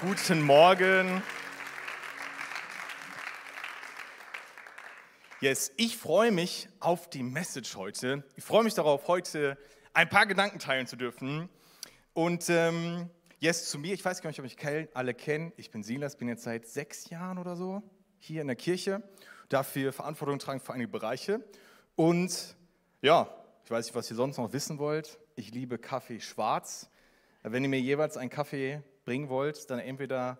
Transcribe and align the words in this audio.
Guten 0.00 0.40
Morgen. 0.40 1.22
Yes, 5.42 5.72
ich 5.76 5.98
freue 5.98 6.32
mich 6.32 6.70
auf 6.80 7.10
die 7.10 7.22
Message 7.22 7.76
heute. 7.76 8.24
Ich 8.34 8.42
freue 8.42 8.64
mich 8.64 8.72
darauf, 8.72 9.08
heute 9.08 9.58
ein 9.92 10.08
paar 10.08 10.24
Gedanken 10.24 10.58
teilen 10.58 10.86
zu 10.86 10.96
dürfen. 10.96 11.50
Und 12.14 12.48
ähm, 12.48 13.10
yes, 13.40 13.68
zu 13.68 13.78
mir, 13.78 13.92
ich 13.92 14.02
weiß 14.02 14.22
gar 14.22 14.30
nicht, 14.30 14.40
ob 14.40 14.46
ich 14.46 14.56
alle 14.94 15.12
kenne. 15.12 15.52
Ich 15.58 15.70
bin 15.70 15.82
Silas, 15.82 16.16
bin 16.16 16.28
jetzt 16.28 16.44
seit 16.44 16.66
sechs 16.66 17.10
Jahren 17.10 17.36
oder 17.36 17.56
so 17.56 17.82
hier 18.20 18.40
in 18.40 18.46
der 18.46 18.56
Kirche, 18.56 19.02
dafür 19.50 19.92
Verantwortung 19.92 20.38
tragen 20.38 20.60
für 20.60 20.72
einige 20.72 20.88
Bereiche. 20.88 21.44
Und 21.94 22.56
ja, 23.02 23.28
ich 23.66 23.70
weiß 23.70 23.84
nicht, 23.84 23.94
was 23.94 24.10
ihr 24.10 24.16
sonst 24.16 24.38
noch 24.38 24.54
wissen 24.54 24.78
wollt. 24.78 25.18
Ich 25.36 25.50
liebe 25.50 25.76
Kaffee 25.76 26.20
schwarz. 26.20 26.88
Wenn 27.46 27.62
ihr 27.62 27.68
mir 27.68 27.80
jeweils 27.80 28.16
einen 28.16 28.30
Kaffee 28.30 28.82
bringen 29.04 29.28
wollt, 29.28 29.68
dann 29.70 29.78
entweder 29.78 30.38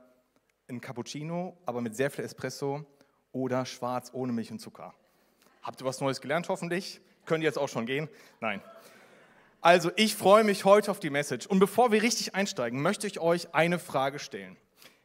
ein 0.69 0.81
Cappuccino, 0.81 1.55
aber 1.67 1.83
mit 1.83 1.95
sehr 1.95 2.11
viel 2.11 2.25
Espresso 2.25 2.87
oder 3.31 3.67
schwarz 3.67 4.11
ohne 4.15 4.33
Milch 4.33 4.51
und 4.51 4.59
Zucker. 4.59 4.95
Habt 5.63 5.83
ihr 5.83 5.85
was 5.85 6.01
Neues 6.01 6.23
gelernt 6.23 6.49
hoffentlich? 6.49 7.03
Könnt 7.27 7.43
ihr 7.45 7.49
jetzt 7.49 7.59
auch 7.59 7.69
schon 7.69 7.85
gehen? 7.85 8.09
Nein. 8.41 8.63
Also 9.61 9.91
ich 9.97 10.15
freue 10.15 10.45
mich 10.45 10.65
heute 10.65 10.91
auf 10.91 10.99
die 10.99 11.11
Message. 11.11 11.47
Und 11.47 11.59
bevor 11.59 11.93
wir 11.93 12.03
richtig 12.03 12.35
einsteigen, 12.35 12.81
möchte 12.81 13.07
ich 13.07 13.21
euch 13.21 13.55
eine 13.55 13.79
Frage 13.79 14.19
stellen. 14.19 14.57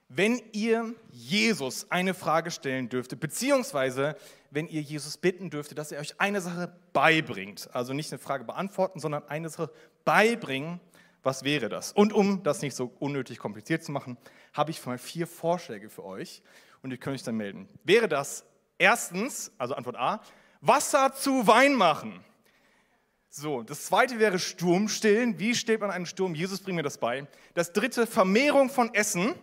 Wenn 0.08 0.42
ihr 0.54 0.96
Jesus 1.12 1.92
eine 1.92 2.14
Frage 2.14 2.50
stellen 2.50 2.88
dürftet, 2.88 3.20
beziehungsweise 3.20 4.16
wenn 4.52 4.68
ihr 4.70 4.82
Jesus 4.82 5.18
bitten 5.18 5.50
dürftet, 5.50 5.78
dass 5.78 5.92
er 5.92 6.00
euch 6.00 6.20
eine 6.20 6.40
Sache 6.40 6.74
beibringt, 6.94 7.70
also 7.74 7.92
nicht 7.92 8.12
eine 8.14 8.20
Frage 8.20 8.46
beantworten, 8.46 9.02
sondern 9.02 9.28
eine 9.28 9.50
Sache 9.50 9.70
beibringen, 10.06 10.80
was 11.24 11.44
wäre 11.44 11.70
das? 11.70 11.92
Und 11.92 12.14
um 12.14 12.44
das 12.44 12.62
nicht 12.62 12.76
so 12.76 12.94
unnötig 13.00 13.40
kompliziert 13.40 13.84
zu 13.84 13.92
machen, 13.92 14.18
habe 14.54 14.72
ich 14.72 14.86
mal 14.86 14.98
vier 14.98 15.28
Vorschläge 15.28 15.90
für 15.90 16.06
euch 16.06 16.42
und 16.82 16.92
ihr 16.92 16.98
könnt 16.98 17.16
euch 17.16 17.24
dann 17.24 17.36
melden. 17.36 17.68
Wäre 17.84 18.08
das 18.08 18.46
erstens, 18.78 19.52
also 19.58 19.76
Antwort 19.76 19.98
A, 19.98 20.22
Wasser 20.62 21.14
zu 21.14 21.48
Wein 21.48 21.76
machen? 21.76 22.24
So, 23.30 23.62
das 23.62 23.86
zweite 23.86 24.18
wäre 24.18 24.40
Sturm 24.40 24.88
stillen. 24.90 25.38
Wie 25.38 25.54
steht 25.54 25.82
man 25.82 25.92
einen 25.92 26.08
Sturm? 26.08 26.34
Jesus 26.34 26.62
bringt 26.62 26.78
mir 26.78 26.84
das 26.84 26.98
bei. 26.98 27.28
Das 27.54 27.74
dritte, 27.74 28.08
Vermehrung 28.08 28.70
von 28.70 28.94
Essen. 28.94 29.36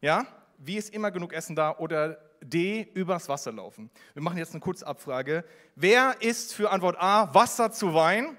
Ja, 0.00 0.26
wie 0.58 0.76
ist 0.76 0.94
immer 0.94 1.10
genug 1.10 1.32
Essen 1.32 1.56
da? 1.56 1.76
Oder 1.78 2.18
D, 2.40 2.88
übers 2.94 3.28
Wasser 3.28 3.50
laufen. 3.52 3.90
Wir 4.12 4.22
machen 4.22 4.38
jetzt 4.38 4.52
eine 4.52 4.60
kurze 4.60 4.86
Abfrage. 4.86 5.44
Wer 5.74 6.16
ist 6.20 6.54
für 6.54 6.70
Antwort 6.70 6.96
A 7.00 7.34
Wasser 7.34 7.72
zu 7.72 7.94
Wein? 7.94 8.36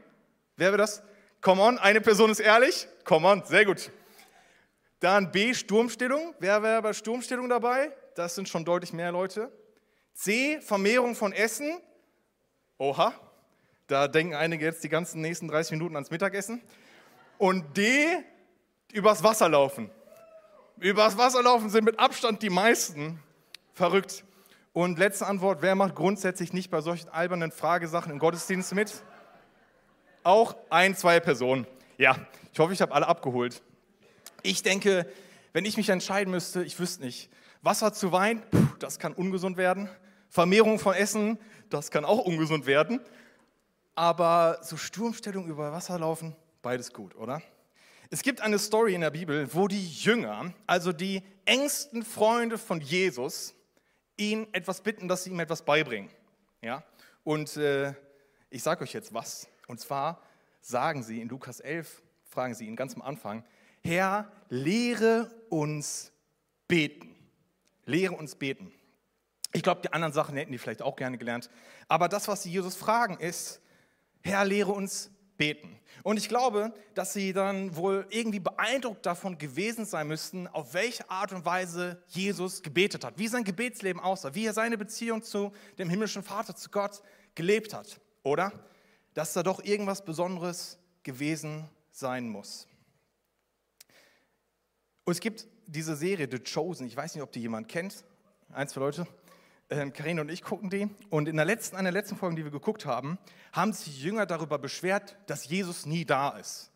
Wer 0.55 0.67
wäre 0.67 0.77
das? 0.77 1.03
Come 1.45 1.61
on, 1.61 1.77
eine 1.77 2.01
Person 2.01 2.31
ist 2.31 2.39
ehrlich. 2.39 2.87
Come 3.03 3.27
on, 3.27 3.43
sehr 3.45 3.65
gut. 3.65 3.91
Dann 4.99 5.31
B, 5.31 5.53
Sturmstellung. 5.53 6.33
Wer 6.39 6.63
wäre 6.63 6.81
bei 6.81 6.91
Sturmstellung 6.91 7.47
dabei? 7.49 7.95
Das 8.15 8.33
sind 8.33 8.49
schon 8.49 8.65
deutlich 8.65 8.93
mehr 8.93 9.11
Leute. 9.11 9.51
C, 10.15 10.59
Vermehrung 10.59 11.13
von 11.13 11.33
Essen. 11.33 11.79
Oha, 12.79 13.13
da 13.85 14.07
denken 14.07 14.33
einige 14.33 14.65
jetzt 14.65 14.83
die 14.83 14.89
ganzen 14.89 15.21
nächsten 15.21 15.47
30 15.47 15.73
Minuten 15.73 15.95
ans 15.95 16.09
Mittagessen. 16.09 16.63
Und 17.37 17.77
D, 17.77 18.07
übers 18.91 19.21
Wasser 19.21 19.47
laufen. 19.47 19.91
Übers 20.79 21.15
Wasser 21.15 21.43
laufen 21.43 21.69
sind 21.69 21.83
mit 21.83 21.99
Abstand 21.99 22.41
die 22.41 22.49
meisten. 22.49 23.21
Verrückt. 23.75 24.23
Und 24.73 24.97
letzte 24.97 25.27
Antwort, 25.27 25.61
wer 25.61 25.75
macht 25.75 25.93
grundsätzlich 25.93 26.53
nicht 26.53 26.71
bei 26.71 26.81
solchen 26.81 27.09
albernen 27.09 27.51
Fragesachen 27.51 28.11
im 28.11 28.17
Gottesdienst 28.17 28.73
mit? 28.73 29.03
Auch 30.25 30.55
ein, 30.69 30.95
zwei 30.95 31.19
Personen. 31.19 31.67
Ja, 31.97 32.17
ich 32.51 32.59
hoffe, 32.59 32.73
ich 32.73 32.81
habe 32.81 32.93
alle 32.93 33.07
abgeholt. 33.07 33.61
Ich 34.41 34.63
denke, 34.63 35.07
wenn 35.53 35.65
ich 35.65 35.77
mich 35.77 35.89
entscheiden 35.89 36.31
müsste, 36.31 36.63
ich 36.63 36.79
wüsste 36.79 37.03
nicht, 37.03 37.29
Wasser 37.61 37.93
zu 37.93 38.11
Wein, 38.11 38.43
das 38.79 38.99
kann 38.99 39.13
ungesund 39.13 39.57
werden. 39.57 39.89
Vermehrung 40.29 40.79
von 40.79 40.93
Essen, 40.93 41.39
das 41.69 41.91
kann 41.91 42.05
auch 42.05 42.19
ungesund 42.19 42.65
werden. 42.65 42.99
Aber 43.93 44.59
so 44.61 44.77
Sturmstellung 44.77 45.47
über 45.47 45.71
Wasser 45.71 45.97
laufen, 45.97 46.35
beides 46.61 46.91
gut, 46.91 47.15
oder? 47.15 47.41
Es 48.09 48.21
gibt 48.21 48.41
eine 48.41 48.59
Story 48.59 48.93
in 48.93 49.01
der 49.01 49.11
Bibel, 49.11 49.47
wo 49.53 49.67
die 49.67 49.87
Jünger, 49.87 50.53
also 50.67 50.91
die 50.91 51.23
engsten 51.45 52.03
Freunde 52.03 52.57
von 52.57 52.81
Jesus, 52.81 53.55
ihn 54.17 54.47
etwas 54.53 54.81
bitten, 54.81 55.07
dass 55.07 55.23
sie 55.23 55.31
ihm 55.31 55.39
etwas 55.39 55.63
beibringen. 55.63 56.09
Ja? 56.61 56.83
Und 57.23 57.57
äh, 57.57 57.93
ich 58.49 58.61
sage 58.61 58.83
euch 58.83 58.93
jetzt 58.93 59.13
was. 59.13 59.47
Und 59.67 59.79
zwar 59.79 60.21
sagen 60.61 61.03
sie 61.03 61.21
in 61.21 61.29
Lukas 61.29 61.59
11, 61.59 62.03
fragen 62.23 62.53
sie 62.53 62.65
ihn 62.65 62.75
ganz 62.75 62.95
am 62.95 63.01
Anfang, 63.01 63.43
Herr, 63.83 64.31
lehre 64.49 65.31
uns 65.49 66.11
beten. 66.67 67.15
Lehre 67.85 68.15
uns 68.15 68.35
beten. 68.35 68.71
Ich 69.53 69.63
glaube, 69.63 69.81
die 69.81 69.93
anderen 69.93 70.13
Sachen 70.13 70.35
hätten 70.35 70.51
die 70.51 70.57
vielleicht 70.57 70.81
auch 70.81 70.95
gerne 70.95 71.17
gelernt. 71.17 71.49
Aber 71.87 72.09
das, 72.09 72.27
was 72.27 72.43
sie 72.43 72.51
Jesus 72.51 72.75
fragen, 72.75 73.17
ist, 73.19 73.61
Herr, 74.21 74.43
lehre 74.43 74.71
uns 74.71 75.11
beten. 75.37 75.79
Und 76.03 76.17
ich 76.17 76.29
glaube, 76.29 76.73
dass 76.93 77.13
sie 77.13 77.31
dann 77.33 77.75
wohl 77.75 78.05
irgendwie 78.09 78.39
beeindruckt 78.39 79.05
davon 79.05 79.37
gewesen 79.37 79.85
sein 79.85 80.07
müssten, 80.07 80.47
auf 80.47 80.73
welche 80.73 81.09
Art 81.09 81.31
und 81.31 81.45
Weise 81.45 82.01
Jesus 82.07 82.63
gebetet 82.63 83.03
hat, 83.03 83.17
wie 83.17 83.27
sein 83.27 83.43
Gebetsleben 83.43 84.01
aussah, 84.01 84.35
wie 84.35 84.45
er 84.45 84.53
seine 84.53 84.77
Beziehung 84.77 85.23
zu 85.23 85.51
dem 85.77 85.89
himmlischen 85.89 86.23
Vater, 86.23 86.55
zu 86.55 86.69
Gott 86.69 87.01
gelebt 87.33 87.73
hat, 87.73 87.99
oder? 88.23 88.51
Dass 89.15 89.33
da 89.33 89.41
doch 89.41 89.63
irgendwas 89.63 90.05
Besonderes 90.05 90.77
gewesen 91.01 91.67
sein 91.91 92.29
muss. 92.29 92.67
Und 95.05 95.13
es 95.13 95.19
gibt 95.19 95.47
diese 95.65 95.95
Serie 95.95 96.27
The 96.29 96.39
Chosen, 96.39 96.85
ich 96.85 96.95
weiß 96.95 97.15
nicht, 97.15 97.23
ob 97.23 97.31
die 97.31 97.39
jemand 97.39 97.67
kennt, 97.67 98.03
ein, 98.51 98.67
zwei 98.67 98.81
Leute. 98.81 99.07
Ähm, 99.69 99.93
Karin 99.93 100.19
und 100.19 100.29
ich 100.29 100.43
gucken 100.43 100.69
die. 100.69 100.87
Und 101.09 101.27
in 101.27 101.37
der 101.37 101.45
letzten, 101.45 101.75
einer 101.75 101.91
letzten 101.91 102.17
Folgen, 102.17 102.35
die 102.35 102.43
wir 102.43 102.51
geguckt 102.51 102.85
haben, 102.85 103.17
haben 103.51 103.73
sich 103.73 103.95
die 103.95 104.03
Jünger 104.03 104.27
darüber 104.27 104.59
beschwert, 104.59 105.17
dass 105.25 105.47
Jesus 105.47 105.87
nie 105.87 106.05
da 106.05 106.29
ist. 106.37 106.71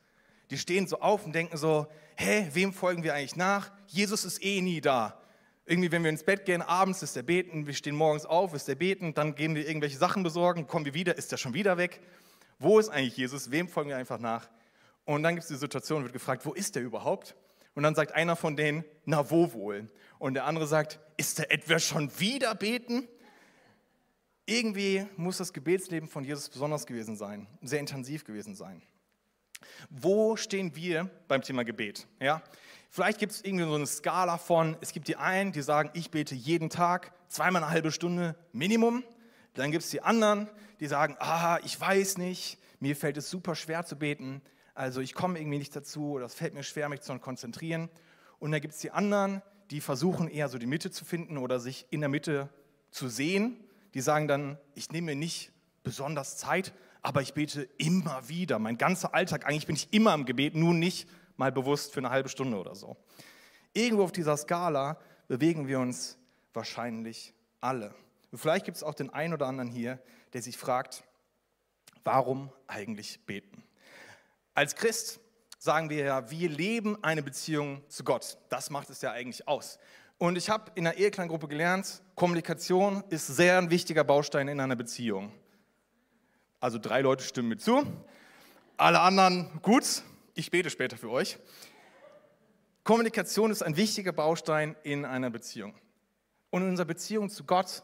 Die 0.50 0.58
stehen 0.58 0.88
so 0.88 1.00
auf 1.00 1.26
und 1.26 1.34
denken 1.34 1.58
so, 1.58 1.88
hä, 2.16 2.50
wem 2.54 2.74
folgen 2.74 3.04
wir 3.04 3.14
eigentlich 3.14 3.36
nach? 3.36 3.72
Jesus 3.86 4.26
ist 4.26 4.44
eh 4.44 4.62
nie 4.62 4.82
da. 4.82 5.22
Irgendwie, 5.66 5.92
wenn 5.92 6.02
wir 6.02 6.10
ins 6.10 6.24
Bett 6.24 6.46
gehen, 6.46 6.64
abends 6.64 7.04
ist 7.04 7.16
er 7.16 7.22
beten, 7.22 7.68
wir 7.68 7.76
stehen 7.76 7.96
morgens 7.96 8.26
auf, 8.26 8.56
ist 8.56 8.68
er 8.68 8.74
beten, 8.74 9.14
dann 9.14 9.36
gehen 9.36 9.54
wir 9.54 9.68
irgendwelche 9.68 9.98
Sachen 9.98 10.24
besorgen, 10.24 10.66
kommen 10.66 10.86
wir 10.86 10.96
wieder, 10.96 11.16
ist 11.16 11.32
er 11.32 11.38
schon 11.38 11.54
wieder 11.54 11.78
weg. 11.78 12.02
Wo 12.60 12.78
ist 12.78 12.90
eigentlich 12.90 13.18
Jesus? 13.18 13.52
Wem 13.52 13.68
folgen 13.68 13.90
wir 13.90 13.98
einfach 13.98 14.20
nach? 14.20 14.50
Und 15.06 15.24
dann 15.24 15.36
gibt 15.36 15.44
es 15.44 15.48
die 15.48 15.56
Situation, 15.56 16.04
wird 16.04 16.14
gefragt, 16.14 16.46
wo 16.46 16.54
ist 16.54 16.76
er 16.76 16.84
überhaupt? 16.84 17.36
Und 17.74 17.84
dann 17.84 17.96
sagt 17.96 18.12
einer 18.12 18.36
von 18.36 18.56
denen, 18.56 18.84
na 19.06 19.32
wo 19.32 19.54
wohl? 19.54 19.90
Und 20.20 20.34
der 20.34 20.46
andere 20.46 20.68
sagt, 20.68 21.00
ist 21.18 21.40
er 21.40 21.52
etwa 21.52 21.80
schon 21.80 22.12
wieder 22.20 22.54
beten? 22.54 23.08
Irgendwie 24.46 25.06
muss 25.16 25.38
das 25.38 25.54
Gebetsleben 25.54 26.10
von 26.10 26.24
Jesus 26.24 26.50
besonders 26.50 26.86
gewesen 26.86 27.16
sein, 27.16 27.48
sehr 27.62 27.80
intensiv 27.80 28.26
gewesen 28.26 28.56
sein. 28.56 28.82
Wo 29.90 30.36
stehen 30.36 30.76
wir 30.76 31.10
beim 31.28 31.42
Thema 31.42 31.64
Gebet? 31.64 32.08
Ja? 32.20 32.42
Vielleicht 32.90 33.20
gibt 33.20 33.32
es 33.32 33.44
irgendwie 33.44 33.66
so 33.66 33.76
eine 33.76 33.88
Skala 33.88 34.38
von, 34.38 34.76
es 34.82 34.92
gibt 34.92 35.08
die 35.08 35.16
einen, 35.16 35.52
die 35.52 35.62
sagen, 35.62 35.92
ich 35.94 36.10
bete 36.10 36.36
jeden 36.36 36.70
Tag, 36.70 37.14
zweimal 37.28 37.64
eine 37.64 37.72
halbe 37.72 37.92
Stunde 37.92 38.36
Minimum. 38.52 39.04
Dann 39.54 39.72
gibt 39.72 39.84
es 39.84 39.92
die 39.92 40.02
anderen, 40.02 40.50
die 40.80 40.88
sagen, 40.88 41.16
ah, 41.20 41.60
ich 41.64 41.80
weiß 41.80 42.18
nicht, 42.18 42.58
mir 42.80 42.96
fällt 42.96 43.18
es 43.18 43.30
super 43.30 43.56
schwer 43.56 43.86
zu 43.86 43.98
beten, 43.98 44.42
also 44.80 45.02
ich 45.02 45.14
komme 45.14 45.38
irgendwie 45.38 45.58
nicht 45.58 45.76
dazu 45.76 46.12
oder 46.12 46.26
es 46.26 46.34
fällt 46.34 46.54
mir 46.54 46.64
schwer, 46.64 46.88
mich 46.88 47.02
zu 47.02 47.18
konzentrieren. 47.20 47.90
Und 48.40 48.54
dann 48.54 48.62
gibt 48.62 48.74
es 48.74 48.80
die 48.80 48.92
anderen, 48.92 49.42
die 49.72 49.82
versuchen 49.82 50.30
eher 50.30 50.48
so 50.48 50.58
die 50.58 50.68
Mitte 50.68 50.90
zu 50.90 51.04
finden 51.04 51.38
oder 51.38 51.60
sich 51.60 51.86
in 51.90 52.00
der 52.00 52.10
Mitte 52.10 52.48
zu 52.90 53.10
sehen. 53.10 53.58
Die 53.94 54.00
sagen 54.00 54.30
dann, 54.30 54.58
ich 54.76 54.90
nehme 54.92 55.08
mir 55.08 55.16
nicht 55.18 55.52
besonders 55.84 56.38
Zeit, 56.38 56.74
aber 57.02 57.22
ich 57.22 57.34
bete 57.34 57.64
immer 57.78 58.30
wieder. 58.30 58.58
Mein 58.58 58.78
ganzer 58.78 59.14
Alltag, 59.14 59.46
eigentlich 59.46 59.68
bin 59.68 59.76
ich 59.76 59.92
immer 59.92 60.14
im 60.14 60.26
Gebet, 60.26 60.56
nur 60.56 60.74
nicht 60.74 61.10
mal 61.36 61.52
bewusst 61.52 61.92
für 61.94 62.00
eine 62.00 62.10
halbe 62.10 62.30
Stunde 62.30 62.58
oder 62.58 62.76
so. 62.76 62.96
Irgendwo 63.74 64.04
auf 64.04 64.12
dieser 64.12 64.38
Skala 64.38 64.98
bewegen 65.28 65.68
wir 65.68 65.80
uns 65.80 66.18
wahrscheinlich 66.54 67.34
alle. 67.62 67.94
Und 68.32 68.38
vielleicht 68.38 68.66
gibt 68.66 68.78
es 68.78 68.84
auch 68.84 68.94
den 68.94 69.10
einen 69.10 69.34
oder 69.34 69.48
anderen 69.48 69.70
hier, 69.70 70.00
der 70.34 70.42
sich 70.42 70.58
fragt, 70.58 71.04
warum 72.04 72.52
eigentlich 72.68 73.26
beten? 73.26 73.64
Als 74.54 74.76
Christ 74.76 75.20
sagen 75.58 75.90
wir 75.90 76.04
ja, 76.06 76.32
wir 76.32 76.50
leben 76.50 77.04
eine 77.04 77.24
Beziehung 77.24 77.84
zu 77.90 78.04
Gott. 78.04 78.38
Das 78.50 78.70
macht 78.70 78.90
es 78.90 79.02
ja 79.02 79.12
eigentlich 79.12 79.48
aus. 79.48 79.80
Und 80.18 80.38
ich 80.38 80.50
habe 80.50 80.72
in 80.76 80.84
der 80.84 80.98
Ehekleingruppe 80.98 81.48
gelernt, 81.48 82.02
Kommunikation 82.16 83.04
ist 83.10 83.28
sehr 83.28 83.58
ein 83.58 83.70
wichtiger 83.70 84.04
Baustein 84.04 84.48
in 84.48 84.60
einer 84.60 84.76
Beziehung. 84.76 85.32
Also 86.60 86.78
drei 86.78 87.02
Leute 87.02 87.24
stimmen 87.24 87.50
mir 87.50 87.58
zu, 87.58 87.86
alle 88.76 89.00
anderen 89.00 89.62
gut, 89.62 90.04
ich 90.36 90.52
bete 90.52 90.70
später 90.70 90.98
für 90.98 91.10
euch. 91.10 91.38
Kommunikation 92.84 93.52
ist 93.52 93.62
ein 93.62 93.78
wichtiger 93.78 94.12
Baustein 94.12 94.76
in 94.84 95.06
einer 95.06 95.30
Beziehung. 95.30 95.74
Und 96.50 96.64
in 96.64 96.70
unserer 96.70 96.88
Beziehung 96.88 97.30
zu 97.30 97.44
Gott 97.44 97.84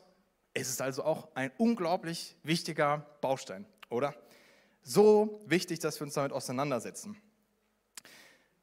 es 0.55 0.69
ist 0.69 0.81
also 0.81 1.03
auch 1.03 1.27
ein 1.35 1.51
unglaublich 1.57 2.35
wichtiger 2.41 3.05
Baustein, 3.21 3.65
oder? 3.89 4.15
So 4.81 5.41
wichtig, 5.45 5.79
dass 5.79 5.99
wir 5.99 6.05
uns 6.05 6.13
damit 6.13 6.31
auseinandersetzen. 6.31 7.17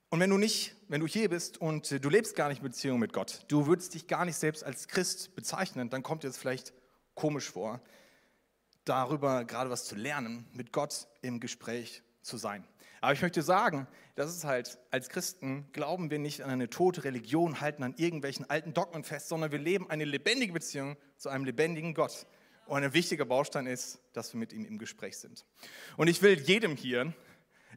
Und 0.08 0.20
wenn 0.20 0.30
du 0.30 0.38
nicht, 0.38 0.74
wenn 0.88 1.00
du 1.00 1.06
hier 1.06 1.28
bist 1.28 1.60
und 1.60 2.02
du 2.04 2.08
lebst 2.08 2.34
gar 2.34 2.48
nicht 2.48 2.58
in 2.58 2.64
Beziehung 2.64 2.98
mit 2.98 3.12
Gott, 3.12 3.44
du 3.48 3.66
würdest 3.66 3.94
dich 3.94 4.06
gar 4.06 4.24
nicht 4.24 4.36
selbst 4.36 4.64
als 4.64 4.88
Christ 4.88 5.34
bezeichnen, 5.34 5.90
dann 5.90 6.02
kommt 6.02 6.22
dir 6.22 6.28
das 6.28 6.38
vielleicht 6.38 6.72
komisch 7.14 7.50
vor, 7.50 7.80
darüber 8.84 9.44
gerade 9.44 9.70
was 9.70 9.84
zu 9.84 9.94
lernen, 9.94 10.46
mit 10.52 10.72
Gott 10.72 11.06
im 11.20 11.40
Gespräch 11.40 12.02
zu 12.22 12.36
sein. 12.36 12.64
Aber 13.02 13.12
ich 13.12 13.20
möchte 13.20 13.42
sagen, 13.42 13.88
das 14.14 14.30
ist 14.30 14.44
halt, 14.44 14.78
als 14.92 15.08
Christen 15.08 15.66
glauben 15.72 16.12
wir 16.12 16.20
nicht 16.20 16.42
an 16.42 16.50
eine 16.50 16.70
tote 16.70 17.02
Religion, 17.02 17.60
halten 17.60 17.82
an 17.82 17.94
irgendwelchen 17.96 18.48
alten 18.48 18.74
Dogmen 18.74 19.02
fest, 19.02 19.28
sondern 19.28 19.50
wir 19.50 19.58
leben 19.58 19.90
eine 19.90 20.04
lebendige 20.04 20.52
Beziehung 20.52 20.96
zu 21.16 21.28
einem 21.28 21.44
lebendigen 21.44 21.94
Gott. 21.94 22.28
Und 22.66 22.84
ein 22.84 22.94
wichtiger 22.94 23.24
Baustein 23.24 23.66
ist, 23.66 24.00
dass 24.12 24.32
wir 24.32 24.38
mit 24.38 24.52
ihm 24.52 24.64
im 24.64 24.78
Gespräch 24.78 25.18
sind. 25.18 25.44
Und 25.96 26.06
ich 26.06 26.22
will 26.22 26.38
jedem 26.38 26.76
hier 26.76 27.12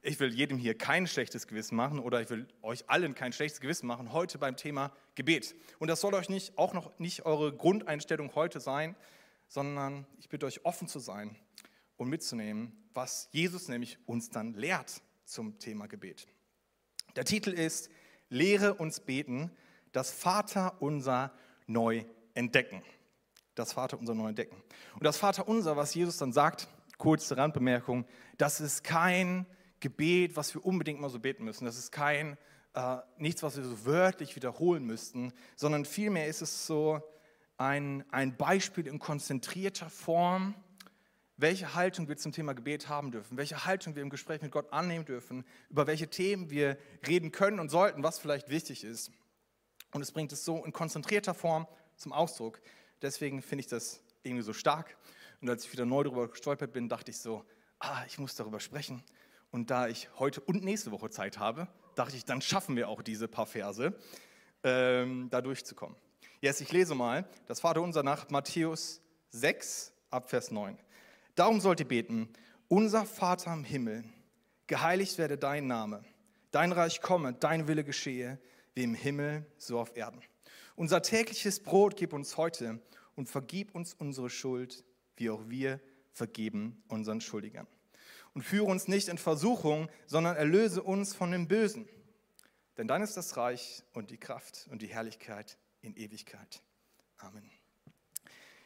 ich 0.04 0.19
will 0.19 0.31
jedem 0.31 0.60
hier 0.60 0.77
kein 0.77 1.07
schlechtes 1.07 1.48
Gewissen 1.48 1.75
machen 1.75 1.98
oder 1.98 2.21
ich 2.21 2.30
will 2.30 2.48
euch 2.62 2.88
allen 2.88 3.16
kein 3.16 3.33
schlechtes 3.33 3.60
Gewissen 3.60 3.88
machen 3.88 4.13
heute 4.13 4.38
beim 4.38 4.56
Thema 4.56 4.92
Gebet. 5.16 5.56
Und 5.80 5.88
das 5.88 6.01
soll 6.01 6.13
euch 6.13 6.30
nicht, 6.30 6.60
auch 6.60 6.74
noch 6.74 7.00
nicht 7.00 7.25
eure 7.25 7.51
Grundeinstellung 7.56 8.36
heute 8.36 8.60
sein, 8.60 8.95
sondern 9.48 10.06
ich 10.19 10.30
bitte 10.30 10.45
euch 10.45 10.63
offen 10.63 10.88
zu 10.88 11.00
sein 11.00 11.36
und 11.98 12.10
mitzunehmen, 12.10 12.71
was 12.94 13.30
Jesus 13.31 13.68
nämlich 13.68 13.98
uns 14.06 14.30
dann 14.30 14.54
lehrt 14.54 15.01
zum 15.25 15.60
Thema 15.60 15.88
Gebet. 15.88 16.27
Der 17.16 17.25
Titel 17.25 17.51
ist 17.51 17.89
Lehre 18.30 18.74
uns 18.74 19.00
beten, 19.00 19.51
das 19.92 20.12
Vater 20.12 20.81
unser 20.81 21.33
neu 21.68 22.04
entdecken. 22.33 22.83
Das 23.56 23.74
Vater 23.74 23.98
unser 23.98 24.13
neu 24.13 24.30
entdecken. 24.30 24.62
Und 24.95 25.04
das 25.04 25.18
Vater 25.18 25.48
unser, 25.48 25.77
was 25.77 25.94
Jesus 25.94 26.18
dann 26.18 26.33
sagt, 26.33 26.68
kurze 26.98 27.38
Randbemerkung, 27.38 28.06
das 28.38 28.60
ist 28.60 28.83
kein 28.83 29.45
Gebet, 29.80 30.36
was 30.36 30.54
wir 30.54 30.66
unbedingt 30.66 31.00
mal 31.00 31.10
so 31.10 31.19
beten 31.19 31.44
müssen. 31.44 31.66
Das 31.66 31.78
ist 31.78 31.92
kein, 31.92 32.38
äh, 32.74 32.98
nichts, 33.18 33.44
was 33.44 33.57
wir 33.57 33.63
so 33.63 33.86
wörtlich 33.86 34.36
wiederholen 34.36 34.86
müssten, 34.86 35.31
sondern 35.56 35.86
vielmehr 35.86 36.28
ist 36.28 36.42
es 36.42 36.66
so 36.66 37.01
ein, 37.57 38.04
ein 38.12 38.36
Beispiel 38.36 38.88
in 38.88 39.00
konzentrierter 39.00 39.89
Form, 39.89 40.56
welche 41.37 41.75
Haltung 41.75 42.07
wir 42.07 42.17
zum 42.17 42.31
Thema 42.31 42.53
Gebet 42.53 42.87
haben 42.87 43.11
dürfen, 43.11 43.37
welche 43.37 43.65
Haltung 43.65 43.95
wir 43.95 44.01
im 44.01 44.09
Gespräch 44.09 44.41
mit 44.41 44.51
Gott 44.51 44.71
annehmen 44.71 45.05
dürfen, 45.05 45.45
über 45.69 45.87
welche 45.87 46.09
Themen 46.09 46.49
wir 46.49 46.77
reden 47.07 47.31
können 47.31 47.59
und 47.59 47.69
sollten, 47.69 48.03
was 48.03 48.19
vielleicht 48.19 48.49
wichtig 48.49 48.83
ist. 48.83 49.11
Und 49.91 50.01
es 50.01 50.11
bringt 50.11 50.31
es 50.31 50.45
so 50.45 50.63
in 50.63 50.71
konzentrierter 50.71 51.33
Form 51.33 51.67
zum 51.97 52.13
Ausdruck. 52.13 52.61
Deswegen 53.01 53.41
finde 53.41 53.61
ich 53.61 53.67
das 53.67 54.01
irgendwie 54.23 54.43
so 54.43 54.53
stark. 54.53 54.97
Und 55.41 55.49
als 55.49 55.65
ich 55.65 55.71
wieder 55.71 55.85
neu 55.85 56.03
darüber 56.03 56.29
gestolpert 56.29 56.71
bin, 56.71 56.89
dachte 56.89 57.11
ich 57.11 57.19
so, 57.19 57.45
ah, 57.79 58.03
ich 58.07 58.17
muss 58.17 58.35
darüber 58.35 58.59
sprechen. 58.59 59.03
Und 59.51 59.69
da 59.69 59.87
ich 59.87 60.09
heute 60.17 60.41
und 60.41 60.63
nächste 60.63 60.91
Woche 60.91 61.09
Zeit 61.09 61.37
habe, 61.37 61.67
dachte 61.95 62.15
ich, 62.15 62.25
dann 62.25 62.41
schaffen 62.41 62.75
wir 62.75 62.89
auch 62.89 63.01
diese 63.01 63.27
paar 63.27 63.45
Verse, 63.45 63.93
ähm, 64.63 65.29
da 65.29 65.41
durchzukommen. 65.41 65.95
Jetzt, 66.41 66.61
ich 66.61 66.71
lese 66.71 66.95
mal 66.95 67.27
das 67.47 67.61
Vaterunser 67.61 68.03
nach 68.03 68.29
Matthäus 68.29 69.01
6, 69.29 69.93
Abvers 70.09 70.51
9. 70.51 70.77
Darum 71.35 71.59
sollt 71.59 71.79
ihr 71.79 71.87
beten, 71.87 72.29
unser 72.67 73.05
Vater 73.05 73.53
im 73.53 73.63
Himmel, 73.63 74.03
geheiligt 74.67 75.17
werde 75.17 75.37
dein 75.37 75.67
Name, 75.67 76.03
dein 76.51 76.71
Reich 76.71 77.01
komme, 77.01 77.33
dein 77.33 77.67
Wille 77.67 77.83
geschehe, 77.83 78.39
wie 78.73 78.83
im 78.83 78.95
Himmel, 78.95 79.45
so 79.57 79.79
auf 79.79 79.95
Erden. 79.95 80.21
Unser 80.75 81.01
tägliches 81.01 81.61
Brot 81.61 81.95
gib 81.95 82.13
uns 82.13 82.37
heute 82.37 82.81
und 83.15 83.29
vergib 83.29 83.75
uns 83.75 83.93
unsere 83.93 84.29
Schuld, 84.29 84.83
wie 85.17 85.29
auch 85.29 85.43
wir 85.47 85.79
vergeben 86.11 86.83
unseren 86.87 87.21
Schuldigern 87.21 87.67
und 88.35 88.43
führe 88.43 88.65
uns 88.65 88.87
nicht 88.87 89.07
in 89.07 89.17
Versuchung, 89.17 89.89
sondern 90.05 90.35
erlöse 90.35 90.83
uns 90.83 91.15
von 91.15 91.31
dem 91.31 91.47
Bösen. 91.47 91.87
Denn 92.77 92.87
dann 92.87 93.01
ist 93.01 93.15
das 93.15 93.37
Reich 93.37 93.83
und 93.93 94.11
die 94.11 94.17
Kraft 94.17 94.67
und 94.69 94.81
die 94.81 94.87
Herrlichkeit 94.87 95.57
in 95.81 95.95
Ewigkeit. 95.95 96.61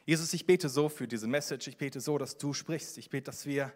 Jesus, 0.09 0.33
ich 0.33 0.47
bete 0.47 0.69
so 0.69 0.89
für 0.89 1.07
diese 1.07 1.27
Message. 1.27 1.67
Ich 1.67 1.77
bete 1.77 2.01
so, 2.01 2.17
dass 2.17 2.35
du 2.35 2.51
sprichst. 2.51 2.97
Ich 2.97 3.11
bete, 3.11 3.25
dass 3.25 3.45
wir 3.45 3.71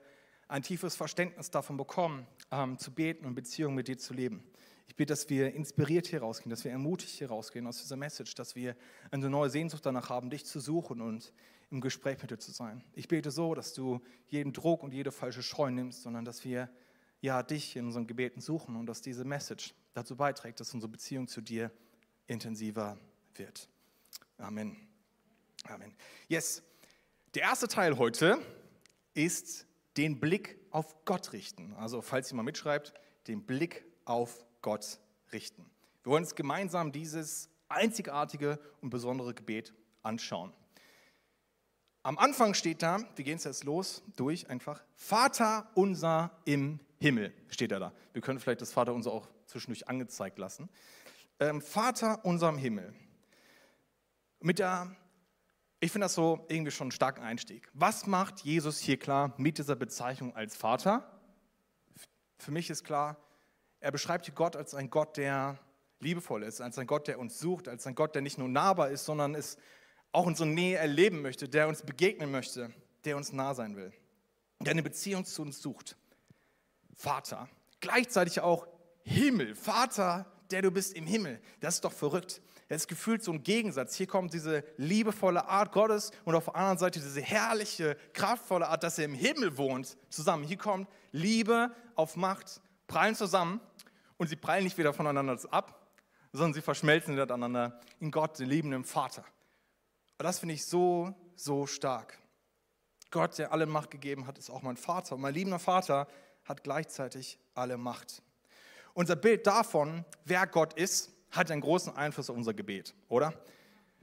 ein 0.47 0.63
tiefes 0.63 0.95
Verständnis 0.95 1.51
davon 1.51 1.77
bekommen, 1.77 2.25
ähm, 2.49 2.79
zu 2.79 2.91
beten 2.91 3.27
und 3.27 3.35
Beziehungen 3.35 3.75
mit 3.75 3.87
dir 3.87 3.99
zu 3.99 4.15
leben. 4.15 4.43
Ich 4.87 4.95
bete, 4.95 5.13
dass 5.13 5.29
wir 5.29 5.53
inspiriert 5.53 6.07
hier 6.07 6.21
rausgehen, 6.21 6.49
dass 6.49 6.63
wir 6.63 6.71
ermutigt 6.71 7.11
hier 7.11 7.27
rausgehen 7.27 7.67
aus 7.67 7.83
dieser 7.83 7.97
Message, 7.97 8.33
dass 8.33 8.55
wir 8.55 8.75
eine 9.11 9.29
neue 9.29 9.51
Sehnsucht 9.51 9.85
danach 9.85 10.09
haben, 10.09 10.31
dich 10.31 10.43
zu 10.43 10.59
suchen 10.59 11.01
und 11.01 11.31
im 11.69 11.81
Gespräch 11.81 12.19
mit 12.19 12.31
dir 12.31 12.39
zu 12.39 12.49
sein. 12.49 12.83
Ich 12.95 13.07
bete 13.07 13.29
so, 13.29 13.53
dass 13.53 13.75
du 13.75 14.01
jeden 14.25 14.53
Druck 14.53 14.81
und 14.81 14.91
jede 14.91 15.11
falsche 15.11 15.43
Scheu 15.43 15.69
nimmst, 15.69 16.01
sondern 16.01 16.25
dass 16.25 16.43
wir 16.43 16.67
ja 17.21 17.43
dich 17.43 17.75
in 17.75 17.85
unseren 17.85 18.07
Gebeten 18.07 18.41
suchen 18.41 18.75
und 18.75 18.87
dass 18.87 19.03
diese 19.03 19.23
Message 19.23 19.75
dazu 19.93 20.15
beiträgt, 20.15 20.59
dass 20.59 20.73
unsere 20.73 20.89
Beziehung 20.89 21.27
zu 21.27 21.41
dir 21.41 21.69
intensiver 22.25 22.97
wird. 23.35 23.69
Amen. 24.39 24.92
Amen. 25.63 25.95
Yes. 26.27 26.61
Der 27.35 27.43
erste 27.43 27.67
Teil 27.67 27.97
heute 27.97 28.39
ist 29.13 29.65
den 29.97 30.19
Blick 30.19 30.59
auf 30.71 31.05
Gott 31.05 31.33
richten. 31.33 31.73
Also, 31.73 32.01
falls 32.01 32.31
ihr 32.31 32.35
mal 32.35 32.43
mitschreibt, 32.43 32.93
den 33.27 33.45
Blick 33.45 33.85
auf 34.05 34.45
Gott 34.61 34.99
richten. 35.31 35.65
Wir 36.03 36.11
wollen 36.11 36.23
uns 36.23 36.35
gemeinsam 36.35 36.91
dieses 36.91 37.49
einzigartige 37.69 38.59
und 38.81 38.89
besondere 38.89 39.33
Gebet 39.33 39.73
anschauen. 40.01 40.51
Am 42.03 42.17
Anfang 42.17 42.53
steht 42.53 42.81
da, 42.81 42.99
wir 43.15 43.23
gehen 43.23 43.37
es 43.37 43.45
jetzt 43.45 43.63
los, 43.63 44.03
durch 44.17 44.49
einfach, 44.49 44.83
Vater 44.95 45.71
unser 45.73 46.31
im 46.43 46.79
Himmel, 46.99 47.33
steht 47.47 47.71
da 47.71 47.79
da. 47.79 47.93
Wir 48.11 48.21
können 48.21 48.39
vielleicht 48.39 48.61
das 48.61 48.73
Vater 48.73 48.93
unser 48.93 49.11
auch 49.11 49.29
zwischendurch 49.45 49.87
angezeigt 49.87 50.37
lassen. 50.37 50.69
Ähm, 51.39 51.61
Vater 51.61 52.25
unser 52.25 52.49
im 52.49 52.57
Himmel. 52.57 52.93
Mit 54.41 54.59
der, 54.59 54.93
ich 55.83 55.91
finde 55.91 56.05
das 56.05 56.13
so 56.13 56.45
irgendwie 56.47 56.71
schon 56.71 56.85
einen 56.85 56.91
starken 56.91 57.21
Einstieg. 57.21 57.69
Was 57.73 58.07
macht 58.07 58.39
Jesus 58.39 58.79
hier 58.79 58.97
klar 58.97 59.33
mit 59.37 59.57
dieser 59.57 59.75
Bezeichnung 59.75 60.33
als 60.33 60.55
Vater? 60.55 61.21
Für 62.37 62.51
mich 62.51 62.69
ist 62.69 62.85
klar, 62.85 63.17
er 63.81 63.91
beschreibt 63.91 64.33
Gott 64.33 64.55
als 64.55 64.73
ein 64.75 64.89
Gott, 64.89 65.17
der 65.17 65.59
liebevoll 65.99 66.43
ist, 66.43 66.61
als 66.61 66.77
ein 66.79 66.87
Gott, 66.87 67.09
der 67.09 67.19
uns 67.19 67.37
sucht, 67.37 67.67
als 67.67 67.85
ein 67.85 67.95
Gott, 67.95 68.15
der 68.15 68.21
nicht 68.21 68.37
nur 68.37 68.47
nahbar 68.47 68.91
ist, 68.91 69.03
sondern 69.03 69.35
ist 69.35 69.59
auch 70.13 70.25
unsere 70.25 70.47
Nähe 70.47 70.77
erleben 70.77 71.21
möchte, 71.21 71.49
der 71.49 71.67
uns 71.67 71.83
begegnen 71.83 72.31
möchte, 72.31 72.73
der 73.03 73.17
uns 73.17 73.33
nah 73.33 73.53
sein 73.53 73.75
will, 73.75 73.91
der 74.61 74.71
eine 74.71 74.83
Beziehung 74.83 75.25
zu 75.25 75.41
uns 75.41 75.61
sucht. 75.61 75.97
Vater, 76.95 77.49
gleichzeitig 77.81 78.39
auch 78.39 78.67
Himmel, 79.03 79.53
Vater, 79.53 80.31
der 80.53 80.61
du 80.61 80.71
bist 80.71 80.93
im 80.93 81.05
Himmel. 81.05 81.41
Das 81.59 81.75
ist 81.75 81.83
doch 81.83 81.91
verrückt. 81.91 82.41
Das 82.69 82.83
ist 82.83 82.87
gefühlt 82.87 83.23
so 83.23 83.31
ein 83.31 83.43
Gegensatz. 83.43 83.95
Hier 83.95 84.07
kommt 84.07 84.33
diese 84.33 84.63
liebevolle 84.77 85.45
Art 85.47 85.71
Gottes 85.71 86.11
und 86.25 86.35
auf 86.35 86.45
der 86.45 86.55
anderen 86.55 86.77
Seite 86.77 86.99
diese 86.99 87.21
herrliche, 87.21 87.97
kraftvolle 88.13 88.67
Art, 88.67 88.83
dass 88.83 88.97
er 88.97 89.05
im 89.05 89.15
Himmel 89.15 89.57
wohnt, 89.57 89.97
zusammen. 90.09 90.43
Hier 90.43 90.57
kommt 90.57 90.87
Liebe 91.11 91.75
auf 91.95 92.15
Macht, 92.15 92.61
prallen 92.87 93.15
zusammen 93.15 93.59
und 94.17 94.27
sie 94.27 94.35
prallen 94.35 94.63
nicht 94.63 94.77
wieder 94.77 94.93
voneinander 94.93 95.37
ab, 95.51 95.91
sondern 96.31 96.53
sie 96.53 96.61
verschmelzen 96.61 97.15
miteinander 97.15 97.81
in 97.99 98.11
Gott, 98.11 98.39
den 98.39 98.47
liebenden 98.47 98.85
Vater. 98.85 99.25
Und 100.17 100.23
das 100.23 100.39
finde 100.39 100.55
ich 100.55 100.65
so, 100.65 101.13
so 101.35 101.65
stark. 101.65 102.19
Gott, 103.11 103.37
der 103.37 103.51
alle 103.51 103.65
Macht 103.65 103.91
gegeben 103.91 104.27
hat, 104.27 104.37
ist 104.37 104.49
auch 104.49 104.61
mein 104.61 104.77
Vater. 104.77 105.15
Und 105.15 105.21
mein 105.21 105.33
liebender 105.33 105.59
Vater 105.59 106.07
hat 106.45 106.63
gleichzeitig 106.63 107.39
alle 107.55 107.77
Macht. 107.77 108.21
Unser 108.93 109.15
Bild 109.15 109.47
davon, 109.47 110.05
wer 110.23 110.45
Gott 110.45 110.73
ist, 110.73 111.11
hat 111.31 111.49
einen 111.49 111.61
großen 111.61 111.95
Einfluss 111.95 112.29
auf 112.29 112.37
unser 112.37 112.53
Gebet, 112.53 112.93
oder? 113.09 113.33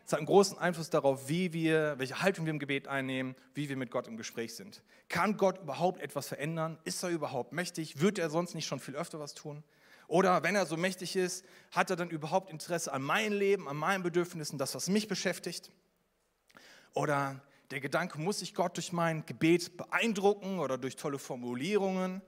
Es 0.04 0.12
hat 0.12 0.18
einen 0.18 0.26
großen 0.26 0.58
Einfluss 0.58 0.90
darauf, 0.90 1.28
wie 1.28 1.52
wir, 1.52 1.94
welche 1.98 2.20
Haltung 2.20 2.44
wir 2.44 2.50
im 2.50 2.58
Gebet 2.58 2.88
einnehmen, 2.88 3.36
wie 3.54 3.68
wir 3.68 3.76
mit 3.76 3.92
Gott 3.92 4.08
im 4.08 4.16
Gespräch 4.16 4.56
sind. 4.56 4.82
Kann 5.08 5.36
Gott 5.36 5.58
überhaupt 5.58 6.00
etwas 6.00 6.26
verändern? 6.26 6.76
Ist 6.82 7.04
er 7.04 7.10
überhaupt 7.10 7.52
mächtig? 7.52 8.00
Wird 8.00 8.18
er 8.18 8.30
sonst 8.30 8.56
nicht 8.56 8.66
schon 8.66 8.80
viel 8.80 8.96
öfter 8.96 9.20
was 9.20 9.34
tun? 9.34 9.62
Oder 10.08 10.42
wenn 10.42 10.56
er 10.56 10.66
so 10.66 10.76
mächtig 10.76 11.14
ist, 11.14 11.44
hat 11.70 11.90
er 11.90 11.94
dann 11.94 12.10
überhaupt 12.10 12.50
Interesse 12.50 12.92
an 12.92 13.02
meinem 13.02 13.38
Leben, 13.38 13.68
an 13.68 13.76
meinen 13.76 14.02
Bedürfnissen, 14.02 14.58
das, 14.58 14.74
was 14.74 14.88
mich 14.88 15.06
beschäftigt? 15.06 15.70
Oder 16.94 17.40
der 17.70 17.78
Gedanke, 17.78 18.20
muss 18.20 18.42
ich 18.42 18.56
Gott 18.56 18.76
durch 18.76 18.92
mein 18.92 19.24
Gebet 19.24 19.76
beeindrucken 19.76 20.58
oder 20.58 20.76
durch 20.76 20.96
tolle 20.96 21.20
Formulierungen? 21.20 22.22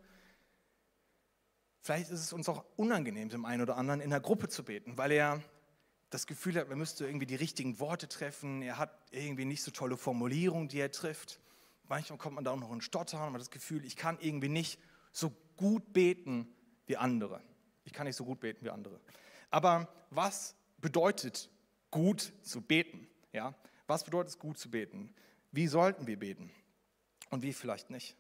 Vielleicht 1.83 2.11
ist 2.11 2.21
es 2.21 2.33
uns 2.33 2.49
auch 2.49 2.65
unangenehm, 2.77 3.29
dem 3.29 3.45
einen 3.45 3.61
oder 3.61 3.77
anderen 3.77 4.01
in 4.01 4.11
der 4.11 4.21
Gruppe 4.21 4.49
zu 4.49 4.65
beten, 4.65 4.97
weil 4.97 5.11
er 5.11 5.43
das 6.11 6.29
Gefühl 6.29 6.55
hat, 6.55 6.69
er 6.69 6.77
müsste 6.77 7.07
irgendwie 7.07 7.27
die 7.27 7.35
richtigen 7.35 7.81
Worte 7.81 8.07
treffen. 8.07 8.63
Er 8.63 8.79
hat 8.79 8.97
irgendwie 9.11 9.45
nicht 9.45 9.65
so 9.65 9.73
tolle 9.73 9.97
Formulierungen, 9.97 10.69
die 10.69 10.79
er 10.79 10.93
trifft. 10.93 11.41
Manchmal 11.89 12.19
kommt 12.19 12.37
man 12.37 12.45
da 12.45 12.53
auch 12.53 12.57
noch 12.57 12.73
in 12.73 12.83
Stottern 12.83 13.29
und 13.29 13.35
hat 13.35 13.41
das 13.41 13.51
Gefühl, 13.51 13.85
ich 13.85 13.97
kann 13.97 14.17
irgendwie 14.21 14.49
nicht 14.49 14.79
so 15.11 15.33
gut 15.57 15.93
beten 15.93 16.55
wie 16.87 16.97
andere. 16.97 17.43
Ich 17.85 17.93
kann 17.93 18.07
nicht 18.07 18.17
so 18.17 18.25
gut 18.25 18.39
beten 18.39 18.65
wie 18.65 18.71
andere. 18.71 19.01
Aber 19.51 19.89
was 20.11 20.55
bedeutet 20.79 21.51
gut 21.91 22.33
zu 22.43 22.61
beten? 22.61 23.09
Ja? 23.33 23.55
Was 23.89 24.05
bedeutet 24.05 24.31
es, 24.31 24.39
gut 24.39 24.57
zu 24.57 24.71
beten? 24.71 25.13
Wie 25.51 25.67
sollten 25.67 26.07
wir 26.07 26.19
beten? 26.19 26.53
Und 27.31 27.43
wie 27.43 27.53
vielleicht 27.53 27.91
nicht? 27.91 28.17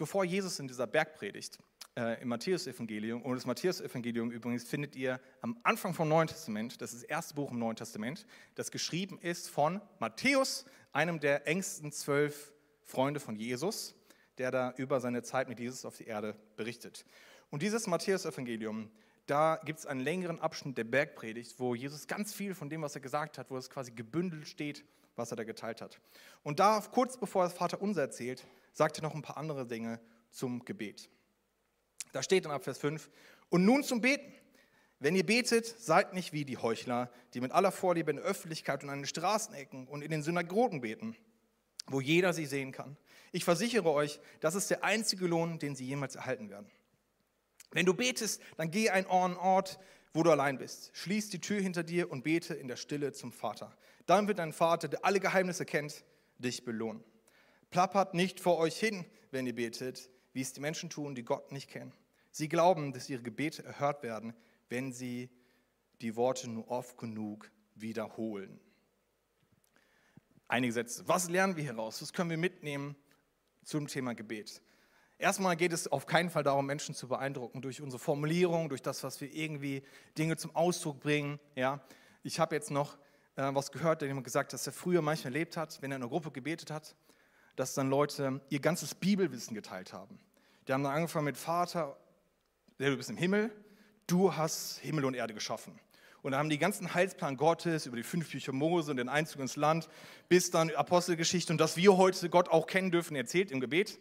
Bevor 0.00 0.24
Jesus 0.24 0.58
in 0.58 0.66
dieser 0.66 0.86
Bergpredigt 0.86 1.58
äh, 1.94 2.22
im 2.22 2.28
Matthäus-Evangelium, 2.28 3.20
und 3.20 3.34
das 3.34 3.44
Matthäus-Evangelium 3.44 4.30
übrigens 4.30 4.64
findet 4.64 4.96
ihr 4.96 5.20
am 5.42 5.60
Anfang 5.62 5.92
vom 5.92 6.08
Neuen 6.08 6.26
Testament, 6.26 6.80
das 6.80 6.94
ist 6.94 7.02
das 7.02 7.10
erste 7.10 7.34
Buch 7.34 7.50
im 7.50 7.58
Neuen 7.58 7.76
Testament, 7.76 8.24
das 8.54 8.70
geschrieben 8.70 9.18
ist 9.18 9.50
von 9.50 9.82
Matthäus, 9.98 10.64
einem 10.92 11.20
der 11.20 11.46
engsten 11.46 11.92
zwölf 11.92 12.50
Freunde 12.82 13.20
von 13.20 13.36
Jesus, 13.36 13.94
der 14.38 14.50
da 14.50 14.72
über 14.78 15.00
seine 15.00 15.22
Zeit 15.22 15.50
mit 15.50 15.60
Jesus 15.60 15.84
auf 15.84 15.98
die 15.98 16.06
Erde 16.06 16.34
berichtet. 16.56 17.04
Und 17.50 17.60
dieses 17.60 17.86
Matthäus-Evangelium, 17.86 18.90
da 19.26 19.60
gibt 19.66 19.80
es 19.80 19.86
einen 19.86 20.00
längeren 20.00 20.40
Abschnitt 20.40 20.78
der 20.78 20.84
Bergpredigt, 20.84 21.60
wo 21.60 21.74
Jesus 21.74 22.06
ganz 22.06 22.32
viel 22.32 22.54
von 22.54 22.70
dem, 22.70 22.80
was 22.80 22.94
er 22.94 23.02
gesagt 23.02 23.36
hat, 23.36 23.50
wo 23.50 23.58
es 23.58 23.68
quasi 23.68 23.90
gebündelt 23.90 24.48
steht, 24.48 24.82
was 25.14 25.30
er 25.30 25.36
da 25.36 25.44
geteilt 25.44 25.82
hat. 25.82 26.00
Und 26.42 26.58
da, 26.58 26.80
kurz 26.90 27.18
bevor 27.18 27.42
er 27.42 27.48
das 27.48 27.58
Vater 27.58 27.82
unser 27.82 28.00
erzählt, 28.00 28.46
sagt 28.72 28.98
er 28.98 29.02
noch 29.02 29.14
ein 29.14 29.22
paar 29.22 29.36
andere 29.36 29.66
Dinge 29.66 30.00
zum 30.30 30.64
Gebet. 30.64 31.10
Da 32.12 32.22
steht 32.22 32.44
dann 32.44 32.52
ab 32.52 32.64
Vers 32.64 32.78
5, 32.78 33.10
und 33.50 33.64
nun 33.64 33.82
zum 33.82 34.00
Beten. 34.00 34.32
Wenn 34.98 35.16
ihr 35.16 35.24
betet, 35.24 35.66
seid 35.66 36.12
nicht 36.12 36.32
wie 36.32 36.44
die 36.44 36.58
Heuchler, 36.58 37.10
die 37.32 37.40
mit 37.40 37.52
aller 37.52 37.72
Vorliebe 37.72 38.10
in 38.10 38.18
der 38.18 38.26
Öffentlichkeit 38.26 38.84
und 38.84 38.90
an 38.90 39.00
den 39.00 39.06
Straßenecken 39.06 39.88
und 39.88 40.02
in 40.02 40.10
den 40.10 40.22
Synagogen 40.22 40.82
beten, 40.82 41.16
wo 41.86 42.00
jeder 42.00 42.32
sie 42.32 42.46
sehen 42.46 42.70
kann. 42.70 42.96
Ich 43.32 43.44
versichere 43.44 43.90
euch, 43.90 44.20
das 44.40 44.54
ist 44.54 44.70
der 44.70 44.84
einzige 44.84 45.26
Lohn, 45.26 45.58
den 45.58 45.74
sie 45.74 45.86
jemals 45.86 46.16
erhalten 46.16 46.50
werden. 46.50 46.70
Wenn 47.70 47.86
du 47.86 47.94
betest, 47.94 48.42
dann 48.56 48.70
geh 48.70 48.90
an 48.90 49.06
einen 49.06 49.36
Ort, 49.36 49.78
wo 50.12 50.22
du 50.22 50.30
allein 50.30 50.58
bist. 50.58 50.90
Schließ 50.92 51.30
die 51.30 51.40
Tür 51.40 51.60
hinter 51.60 51.82
dir 51.82 52.10
und 52.10 52.22
bete 52.22 52.54
in 52.54 52.68
der 52.68 52.76
Stille 52.76 53.12
zum 53.12 53.32
Vater. 53.32 53.74
Dann 54.06 54.28
wird 54.28 54.38
dein 54.38 54.52
Vater, 54.52 54.88
der 54.88 55.04
alle 55.04 55.20
Geheimnisse 55.20 55.64
kennt, 55.64 56.04
dich 56.38 56.64
belohnen. 56.64 57.02
Plappert 57.70 58.14
nicht 58.14 58.40
vor 58.40 58.58
euch 58.58 58.76
hin, 58.76 59.04
wenn 59.30 59.46
ihr 59.46 59.54
betet, 59.54 60.10
wie 60.32 60.40
es 60.40 60.52
die 60.52 60.60
Menschen 60.60 60.90
tun, 60.90 61.14
die 61.14 61.24
Gott 61.24 61.52
nicht 61.52 61.70
kennen. 61.70 61.92
Sie 62.30 62.48
glauben, 62.48 62.92
dass 62.92 63.08
ihre 63.08 63.22
Gebete 63.22 63.64
erhört 63.64 64.02
werden, 64.02 64.34
wenn 64.68 64.92
sie 64.92 65.30
die 66.00 66.16
Worte 66.16 66.48
nur 66.48 66.68
oft 66.70 66.96
genug 66.98 67.50
wiederholen. 67.74 68.60
Einige 70.48 70.72
Sätze. 70.72 71.06
Was 71.06 71.28
lernen 71.28 71.56
wir 71.56 71.62
hieraus? 71.62 72.02
Was 72.02 72.12
können 72.12 72.30
wir 72.30 72.38
mitnehmen 72.38 72.96
zum 73.64 73.86
Thema 73.86 74.14
Gebet? 74.14 74.62
Erstmal 75.18 75.54
geht 75.54 75.72
es 75.72 75.86
auf 75.86 76.06
keinen 76.06 76.30
Fall 76.30 76.42
darum, 76.42 76.66
Menschen 76.66 76.94
zu 76.94 77.06
beeindrucken 77.06 77.60
durch 77.60 77.82
unsere 77.82 78.00
Formulierung, 78.00 78.68
durch 78.68 78.82
das, 78.82 79.04
was 79.04 79.20
wir 79.20 79.32
irgendwie 79.32 79.82
Dinge 80.16 80.36
zum 80.36 80.56
Ausdruck 80.56 80.98
bringen. 80.98 81.38
Ja, 81.54 81.84
ich 82.22 82.40
habe 82.40 82.54
jetzt 82.54 82.70
noch 82.70 82.96
äh, 83.36 83.54
was 83.54 83.70
gehört, 83.70 84.00
der 84.00 84.08
jemand 84.08 84.24
gesagt, 84.24 84.52
dass 84.54 84.66
er 84.66 84.72
früher 84.72 85.02
manchmal 85.02 85.34
erlebt 85.34 85.56
hat, 85.56 85.80
wenn 85.82 85.92
er 85.92 85.96
in 85.96 86.02
einer 86.02 86.08
Gruppe 86.08 86.30
gebetet 86.30 86.70
hat, 86.70 86.96
dass 87.60 87.74
dann 87.74 87.90
Leute 87.90 88.40
ihr 88.48 88.60
ganzes 88.60 88.94
Bibelwissen 88.94 89.54
geteilt 89.54 89.92
haben. 89.92 90.18
Die 90.66 90.72
haben 90.72 90.82
dann 90.82 90.94
angefangen 90.94 91.26
mit 91.26 91.36
Vater, 91.36 91.96
der 92.78 92.90
du 92.90 92.96
bist 92.96 93.10
im 93.10 93.18
Himmel, 93.18 93.52
du 94.06 94.34
hast 94.34 94.78
Himmel 94.78 95.04
und 95.04 95.14
Erde 95.14 95.34
geschaffen. 95.34 95.78
Und 96.22 96.32
dann 96.32 96.38
haben 96.38 96.48
die 96.48 96.58
ganzen 96.58 96.94
Heilsplan 96.94 97.36
Gottes 97.36 97.84
über 97.84 97.96
die 97.96 98.02
fünf 98.02 98.30
Bücher 98.30 98.52
Mose 98.52 98.90
und 98.90 98.96
den 98.96 99.10
Einzug 99.10 99.42
ins 99.42 99.56
Land, 99.56 99.88
bis 100.28 100.50
dann 100.50 100.70
Apostelgeschichte 100.70 101.52
und 101.52 101.60
dass 101.60 101.76
wir 101.76 101.96
heute 101.98 102.30
Gott 102.30 102.48
auch 102.48 102.66
kennen 102.66 102.90
dürfen, 102.90 103.14
erzählt 103.14 103.50
im 103.50 103.60
Gebet. 103.60 103.98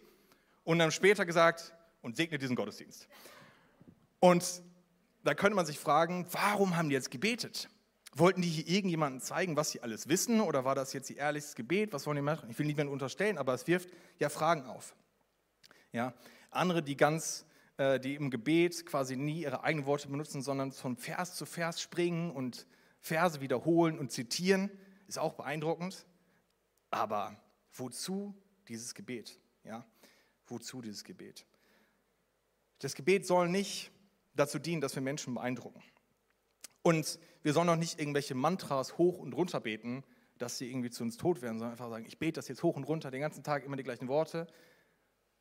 Und 0.63 0.79
dann 0.79 0.91
später 0.91 1.25
gesagt, 1.25 1.73
und 2.01 2.15
segnet 2.15 2.41
diesen 2.41 2.55
Gottesdienst. 2.55 3.07
Und 4.19 4.61
da 5.23 5.33
könnte 5.33 5.55
man 5.55 5.65
sich 5.65 5.79
fragen, 5.79 6.27
warum 6.31 6.77
haben 6.77 6.89
die 6.89 6.95
jetzt 6.95 7.11
gebetet? 7.11 7.69
Wollten 8.11 8.41
die 8.41 8.49
hier 8.49 8.67
irgendjemandem 8.67 9.21
zeigen, 9.21 9.55
was 9.55 9.71
sie 9.71 9.81
alles 9.81 10.09
wissen? 10.09 10.41
Oder 10.41 10.65
war 10.65 10.75
das 10.75 10.93
jetzt 10.93 11.09
ihr 11.09 11.17
ehrliches 11.17 11.55
Gebet? 11.55 11.93
Was 11.93 12.07
wollen 12.07 12.15
die 12.15 12.21
machen? 12.21 12.49
Ich 12.49 12.57
will 12.57 12.65
niemanden 12.65 12.91
unterstellen, 12.91 13.37
aber 13.37 13.53
es 13.53 13.67
wirft 13.67 13.89
ja 14.17 14.29
Fragen 14.29 14.65
auf. 14.65 14.95
Ja, 15.91 16.13
andere, 16.49 16.81
die 16.81 16.97
ganz 16.97 17.45
äh, 17.79 17.97
die 17.97 18.15
im 18.15 18.29
Gebet 18.29 18.85
quasi 18.85 19.15
nie 19.15 19.43
ihre 19.43 19.63
eigenen 19.63 19.85
Worte 19.85 20.09
benutzen, 20.09 20.41
sondern 20.41 20.73
von 20.73 20.97
Vers 20.97 21.35
zu 21.35 21.45
Vers 21.45 21.81
springen 21.81 22.29
und 22.29 22.67
Verse 22.99 23.39
wiederholen 23.39 23.97
und 23.97 24.11
zitieren, 24.11 24.69
ist 25.07 25.17
auch 25.17 25.33
beeindruckend. 25.33 26.05
Aber 26.91 27.41
wozu 27.71 28.35
dieses 28.67 28.93
Gebet? 28.93 29.39
Ja? 29.63 29.85
Wozu 30.45 30.81
dieses 30.81 31.05
Gebet? 31.05 31.45
Das 32.79 32.95
Gebet 32.95 33.25
soll 33.25 33.47
nicht 33.47 33.91
dazu 34.35 34.59
dienen, 34.59 34.81
dass 34.81 34.95
wir 34.95 35.01
Menschen 35.01 35.33
beeindrucken. 35.33 35.81
Und 36.81 37.19
wir 37.43 37.53
sollen 37.53 37.69
auch 37.69 37.75
nicht 37.75 37.99
irgendwelche 37.99 38.35
Mantras 38.35 38.97
hoch 38.97 39.17
und 39.17 39.33
runter 39.33 39.59
beten, 39.59 40.03
dass 40.37 40.57
sie 40.57 40.69
irgendwie 40.69 40.89
zu 40.89 41.03
uns 41.03 41.17
tot 41.17 41.41
werden, 41.41 41.59
sondern 41.59 41.71
einfach 41.71 41.89
sagen, 41.89 42.05
ich 42.05 42.17
bete 42.17 42.33
das 42.33 42.47
jetzt 42.47 42.63
hoch 42.63 42.75
und 42.75 42.85
runter, 42.85 43.11
den 43.11 43.21
ganzen 43.21 43.43
Tag 43.43 43.65
immer 43.65 43.75
die 43.75 43.83
gleichen 43.83 44.07
Worte, 44.07 44.47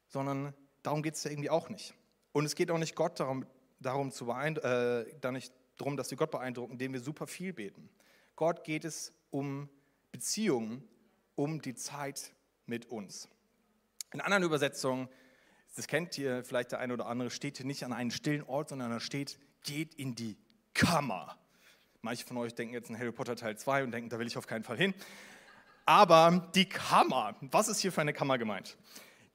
sondern 0.09 0.55
darum 0.83 1.03
geht 1.03 1.15
es 1.15 1.25
ja 1.25 1.31
irgendwie 1.31 1.51
auch 1.51 1.69
nicht. 1.69 1.95
Und 2.33 2.45
es 2.45 2.55
geht 2.55 2.71
auch 2.71 2.79
nicht 2.79 2.95
Gott 2.97 3.21
darum, 3.21 3.47
darum, 3.81 4.11
zu 4.11 4.29
äh, 4.31 5.07
da 5.21 5.33
nicht 5.33 5.53
darum, 5.77 5.97
dass 5.97 6.11
wir 6.11 6.19
Gott 6.19 6.31
beeindrucken, 6.31 6.73
indem 6.73 6.93
wir 6.93 7.01
super 7.01 7.27
viel 7.27 7.53
beten. 7.53 7.89
Gott 8.35 8.65
geht 8.65 8.85
es 8.85 9.13
um 9.31 9.69
Beziehungen, 10.11 10.87
um 11.37 11.63
die 11.63 11.75
Zeit 11.75 12.33
mit 12.67 12.87
uns. 12.87 13.29
In 14.13 14.21
anderen 14.21 14.43
Übersetzungen, 14.43 15.09
das 15.77 15.87
kennt 15.87 16.17
ihr 16.19 16.43
vielleicht 16.45 16.73
der 16.73 16.81
eine 16.81 16.95
oder 16.95 17.07
andere, 17.07 17.31
steht 17.31 17.59
hier 17.59 17.67
nicht 17.67 17.85
an 17.85 17.93
einen 17.93 18.11
stillen 18.11 18.43
Ort, 18.43 18.71
sondern 18.71 18.91
da 18.91 19.01
steht, 19.01 19.39
geht 19.63 19.95
in 19.95 20.15
die 20.15 20.37
Kammer. 20.79 21.37
Manche 22.03 22.25
von 22.25 22.37
euch 22.37 22.55
denken 22.55 22.73
jetzt 22.73 22.89
an 22.89 22.97
Harry 22.97 23.11
Potter 23.11 23.35
Teil 23.35 23.59
2 23.59 23.83
und 23.83 23.91
denken, 23.91 24.11
da 24.11 24.19
will 24.21 24.29
ich 24.29 24.39
auf 24.39 24.47
keinen 24.47 24.63
Fall 24.63 24.77
hin. 24.77 24.95
Aber 25.85 26.49
die 26.55 26.69
Kammer, 26.69 27.35
was 27.41 27.67
ist 27.67 27.81
hier 27.81 27.91
für 27.91 28.01
eine 28.01 28.13
Kammer 28.13 28.39
gemeint? 28.39 28.77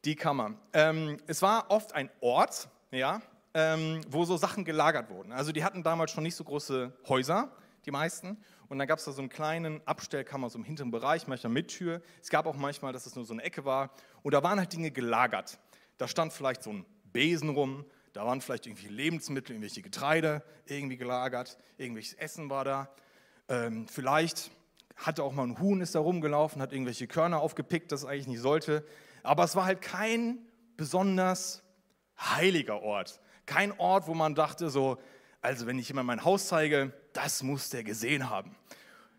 Die 0.06 0.16
Kammer. 0.16 0.54
Ähm, 0.72 1.18
es 1.28 1.42
war 1.42 1.70
oft 1.70 1.94
ein 1.94 2.10
Ort, 2.22 2.70
ja, 2.92 3.22
ähm, 3.54 4.00
wo 4.08 4.24
so 4.24 4.38
Sachen 4.38 4.64
gelagert 4.64 5.10
wurden. 5.10 5.34
Also 5.34 5.52
die 5.52 5.66
hatten 5.66 5.84
damals 5.84 6.12
schon 6.12 6.24
nicht 6.24 6.36
so 6.36 6.46
große 6.46 6.94
Häuser, 7.10 7.52
die 7.86 7.92
meisten. 7.92 8.38
Und 8.70 8.80
dann 8.80 8.88
gab 8.88 9.00
es 9.00 9.06
da 9.06 9.12
so 9.12 9.22
einen 9.22 9.30
kleinen 9.30 9.86
Abstellkammer, 9.86 10.50
so 10.50 10.58
im 10.58 10.64
hinteren 10.64 10.92
Bereich, 10.92 11.28
manchmal 11.28 11.52
mit 11.52 11.68
Tür. 11.68 12.02
Es 12.22 12.30
gab 12.30 12.46
auch 12.46 12.56
manchmal, 12.56 12.94
dass 12.94 13.06
es 13.06 13.18
nur 13.18 13.26
so 13.26 13.34
eine 13.34 13.44
Ecke 13.44 13.66
war. 13.66 13.92
Und 14.22 14.34
da 14.34 14.42
waren 14.44 14.60
halt 14.60 14.72
Dinge 14.72 14.92
gelagert. 14.92 15.60
Da 15.98 16.08
stand 16.08 16.32
vielleicht 16.32 16.64
so 16.64 16.72
ein 16.72 16.86
Besen 17.12 17.50
rum, 17.50 17.84
da 18.14 18.26
waren 18.26 18.42
vielleicht 18.42 18.68
irgendwie 18.68 18.88
Lebensmittel, 18.88 19.54
irgendwelche 19.56 19.82
Getreide 19.82 20.44
irgendwie 20.68 20.98
gelagert, 20.98 21.58
irgendwelches 21.78 22.14
Essen 22.14 22.50
war 22.50 22.64
da. 22.64 22.90
Ähm, 23.50 23.88
vielleicht 23.88 24.52
hatte 24.96 25.24
auch 25.24 25.34
mal 25.34 25.44
ein 25.44 25.60
Huhn 25.60 25.82
ist 25.82 25.96
da 25.96 26.00
rumgelaufen, 26.00 26.62
hat 26.62 26.72
irgendwelche 26.72 27.08
Körner 27.08 27.40
aufgepickt, 27.40 27.92
das 27.92 28.06
eigentlich 28.06 28.28
nicht 28.28 28.42
sollte. 28.42 28.86
Aber 29.24 29.44
es 29.44 29.56
war 29.56 29.66
halt 29.66 29.82
kein 29.82 30.38
besonders 30.78 31.64
heiliger 32.20 32.82
Ort. 32.82 33.20
Kein 33.48 33.72
Ort, 33.80 34.08
wo 34.08 34.14
man 34.14 34.36
dachte 34.36 34.70
so, 34.70 35.00
also 35.42 35.66
wenn 35.66 35.80
ich 35.80 35.88
jemand 35.88 36.08
mein 36.08 36.24
Haus 36.24 36.48
zeige, 36.48 36.94
das 37.14 37.42
muss 37.44 37.70
der 37.70 37.84
gesehen 37.84 38.30
haben. 38.30 38.56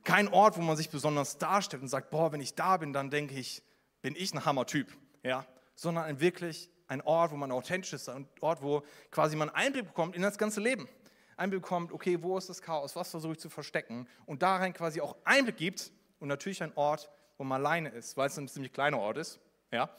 Kein 0.04 0.28
Ort, 0.28 0.56
wo 0.56 0.62
man 0.62 0.76
sich 0.76 0.90
besonders 0.90 1.38
darstellt 1.38 1.82
und 1.82 1.88
sagt, 1.88 2.10
boah, 2.10 2.32
wenn 2.32 2.40
ich 2.40 2.54
da 2.54 2.76
bin, 2.76 2.92
dann 2.92 3.10
denke 3.10 3.34
ich, 3.34 3.62
bin 4.02 4.14
ich 4.16 4.32
ein 4.32 4.44
Hammer-Typ. 4.44 4.96
Ja? 5.22 5.46
Sondern 5.74 6.04
ein 6.04 6.20
wirklich 6.20 6.70
ein 6.86 7.00
Ort, 7.02 7.30
wo 7.32 7.36
man 7.36 7.50
authentisch 7.50 7.92
ist, 7.92 8.08
ein 8.08 8.28
Ort, 8.40 8.62
wo 8.62 8.82
quasi 9.10 9.36
man 9.36 9.50
Einblick 9.50 9.86
bekommt 9.86 10.14
in 10.16 10.22
das 10.22 10.38
ganze 10.38 10.60
Leben. 10.60 10.88
Einblick 11.36 11.62
bekommt, 11.62 11.92
okay, 11.92 12.22
wo 12.22 12.38
ist 12.38 12.48
das 12.48 12.62
Chaos, 12.62 12.94
was 12.94 13.10
versuche 13.10 13.32
ich 13.32 13.38
zu 13.38 13.50
verstecken 13.50 14.06
und 14.26 14.42
darin 14.42 14.72
quasi 14.72 15.00
auch 15.00 15.16
Einblick 15.24 15.56
gibt 15.56 15.92
und 16.20 16.28
natürlich 16.28 16.62
ein 16.62 16.72
Ort, 16.76 17.10
wo 17.38 17.44
man 17.44 17.60
alleine 17.60 17.88
ist, 17.88 18.16
weil 18.16 18.28
es 18.28 18.38
ein 18.38 18.48
ziemlich 18.48 18.72
kleiner 18.72 18.98
Ort 18.98 19.18
ist. 19.18 19.40
Ja? 19.72 19.90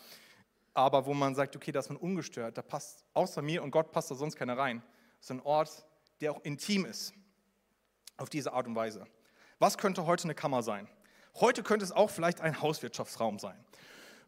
aber 0.76 1.06
wo 1.06 1.14
man 1.14 1.34
sagt, 1.34 1.56
okay, 1.56 1.72
da 1.72 1.80
ist 1.80 1.90
man 1.90 1.98
ungestört, 1.98 2.58
da 2.58 2.62
passt 2.62 3.06
außer 3.14 3.42
mir 3.42 3.64
und 3.64 3.72
Gott 3.72 3.92
passt 3.92 4.12
da 4.12 4.16
sonst 4.16 4.36
keiner 4.36 4.58
rein. 4.58 4.84
Das 5.18 5.28
ist 5.28 5.32
ein 5.32 5.42
Ort, 5.42 5.86
der 6.20 6.34
auch 6.34 6.42
intim 6.44 6.86
ist, 6.86 7.14
auf 8.18 8.30
diese 8.30 8.52
Art 8.54 8.68
und 8.68 8.76
Weise. 8.76 9.08
Was 9.58 9.78
könnte 9.78 10.06
heute 10.06 10.26
eine 10.26 10.36
Kammer 10.36 10.62
sein? 10.62 10.88
Heute 11.40 11.64
könnte 11.64 11.86
es 11.86 11.94
auch 11.94 12.10
vielleicht 12.10 12.42
ein 12.42 12.62
Hauswirtschaftsraum 12.62 13.40
sein. 13.40 13.58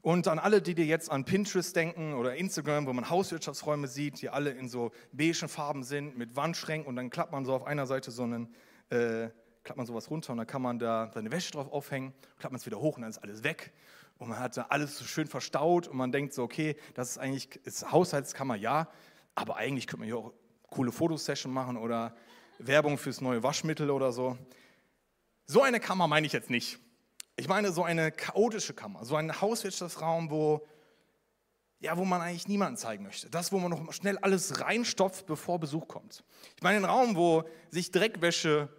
Und 0.08 0.30
an 0.30 0.40
alle, 0.40 0.62
die 0.62 0.74
dir 0.74 0.86
jetzt 0.86 1.12
an 1.12 1.26
Pinterest 1.26 1.76
denken 1.76 2.14
oder 2.14 2.34
Instagram, 2.38 2.88
wo 2.88 2.94
man 2.94 3.10
Hauswirtschaftsräume 3.10 3.90
sieht, 3.90 4.22
die 4.22 4.30
alle 4.30 4.52
in 4.52 4.70
so 4.70 4.92
beigen 5.12 5.50
Farben 5.50 5.84
sind, 5.84 6.18
mit 6.18 6.38
Wandschränken 6.38 6.88
und 6.88 6.96
dann 6.96 7.10
klappt 7.10 7.34
man 7.34 7.44
so 7.44 7.54
auf 7.54 7.66
einer 7.66 7.86
Seite 7.86 8.10
so 8.12 8.24
einen, 8.24 8.56
äh, 8.90 9.28
klappt 9.66 9.76
man 9.76 9.86
sowas 9.86 10.10
runter 10.10 10.32
und 10.32 10.38
dann 10.38 10.48
kann 10.48 10.62
man 10.62 10.80
da 10.80 11.12
seine 11.14 11.30
Wäsche 11.30 11.52
drauf 11.52 11.74
aufhängen, 11.74 12.14
klappt 12.40 12.54
man 12.54 12.60
es 12.62 12.66
wieder 12.66 12.80
hoch 12.80 12.96
und 12.96 13.02
dann 13.02 13.10
ist 13.10 13.18
alles 13.18 13.44
weg. 13.44 13.74
Und 14.18 14.30
man 14.30 14.40
hat 14.40 14.56
da 14.56 14.68
alles 14.70 14.98
so 14.98 15.04
schön 15.04 15.28
verstaut 15.28 15.90
und 15.90 15.98
man 15.98 16.14
denkt 16.14 16.34
so, 16.34 16.42
okay, 16.42 16.78
das 16.94 17.10
ist 17.10 17.18
eigentlich 17.18 17.60
ist 17.66 17.92
Haushaltskammer, 17.92 18.56
ja, 18.56 18.88
aber 19.36 19.58
eigentlich 19.58 19.88
könnte 19.88 20.00
man 20.00 20.08
hier 20.08 20.20
auch 20.20 20.32
coole 20.70 20.94
Fotosession 20.94 21.52
machen 21.52 21.76
oder 21.76 22.16
Werbung 22.60 22.98
fürs 22.98 23.20
neue 23.20 23.44
Waschmittel 23.44 23.92
oder 23.92 24.14
so. 24.14 24.38
So 25.48 25.64
eine 25.64 25.82
Kammer 25.82 26.08
meine 26.08 26.26
ich 26.26 26.32
jetzt 26.32 26.50
nicht. 26.50 26.80
Ich 27.38 27.48
meine 27.48 27.72
so 27.72 27.84
eine 27.84 28.12
chaotische 28.12 28.74
Kammer, 28.74 29.06
so 29.06 29.16
ein 29.16 29.40
Hauswirtschaftsraum, 29.40 30.30
wo, 30.30 30.68
ja, 31.80 31.96
wo 31.96 32.04
man 32.04 32.22
eigentlich 32.22 32.48
niemanden 32.48 32.78
zeigen 32.78 33.04
möchte. 33.04 33.30
Das, 33.30 33.52
wo 33.52 33.60
man 33.60 33.72
noch 33.72 33.94
schnell 33.94 34.18
alles 34.18 34.60
reinstopft, 34.60 35.26
bevor 35.28 35.60
Besuch 35.60 35.88
kommt. 35.88 36.24
Ich 36.56 36.64
meine 36.64 36.78
einen 36.78 36.86
Raum, 36.86 37.16
wo 37.16 37.44
sich 37.70 37.92
Dreckwäsche 37.92 38.70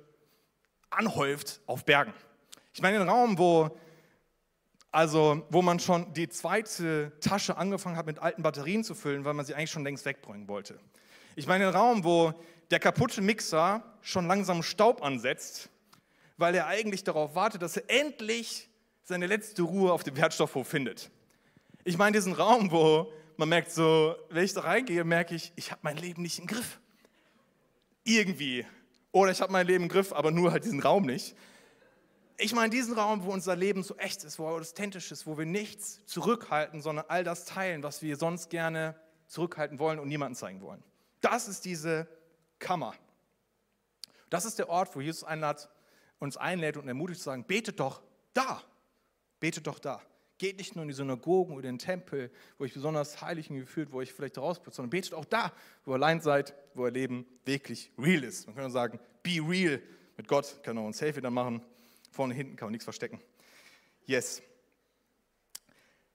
anhäuft 0.91 1.61
auf 1.67 1.85
Bergen. 1.85 2.13
Ich 2.75 2.83
meine 2.83 3.01
einen 3.01 3.09
Raum, 3.09 3.39
wo 3.39 3.71
Also, 4.91 5.47
wo 5.51 5.61
man 5.61 5.79
schon 5.79 6.13
die 6.15 6.29
zweite 6.31 7.13
Tasche 7.21 7.59
angefangen 7.59 7.97
hat, 7.97 8.07
mit 8.07 8.19
alten 8.19 8.43
Batterien 8.43 8.83
zu 8.83 8.95
füllen, 8.95 9.25
weil 9.25 9.35
man 9.35 9.45
sie 9.45 9.55
eigentlich 9.55 9.71
schon 9.71 9.85
längst 9.85 10.07
wegbringen 10.07 10.49
wollte. 10.49 10.81
Ich 11.37 11.47
meine, 11.47 11.65
einen 11.67 11.77
Raum, 11.77 12.05
wo 12.05 12.33
der 12.71 12.81
kaputte 12.81 13.21
Mixer 13.21 13.83
schon 14.01 14.27
langsam 14.27 14.63
Staub 14.63 15.03
ansetzt, 15.03 15.69
weil 16.39 16.55
er 16.55 16.67
eigentlich 16.67 17.05
darauf 17.05 17.35
wartet, 17.35 17.61
dass 17.61 17.77
er 17.77 17.91
endlich 17.91 18.71
seine 19.03 19.27
letzte 19.27 19.63
Ruhe 19.63 19.93
auf 19.93 20.05
dem 20.05 20.17
Wertstoffhof 20.17 20.67
findet. 20.67 21.11
Ich 21.85 21.99
meine, 21.99 22.17
diesen 22.17 22.33
Raum, 22.33 22.71
wo 22.71 23.13
man 23.37 23.49
merkt 23.49 23.71
so, 23.71 24.17
wenn 24.31 24.45
ich 24.45 24.55
da 24.55 24.63
reingehe, 24.63 25.05
merke 25.05 25.35
ich, 25.35 25.53
ich 25.57 25.71
habe 25.71 25.81
mein 25.83 25.97
Leben 25.97 26.23
nicht 26.23 26.39
im 26.39 26.47
Griff. 26.47 26.81
Irgendwie. 28.05 28.65
Oder 29.13 29.33
ich 29.33 29.41
habe 29.41 29.53
mein 29.53 29.67
Leben 29.67 29.85
im 29.85 29.89
Griff, 29.89 30.13
aber 30.13 30.31
nur 30.31 30.53
halt 30.53 30.65
diesen 30.65 30.81
Raum 30.81 31.07
nicht. 31.07 31.37
Ich 32.37 32.55
meine 32.55 32.71
diesen 32.71 32.95
Raum, 32.95 33.25
wo 33.25 33.33
unser 33.33 33.57
Leben 33.57 33.83
so 33.83 33.97
echt 33.97 34.23
ist, 34.23 34.39
wo 34.39 34.47
authentisch 34.47 35.11
ist, 35.11 35.27
wo 35.27 35.37
wir 35.39 35.47
nichts 35.47 36.05
zurückhalten, 36.07 36.81
sondern 36.81 37.07
all 37.09 37.25
das 37.25 37.45
teilen, 37.45 37.83
was 37.83 38.01
wir 38.01 38.17
sonst 38.17 38.49
gerne 38.49 38.95
zurückhalten 39.27 39.79
wollen 39.79 39.99
und 39.99 40.09
niemandem 40.09 40.37
zeigen 40.37 40.61
wollen. 40.61 40.85
Das 41.21 41.49
ist 41.49 41.65
diese 41.65 42.07
Kammer. 42.61 42.95
Das 44.31 44.45
ist 44.45 44.59
der 44.59 44.69
Ort, 44.69 44.95
wo 44.95 45.01
Jesus 45.01 45.25
einlädt, 45.25 45.69
uns 46.19 46.37
einlädt 46.37 46.77
und 46.77 46.89
ermutigt 46.89 47.19
zu 47.19 47.25
sagen, 47.25 47.45
betet 47.45 47.81
doch 47.81 48.03
da, 48.35 48.63
betet 49.41 49.67
doch 49.67 49.79
da. 49.79 50.03
Geht 50.39 50.59
nicht 50.59 50.77
nur 50.77 50.83
in 50.85 50.89
die 50.89 50.95
Synagogen 50.95 51.57
oder 51.57 51.69
in 51.69 51.75
den 51.75 51.79
Tempel, 51.81 52.31
wo 52.59 52.65
ich 52.65 52.73
besonders 52.73 53.21
heilig 53.21 53.51
mich 53.51 53.69
fühlt, 53.69 53.91
wo 53.91 54.01
ich 54.01 54.13
vielleicht 54.13 54.39
raus 54.39 54.63
bin, 54.63 54.73
sondern 54.73 54.91
betet 54.91 55.15
auch 55.15 55.25
da, 55.25 55.53
wo 55.85 55.93
ihr 55.93 55.95
allein 55.95 56.21
seid, 56.21 56.55
wo 56.75 56.83
euer 56.85 56.93
Leben 56.93 57.27
wirklich 57.45 57.91
real 57.99 58.23
ist. 58.23 58.47
Man 58.47 58.55
kann 58.55 58.71
sagen, 58.71 59.01
be 59.23 59.41
real 59.41 59.83
mit 60.17 60.29
Gott, 60.29 60.61
kann 60.63 60.79
auch 60.79 60.87
ein 60.87 60.93
Selfie 60.93 61.21
dann 61.21 61.35
machen. 61.35 61.63
Vorne, 62.13 62.35
hinten 62.35 62.57
kann 62.57 62.67
man 62.67 62.73
nichts 62.73 62.85
verstecken. 62.85 63.21
Yes. 64.07 64.43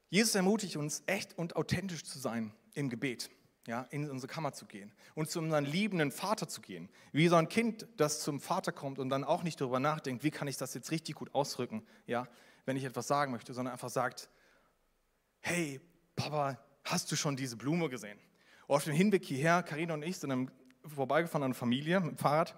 Jesus 0.10 0.36
ermutigt 0.36 0.77
uns, 0.77 1.03
echt 1.05 1.38
und 1.38 1.55
authentisch 1.55 2.03
zu 2.03 2.19
sein 2.19 2.53
im 2.75 2.89
Gebet, 2.89 3.29
ja, 3.67 3.88
in 3.91 4.10
unsere 4.10 4.32
Kammer 4.32 4.53
zu 4.53 4.65
gehen 4.65 4.91
und 5.15 5.29
zu 5.29 5.39
unserem 5.39 5.65
liebenden 5.65 6.12
Vater 6.12 6.48
zu 6.48 6.62
gehen. 6.62 6.89
Wie 7.12 7.27
so 7.27 7.36
ein 7.36 7.50
Kind, 7.50 7.88
das 7.98 8.22
zum 8.22 8.39
Vater 8.39 8.72
kommt 8.72 9.00
und 9.00 9.10
dann 9.10 9.24
auch 9.24 9.43
nicht 9.43 9.62
darüber 9.62 9.79
nachdenkt, 9.79 10.24
wie 10.24 10.32
kann 10.32 10.48
ich 10.48 10.58
das 10.58 10.74
jetzt 10.74 10.91
richtig 10.91 11.15
gut 11.15 11.34
ausdrücken, 11.34 11.86
ja, 12.05 12.27
wenn 12.65 12.77
ich 12.77 12.84
etwas 12.84 13.08
sagen 13.08 13.32
möchte, 13.32 13.53
sondern 13.53 13.74
einfach 13.74 13.89
sagt, 13.89 14.29
hey, 15.41 15.82
Papa, 16.15 16.58
hast 16.84 17.12
du 17.12 17.15
schon 17.15 17.36
diese 17.36 17.58
Blume 17.58 17.89
gesehen? 17.89 18.20
auf 18.67 18.84
dem 18.86 18.93
Hinweg 18.93 19.24
hierher, 19.25 19.63
Karina 19.63 19.93
und 19.93 20.03
ich 20.03 20.17
sind 20.17 20.51
vorbeigefahren 20.84 21.43
an 21.43 21.48
einer 21.48 21.53
Familie 21.53 22.00
mit 22.00 22.12
dem 22.12 22.17
Fahrrad 22.17 22.55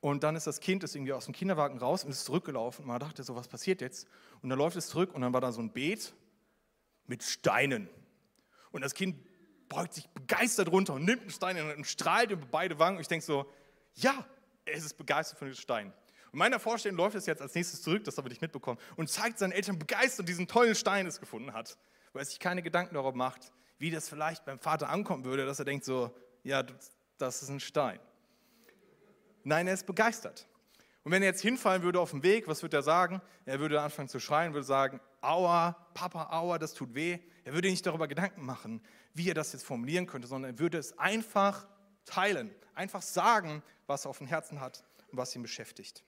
und 0.00 0.22
dann 0.22 0.36
ist 0.36 0.46
das 0.46 0.60
Kind 0.60 0.84
ist 0.84 0.94
irgendwie 0.94 1.12
aus 1.12 1.24
dem 1.24 1.34
Kinderwagen 1.34 1.78
raus 1.78 2.04
und 2.04 2.10
ist 2.10 2.24
zurückgelaufen. 2.24 2.84
Und 2.84 2.88
man 2.88 3.00
dachte 3.00 3.24
so, 3.24 3.34
was 3.34 3.48
passiert 3.48 3.80
jetzt? 3.80 4.06
Und 4.42 4.48
dann 4.48 4.58
läuft 4.58 4.76
es 4.76 4.88
zurück 4.88 5.12
und 5.12 5.22
dann 5.22 5.32
war 5.32 5.40
da 5.40 5.50
so 5.50 5.60
ein 5.60 5.72
Beet 5.72 6.14
mit 7.06 7.22
Steinen. 7.22 7.88
Und 8.70 8.82
das 8.82 8.94
Kind 8.94 9.16
beugt 9.68 9.94
sich 9.94 10.08
begeistert 10.10 10.70
runter 10.70 10.94
und 10.94 11.04
nimmt 11.04 11.22
einen 11.22 11.30
Stein 11.30 11.76
und 11.76 11.86
strahlt 11.86 12.30
über 12.30 12.46
beide 12.46 12.78
Wangen. 12.78 12.96
Und 12.96 13.02
ich 13.02 13.08
denke 13.08 13.24
so, 13.24 13.50
ja, 13.94 14.24
es 14.64 14.84
ist 14.84 14.94
begeistert 14.94 15.38
von 15.38 15.48
diesem 15.48 15.60
Stein. 15.60 15.92
Und 16.32 16.38
meiner 16.38 16.60
Vorstellung 16.60 16.98
läuft 16.98 17.16
es 17.16 17.26
jetzt 17.26 17.40
als 17.40 17.54
nächstes 17.54 17.82
zurück, 17.82 18.04
das 18.04 18.18
habe 18.18 18.30
ich 18.30 18.40
mitbekommen, 18.40 18.78
und 18.96 19.08
zeigt 19.10 19.38
seinen 19.38 19.52
Eltern 19.52 19.78
begeistert 19.78 20.28
diesen 20.28 20.46
tollen 20.46 20.74
Stein, 20.74 21.04
den 21.04 21.08
es 21.08 21.20
gefunden 21.20 21.52
hat. 21.52 21.78
Weil 22.12 22.22
er 22.22 22.26
sich 22.26 22.38
keine 22.38 22.62
Gedanken 22.62 22.94
darüber 22.94 23.16
macht, 23.16 23.52
wie 23.78 23.90
das 23.90 24.08
vielleicht 24.08 24.44
beim 24.44 24.58
Vater 24.58 24.88
ankommen 24.90 25.24
würde, 25.24 25.46
dass 25.46 25.58
er 25.58 25.64
denkt 25.64 25.84
so, 25.84 26.14
ja, 26.42 26.64
das 27.18 27.42
ist 27.42 27.48
ein 27.48 27.60
Stein. 27.60 27.98
Nein, 29.44 29.66
er 29.66 29.74
ist 29.74 29.86
begeistert. 29.86 30.46
Und 31.04 31.12
wenn 31.12 31.22
er 31.22 31.28
jetzt 31.28 31.40
hinfallen 31.40 31.82
würde 31.82 32.00
auf 32.00 32.10
dem 32.10 32.22
Weg, 32.22 32.48
was 32.48 32.62
würde 32.62 32.76
er 32.76 32.82
sagen? 32.82 33.22
Er 33.46 33.60
würde 33.60 33.80
anfangen 33.80 34.08
zu 34.08 34.20
schreien, 34.20 34.52
würde 34.52 34.66
sagen, 34.66 35.00
aua, 35.22 35.72
Papa, 35.94 36.28
aua, 36.30 36.58
das 36.58 36.74
tut 36.74 36.94
weh. 36.94 37.18
Er 37.44 37.54
würde 37.54 37.70
nicht 37.70 37.86
darüber 37.86 38.08
Gedanken 38.08 38.44
machen, 38.44 38.82
wie 39.18 39.28
er 39.28 39.34
das 39.34 39.52
jetzt 39.52 39.64
formulieren 39.64 40.06
könnte, 40.06 40.26
sondern 40.26 40.54
er 40.54 40.58
würde 40.58 40.78
es 40.78 40.98
einfach 40.98 41.66
teilen, 42.06 42.54
einfach 42.74 43.02
sagen, 43.02 43.62
was 43.86 44.06
er 44.06 44.10
auf 44.10 44.18
dem 44.18 44.26
Herzen 44.26 44.60
hat 44.60 44.84
und 45.08 45.18
was 45.18 45.34
ihn 45.36 45.42
beschäftigt. 45.42 46.02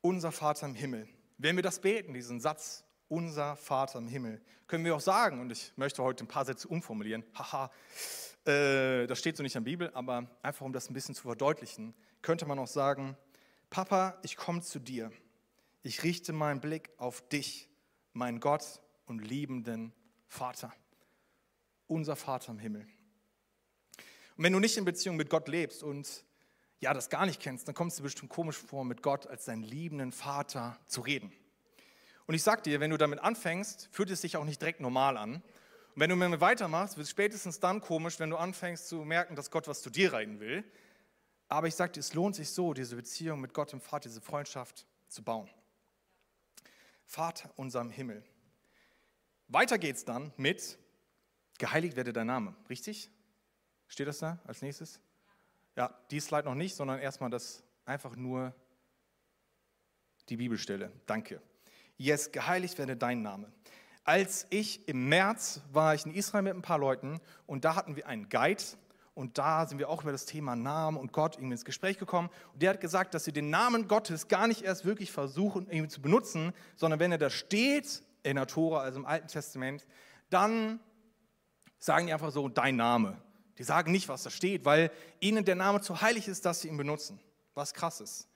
Unser 0.00 0.32
Vater 0.32 0.66
im 0.66 0.74
Himmel. 0.74 1.08
Wenn 1.36 1.56
wir 1.56 1.62
das 1.62 1.80
beten, 1.80 2.14
diesen 2.14 2.40
Satz, 2.40 2.84
unser 3.08 3.56
Vater 3.56 3.98
im 3.98 4.08
Himmel, 4.08 4.40
können 4.66 4.84
wir 4.84 4.94
auch 4.94 5.00
sagen, 5.00 5.40
und 5.40 5.50
ich 5.50 5.72
möchte 5.76 6.02
heute 6.02 6.24
ein 6.24 6.28
paar 6.28 6.44
Sätze 6.44 6.68
umformulieren, 6.68 7.24
haha, 7.34 7.70
äh, 8.44 9.06
das 9.06 9.18
steht 9.18 9.36
so 9.36 9.42
nicht 9.42 9.56
in 9.56 9.64
der 9.64 9.70
Bibel, 9.70 9.90
aber 9.94 10.30
einfach 10.42 10.64
um 10.64 10.72
das 10.72 10.88
ein 10.88 10.94
bisschen 10.94 11.14
zu 11.14 11.22
verdeutlichen, 11.22 11.94
könnte 12.22 12.46
man 12.46 12.58
auch 12.58 12.66
sagen, 12.66 13.16
Papa, 13.70 14.18
ich 14.22 14.36
komme 14.36 14.62
zu 14.62 14.78
dir. 14.78 15.12
Ich 15.82 16.02
richte 16.02 16.32
meinen 16.32 16.60
Blick 16.60 16.90
auf 16.96 17.26
dich, 17.28 17.68
mein 18.12 18.40
Gott 18.40 18.80
und 19.06 19.20
liebenden 19.20 19.92
Vater. 20.28 20.72
Unser 21.86 22.16
Vater 22.16 22.52
im 22.52 22.58
Himmel. 22.58 22.86
Und 24.36 24.44
wenn 24.44 24.52
du 24.52 24.60
nicht 24.60 24.76
in 24.76 24.84
Beziehung 24.84 25.16
mit 25.16 25.30
Gott 25.30 25.48
lebst 25.48 25.82
und 25.82 26.24
ja, 26.80 26.94
das 26.94 27.10
gar 27.10 27.26
nicht 27.26 27.40
kennst, 27.40 27.66
dann 27.66 27.74
kommst 27.74 27.98
du 27.98 28.04
bestimmt 28.04 28.30
komisch 28.30 28.56
vor, 28.56 28.84
mit 28.84 29.02
Gott 29.02 29.26
als 29.26 29.46
deinen 29.46 29.64
liebenden 29.64 30.12
Vater 30.12 30.78
zu 30.86 31.00
reden. 31.00 31.32
Und 32.26 32.34
ich 32.34 32.42
sag 32.42 32.62
dir, 32.62 32.78
wenn 32.78 32.90
du 32.90 32.98
damit 32.98 33.18
anfängst, 33.18 33.88
fühlt 33.90 34.10
es 34.10 34.20
sich 34.20 34.36
auch 34.36 34.44
nicht 34.44 34.60
direkt 34.60 34.80
normal 34.80 35.16
an, 35.16 35.42
und 35.98 36.02
wenn 36.02 36.10
du 36.10 36.14
mit 36.14 36.30
mir 36.30 36.40
weitermachst, 36.40 36.96
wird 36.96 37.06
es 37.06 37.10
spätestens 37.10 37.58
dann 37.58 37.80
komisch, 37.80 38.20
wenn 38.20 38.30
du 38.30 38.36
anfängst 38.36 38.86
zu 38.86 38.98
merken, 39.04 39.34
dass 39.34 39.50
Gott 39.50 39.66
was 39.66 39.82
zu 39.82 39.90
dir 39.90 40.12
reden 40.12 40.38
will. 40.38 40.62
Aber 41.48 41.66
ich 41.66 41.74
sage 41.74 41.90
dir, 41.90 41.98
es 41.98 42.14
lohnt 42.14 42.36
sich 42.36 42.50
so, 42.50 42.72
diese 42.72 42.94
Beziehung 42.94 43.40
mit 43.40 43.52
Gott 43.52 43.72
im 43.72 43.80
Vater, 43.80 44.08
diese 44.08 44.20
Freundschaft 44.20 44.86
zu 45.08 45.24
bauen. 45.24 45.50
Vater 47.04 47.50
unserem 47.56 47.90
Himmel. 47.90 48.22
Weiter 49.48 49.78
geht's 49.78 50.04
dann 50.04 50.32
mit 50.36 50.78
Geheiligt 51.58 51.96
werde 51.96 52.12
dein 52.12 52.28
Name, 52.28 52.54
richtig? 52.70 53.10
Steht 53.88 54.06
das 54.06 54.18
da 54.18 54.38
als 54.46 54.62
nächstes? 54.62 55.00
Ja, 55.76 55.92
die 56.10 56.20
Slide 56.20 56.44
noch 56.44 56.54
nicht, 56.54 56.76
sondern 56.76 57.00
erstmal 57.00 57.30
das 57.30 57.64
einfach 57.84 58.14
nur 58.14 58.54
die 60.28 60.36
Bibelstelle. 60.36 60.92
Danke. 61.06 61.42
Yes, 61.96 62.30
geheiligt 62.30 62.78
werde 62.78 62.96
dein 62.96 63.22
Name. 63.22 63.52
Als 64.04 64.46
ich 64.50 64.86
im 64.88 65.08
März 65.08 65.60
war 65.72 65.94
ich 65.94 66.06
in 66.06 66.14
Israel 66.14 66.42
mit 66.42 66.54
ein 66.54 66.62
paar 66.62 66.78
Leuten 66.78 67.20
und 67.46 67.64
da 67.64 67.74
hatten 67.74 67.96
wir 67.96 68.06
einen 68.06 68.28
Guide 68.28 68.62
und 69.14 69.36
da 69.36 69.66
sind 69.66 69.78
wir 69.78 69.88
auch 69.88 70.02
über 70.02 70.12
das 70.12 70.26
Thema 70.26 70.54
Namen 70.54 70.96
und 70.96 71.12
Gott 71.12 71.36
irgendwie 71.36 71.52
ins 71.52 71.64
Gespräch 71.64 71.98
gekommen. 71.98 72.30
Und 72.52 72.62
der 72.62 72.70
hat 72.70 72.80
gesagt, 72.80 73.14
dass 73.14 73.24
sie 73.24 73.32
den 73.32 73.50
Namen 73.50 73.88
Gottes 73.88 74.28
gar 74.28 74.46
nicht 74.46 74.62
erst 74.62 74.84
wirklich 74.84 75.10
versuchen 75.10 75.66
irgendwie 75.68 75.88
zu 75.88 76.00
benutzen, 76.00 76.52
sondern 76.76 77.00
wenn 77.00 77.10
er 77.10 77.18
da 77.18 77.30
steht 77.30 78.04
in 78.22 78.36
der 78.36 78.46
Tora, 78.46 78.80
also 78.80 78.98
im 78.98 79.06
Alten 79.06 79.28
Testament, 79.28 79.86
dann 80.30 80.80
sagen 81.78 82.06
die 82.06 82.12
einfach 82.12 82.30
so, 82.30 82.48
dein 82.48 82.76
Name. 82.76 83.20
Die 83.58 83.64
sagen 83.64 83.90
nicht, 83.90 84.08
was 84.08 84.22
da 84.22 84.30
steht, 84.30 84.64
weil 84.64 84.90
ihnen 85.20 85.44
der 85.44 85.56
Name 85.56 85.80
zu 85.80 86.00
heilig 86.00 86.28
ist, 86.28 86.44
dass 86.44 86.60
sie 86.60 86.68
ihn 86.68 86.76
benutzen. 86.76 87.20
Was 87.54 87.74
krass 87.74 88.00
ist. 88.00 88.28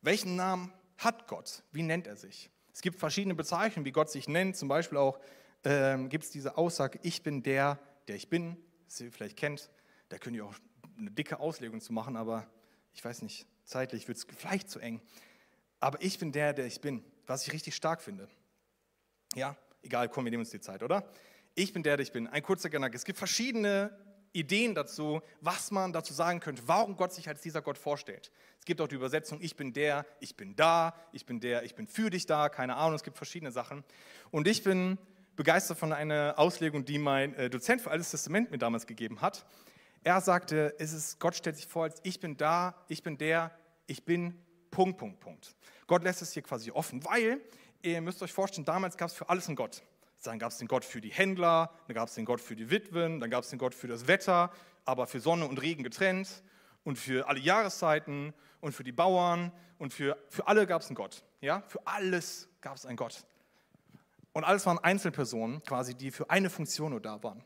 Welchen 0.00 0.34
Namen 0.34 0.72
hat 0.98 1.28
Gott? 1.28 1.62
Wie 1.70 1.82
nennt 1.82 2.06
er 2.06 2.16
sich? 2.16 2.50
Es 2.72 2.80
gibt 2.80 2.98
verschiedene 2.98 3.34
Bezeichnungen, 3.34 3.84
wie 3.84 3.92
Gott 3.92 4.10
sich 4.10 4.28
nennt. 4.28 4.56
Zum 4.56 4.68
Beispiel 4.68 4.98
auch 4.98 5.20
ähm, 5.64 6.08
gibt 6.08 6.24
es 6.24 6.30
diese 6.30 6.56
Aussage, 6.56 6.98
ich 7.02 7.22
bin 7.22 7.42
der, 7.42 7.78
der 8.08 8.16
ich 8.16 8.28
bin. 8.28 8.56
Das 8.86 9.00
ihr 9.00 9.12
vielleicht 9.12 9.36
kennt. 9.36 9.70
Da 10.08 10.18
könnt 10.18 10.36
ihr 10.36 10.44
auch 10.44 10.54
eine 10.98 11.10
dicke 11.10 11.38
Auslegung 11.38 11.80
zu 11.80 11.92
machen, 11.92 12.16
aber 12.16 12.46
ich 12.92 13.04
weiß 13.04 13.22
nicht, 13.22 13.46
zeitlich 13.64 14.08
wird 14.08 14.18
es 14.18 14.26
vielleicht 14.36 14.68
zu 14.68 14.80
eng. 14.80 15.00
Aber 15.80 16.02
ich 16.02 16.18
bin 16.18 16.32
der, 16.32 16.52
der 16.52 16.66
ich 16.66 16.80
bin, 16.80 17.04
was 17.26 17.46
ich 17.46 17.52
richtig 17.52 17.74
stark 17.74 18.02
finde. 18.02 18.28
Ja, 19.34 19.56
egal, 19.82 20.08
komm, 20.08 20.24
wir 20.24 20.30
nehmen 20.30 20.42
uns 20.42 20.50
die 20.50 20.60
Zeit, 20.60 20.82
oder? 20.82 21.04
Ich 21.54 21.72
bin 21.72 21.82
der, 21.82 21.96
der 21.96 22.04
ich 22.04 22.12
bin. 22.12 22.26
Ein 22.26 22.42
kurzer 22.42 22.68
Gedanke. 22.68 22.96
Es 22.96 23.04
gibt 23.04 23.18
verschiedene 23.18 23.96
Ideen 24.32 24.74
dazu, 24.74 25.20
was 25.40 25.70
man 25.70 25.92
dazu 25.92 26.12
sagen 26.12 26.40
könnte, 26.40 26.62
warum 26.66 26.96
Gott 26.96 27.12
sich 27.12 27.28
als 27.28 27.40
dieser 27.40 27.62
Gott 27.62 27.78
vorstellt. 27.78 28.30
Es 28.58 28.64
gibt 28.64 28.80
auch 28.80 28.88
die 28.88 28.94
Übersetzung, 28.94 29.38
ich 29.40 29.56
bin 29.56 29.72
der, 29.72 30.06
ich 30.20 30.36
bin 30.36 30.56
da, 30.56 30.94
ich 31.12 31.26
bin 31.26 31.40
der, 31.40 31.64
ich 31.64 31.74
bin 31.74 31.86
für 31.86 32.10
dich 32.10 32.26
da, 32.26 32.48
keine 32.48 32.76
Ahnung, 32.76 32.94
es 32.94 33.02
gibt 33.02 33.16
verschiedene 33.16 33.52
Sachen. 33.52 33.84
Und 34.30 34.48
ich 34.48 34.62
bin 34.62 34.98
begeistert 35.36 35.78
von 35.78 35.92
einer 35.92 36.34
Auslegung, 36.36 36.84
die 36.84 36.98
mein 36.98 37.34
äh, 37.34 37.50
Dozent 37.50 37.80
für 37.80 37.90
Altes 37.90 38.10
Testament 38.10 38.50
mir 38.50 38.58
damals 38.58 38.86
gegeben 38.86 39.20
hat. 39.20 39.44
Er 40.04 40.20
sagte, 40.20 40.74
es 40.78 40.92
ist, 40.92 41.20
Gott 41.20 41.36
stellt 41.36 41.56
sich 41.56 41.66
vor 41.66 41.84
als 41.84 42.00
ich 42.02 42.20
bin 42.20 42.36
da, 42.36 42.74
ich 42.88 43.02
bin 43.02 43.18
der, 43.18 43.50
ich 43.86 44.04
bin 44.04 44.38
Punkt, 44.70 44.98
Punkt, 44.98 45.20
Punkt. 45.20 45.54
Gott 45.86 46.02
lässt 46.02 46.22
es 46.22 46.32
hier 46.32 46.42
quasi 46.42 46.70
offen, 46.70 47.04
weil 47.04 47.40
ihr 47.82 48.00
müsst 48.00 48.22
euch 48.22 48.32
vorstellen, 48.32 48.64
damals 48.64 48.96
gab 48.96 49.08
es 49.08 49.14
für 49.14 49.28
alles 49.28 49.48
einen 49.48 49.56
Gott. 49.56 49.82
Dann 50.22 50.38
gab 50.38 50.52
es 50.52 50.58
den 50.58 50.68
Gott 50.68 50.84
für 50.84 51.00
die 51.00 51.10
Händler, 51.10 51.70
dann 51.88 51.94
gab 51.94 52.08
es 52.08 52.14
den 52.14 52.24
Gott 52.24 52.40
für 52.40 52.54
die 52.54 52.70
Witwen, 52.70 53.20
dann 53.20 53.30
gab 53.30 53.42
es 53.42 53.50
den 53.50 53.58
Gott 53.58 53.74
für 53.74 53.88
das 53.88 54.06
Wetter, 54.06 54.52
aber 54.84 55.06
für 55.06 55.20
Sonne 55.20 55.46
und 55.46 55.60
Regen 55.60 55.82
getrennt 55.82 56.42
und 56.84 56.96
für 56.96 57.28
alle 57.28 57.40
Jahreszeiten 57.40 58.32
und 58.60 58.72
für 58.72 58.84
die 58.84 58.92
Bauern 58.92 59.52
und 59.78 59.92
für, 59.92 60.16
für 60.28 60.46
alle 60.46 60.66
gab 60.66 60.82
es 60.82 60.88
einen 60.88 60.94
Gott. 60.94 61.24
Ja? 61.40 61.62
Für 61.66 61.84
alles 61.86 62.48
gab 62.60 62.76
es 62.76 62.86
einen 62.86 62.96
Gott. 62.96 63.24
Und 64.32 64.44
alles 64.44 64.64
waren 64.64 64.78
Einzelpersonen 64.78 65.62
quasi, 65.64 65.94
die 65.94 66.10
für 66.10 66.30
eine 66.30 66.50
Funktion 66.50 66.90
nur 66.90 67.00
da 67.00 67.22
waren. 67.22 67.44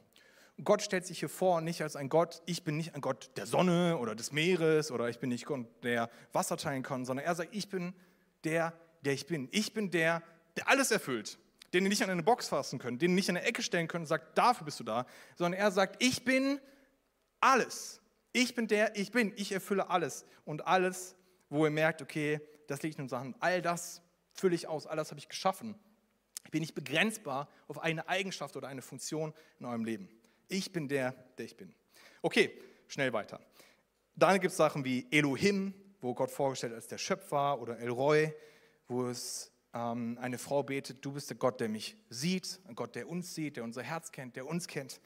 Und 0.56 0.64
Gott 0.64 0.82
stellt 0.82 1.06
sich 1.06 1.18
hier 1.18 1.28
vor 1.28 1.60
nicht 1.60 1.82
als 1.82 1.96
ein 1.96 2.08
Gott, 2.08 2.42
ich 2.46 2.62
bin 2.64 2.76
nicht 2.76 2.94
ein 2.94 3.00
Gott 3.00 3.30
der 3.36 3.46
Sonne 3.46 3.98
oder 3.98 4.14
des 4.14 4.32
Meeres 4.32 4.90
oder 4.90 5.08
ich 5.08 5.18
bin 5.18 5.28
nicht 5.28 5.46
Gott, 5.46 5.66
der 5.82 6.08
Wasser 6.32 6.56
teilen 6.56 6.82
kann, 6.82 7.04
sondern 7.04 7.26
er 7.26 7.34
sagt, 7.34 7.54
ich 7.54 7.68
bin 7.68 7.94
der, 8.44 8.72
der 9.06 9.14
ich 9.14 9.26
bin. 9.26 9.48
Ich 9.52 9.72
bin 9.72 9.90
der, 9.90 10.22
der 10.56 10.68
alles 10.68 10.90
erfüllt, 10.90 11.38
den 11.72 11.84
ihr 11.84 11.88
nicht 11.88 12.02
an 12.02 12.10
eine 12.10 12.22
Box 12.22 12.48
fassen 12.48 12.78
könnt, 12.78 13.00
den 13.02 13.12
ihr 13.12 13.14
nicht 13.14 13.28
in 13.28 13.36
eine 13.36 13.46
Ecke 13.46 13.62
stellen 13.62 13.88
könnt 13.88 14.02
und 14.02 14.06
sagt, 14.06 14.36
dafür 14.36 14.64
bist 14.64 14.80
du 14.80 14.84
da, 14.84 15.06
sondern 15.36 15.60
er 15.60 15.70
sagt, 15.70 16.02
ich 16.02 16.24
bin 16.24 16.60
alles. 17.40 18.00
Ich 18.32 18.54
bin 18.54 18.68
der, 18.68 18.96
ich 18.96 19.12
bin, 19.12 19.32
ich 19.36 19.52
erfülle 19.52 19.88
alles. 19.88 20.26
Und 20.44 20.66
alles, 20.66 21.16
wo 21.48 21.64
ihr 21.64 21.70
merkt, 21.70 22.02
okay, 22.02 22.40
das 22.66 22.82
liegt 22.82 22.98
in 22.98 23.04
unserer 23.04 23.20
Hand, 23.20 23.36
all 23.40 23.62
das 23.62 24.02
fülle 24.34 24.54
ich 24.54 24.66
aus, 24.66 24.86
all 24.86 24.96
das 24.96 25.10
habe 25.10 25.18
ich 25.18 25.28
geschaffen. 25.28 25.74
Ich 26.44 26.50
bin 26.50 26.60
nicht 26.60 26.74
begrenzbar 26.74 27.48
auf 27.66 27.78
eine 27.78 28.08
Eigenschaft 28.08 28.56
oder 28.56 28.68
eine 28.68 28.82
Funktion 28.82 29.32
in 29.58 29.66
eurem 29.66 29.84
Leben. 29.84 30.08
Ich 30.48 30.72
bin 30.72 30.88
der, 30.88 31.12
der 31.38 31.46
ich 31.46 31.56
bin. 31.56 31.74
Okay, 32.22 32.50
schnell 32.88 33.12
weiter. 33.12 33.40
Dann 34.14 34.40
gibt 34.40 34.52
es 34.52 34.56
Sachen 34.56 34.84
wie 34.84 35.06
Elohim, 35.10 35.74
wo 36.00 36.14
Gott 36.14 36.30
vorgestellt 36.30 36.74
als 36.74 36.86
der 36.86 36.98
Schöpfer, 36.98 37.60
oder 37.60 37.78
El 37.78 37.90
Roy, 37.90 38.32
wo 38.88 39.06
es 39.08 39.52
ähm, 39.74 40.18
eine 40.20 40.38
Frau 40.38 40.62
betet, 40.62 41.04
du 41.04 41.12
bist 41.12 41.30
der 41.30 41.36
Gott, 41.36 41.60
der 41.60 41.68
mich 41.68 41.96
sieht, 42.08 42.60
ein 42.66 42.74
Gott, 42.74 42.94
der 42.94 43.08
uns 43.08 43.34
sieht, 43.34 43.56
der 43.56 43.64
unser 43.64 43.82
Herz 43.82 44.12
kennt, 44.12 44.36
der 44.36 44.46
uns 44.46 44.66
kennt. 44.66 45.00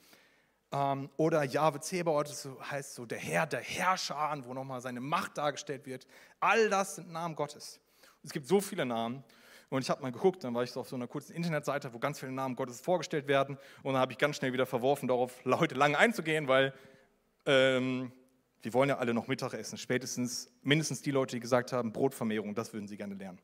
Ähm, 0.71 1.09
oder 1.17 1.43
Jahwe 1.43 1.81
Zebaoth, 1.81 2.29
das 2.29 2.47
heißt 2.69 2.95
so 2.95 3.05
der 3.05 3.17
Herr 3.17 3.45
der 3.45 3.59
Herrscher, 3.59 4.41
wo 4.45 4.53
nochmal 4.53 4.81
seine 4.81 5.01
Macht 5.01 5.37
dargestellt 5.37 5.85
wird. 5.85 6.07
All 6.39 6.69
das 6.69 6.95
sind 6.95 7.11
Namen 7.11 7.35
Gottes. 7.35 7.79
Es 8.23 8.31
gibt 8.31 8.47
so 8.47 8.61
viele 8.61 8.85
Namen. 8.85 9.23
Und 9.69 9.81
ich 9.81 9.89
habe 9.89 10.01
mal 10.01 10.11
geguckt, 10.11 10.43
dann 10.43 10.53
war 10.53 10.63
ich 10.63 10.71
so 10.71 10.81
auf 10.81 10.89
so 10.89 10.97
einer 10.97 11.07
kurzen 11.07 11.33
Internetseite, 11.33 11.93
wo 11.93 11.99
ganz 11.99 12.19
viele 12.19 12.33
Namen 12.33 12.57
Gottes 12.57 12.81
vorgestellt 12.81 13.27
werden. 13.27 13.57
Und 13.83 13.93
dann 13.93 14.01
habe 14.01 14.11
ich 14.11 14.17
ganz 14.17 14.35
schnell 14.35 14.51
wieder 14.51 14.65
verworfen, 14.65 15.07
darauf 15.07 15.33
heute 15.45 15.75
lange 15.75 15.97
einzugehen, 15.97 16.49
weil 16.49 16.73
ähm, 17.45 18.11
wir 18.61 18.73
wollen 18.73 18.89
ja 18.89 18.97
alle 18.97 19.13
noch 19.13 19.27
Mittag 19.27 19.53
essen. 19.53 19.77
Spätestens 19.77 20.51
mindestens 20.61 21.01
die 21.01 21.11
Leute, 21.11 21.37
die 21.37 21.39
gesagt 21.39 21.71
haben, 21.71 21.93
Brotvermehrung, 21.93 22.53
das 22.53 22.73
würden 22.73 22.87
sie 22.87 22.97
gerne 22.97 23.15
lernen. 23.15 23.39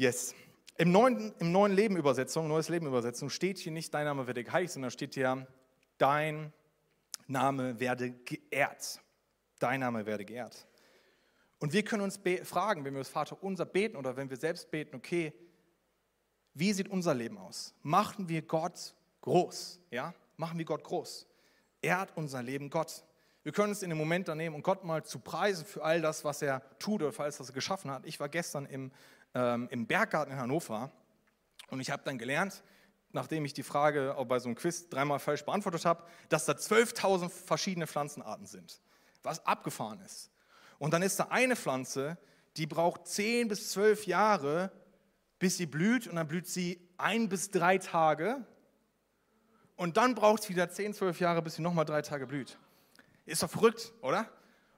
Yes. 0.00 0.34
Im 0.78 0.92
neuen, 0.92 1.34
Im 1.40 1.52
neuen 1.52 1.72
Leben 1.72 1.98
Übersetzung, 1.98 2.48
Neues 2.48 2.70
Leben 2.70 2.86
Übersetzung 2.86 3.28
steht 3.28 3.58
hier 3.58 3.70
nicht 3.70 3.92
dein 3.92 4.06
Name 4.06 4.26
werde 4.26 4.42
geheiligt, 4.42 4.72
sondern 4.72 4.90
steht 4.90 5.12
hier 5.12 5.46
dein 5.98 6.54
Name 7.26 7.78
werde 7.78 8.12
geehrt. 8.24 8.98
Dein 9.58 9.80
Name 9.80 10.06
werde 10.06 10.24
geehrt. 10.24 10.66
Und 11.58 11.74
wir 11.74 11.84
können 11.84 12.00
uns 12.00 12.18
fragen, 12.44 12.82
wenn 12.86 12.94
wir 12.94 13.00
das 13.00 13.10
Vater 13.10 13.42
unser 13.42 13.66
beten 13.66 13.94
oder 13.94 14.16
wenn 14.16 14.30
wir 14.30 14.38
selbst 14.38 14.70
beten, 14.70 14.96
okay, 14.96 15.34
wie 16.54 16.72
sieht 16.72 16.88
unser 16.88 17.12
Leben 17.12 17.36
aus? 17.36 17.74
Machen 17.82 18.26
wir 18.26 18.40
Gott 18.40 18.94
groß? 19.20 19.80
Ja? 19.90 20.14
Machen 20.38 20.56
wir 20.56 20.64
Gott 20.64 20.82
groß? 20.82 21.26
Ehrt 21.82 22.16
unser 22.16 22.42
Leben 22.42 22.70
Gott. 22.70 23.04
Wir 23.42 23.52
können 23.52 23.72
es 23.72 23.82
in 23.82 23.90
dem 23.90 23.98
Moment 23.98 24.28
dann 24.28 24.38
nehmen 24.38 24.54
und 24.54 24.62
Gott 24.62 24.82
mal 24.82 25.04
zu 25.04 25.18
preisen 25.18 25.66
für 25.66 25.82
all 25.82 26.00
das, 26.00 26.24
was 26.24 26.40
er 26.40 26.62
tut 26.78 27.02
oder 27.02 27.12
für 27.12 27.22
alles, 27.22 27.38
was 27.38 27.48
er 27.48 27.54
geschaffen 27.54 27.90
hat. 27.90 28.06
Ich 28.06 28.18
war 28.18 28.30
gestern 28.30 28.64
im 28.64 28.92
ähm, 29.34 29.68
im 29.70 29.86
Berggarten 29.86 30.32
in 30.32 30.38
Hannover 30.38 30.90
und 31.68 31.80
ich 31.80 31.90
habe 31.90 32.02
dann 32.04 32.18
gelernt, 32.18 32.62
nachdem 33.12 33.44
ich 33.44 33.52
die 33.52 33.62
Frage 33.62 34.16
auch 34.16 34.26
bei 34.26 34.38
so 34.38 34.48
einem 34.48 34.56
Quiz 34.56 34.88
dreimal 34.88 35.18
falsch 35.18 35.44
beantwortet 35.44 35.84
habe, 35.84 36.04
dass 36.28 36.44
da 36.44 36.52
12.000 36.52 37.28
verschiedene 37.28 37.86
Pflanzenarten 37.86 38.46
sind, 38.46 38.80
was 39.22 39.44
abgefahren 39.46 40.00
ist. 40.00 40.30
Und 40.78 40.94
dann 40.94 41.02
ist 41.02 41.18
da 41.18 41.28
eine 41.30 41.56
Pflanze, 41.56 42.18
die 42.56 42.66
braucht 42.66 43.06
10 43.06 43.48
bis 43.48 43.70
12 43.70 44.06
Jahre, 44.06 44.72
bis 45.38 45.56
sie 45.56 45.66
blüht 45.66 46.06
und 46.06 46.16
dann 46.16 46.28
blüht 46.28 46.46
sie 46.46 46.88
ein 46.98 47.28
bis 47.28 47.50
drei 47.50 47.78
Tage 47.78 48.44
und 49.76 49.96
dann 49.96 50.14
braucht 50.14 50.42
es 50.42 50.48
wieder 50.48 50.68
10, 50.68 50.94
12 50.94 51.20
Jahre, 51.20 51.42
bis 51.42 51.54
sie 51.54 51.62
nochmal 51.62 51.84
drei 51.84 52.02
Tage 52.02 52.26
blüht. 52.26 52.58
Ist 53.24 53.42
doch 53.42 53.50
verrückt, 53.50 53.92
oder? 54.02 54.28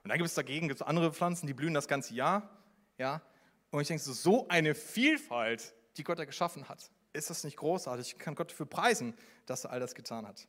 Und 0.04 0.10
dann 0.10 0.18
gibt 0.18 0.28
es 0.28 0.34
dagegen 0.34 0.68
gibt's 0.68 0.82
andere 0.82 1.12
Pflanzen, 1.12 1.46
die 1.46 1.54
blühen 1.54 1.74
das 1.74 1.88
ganze 1.88 2.14
Jahr. 2.14 2.48
Ja? 2.98 3.22
Und 3.72 3.80
ich 3.80 3.88
denke, 3.88 4.02
so, 4.02 4.12
so 4.12 4.48
eine 4.48 4.74
Vielfalt, 4.74 5.74
die 5.96 6.04
Gott 6.04 6.18
da 6.18 6.26
geschaffen 6.26 6.68
hat, 6.68 6.90
ist 7.14 7.30
das 7.30 7.42
nicht 7.42 7.56
großartig? 7.56 8.12
Ich 8.12 8.18
kann 8.18 8.34
Gott 8.34 8.50
dafür 8.50 8.66
preisen, 8.66 9.14
dass 9.46 9.64
er 9.64 9.70
all 9.70 9.80
das 9.80 9.94
getan 9.94 10.28
hat. 10.28 10.46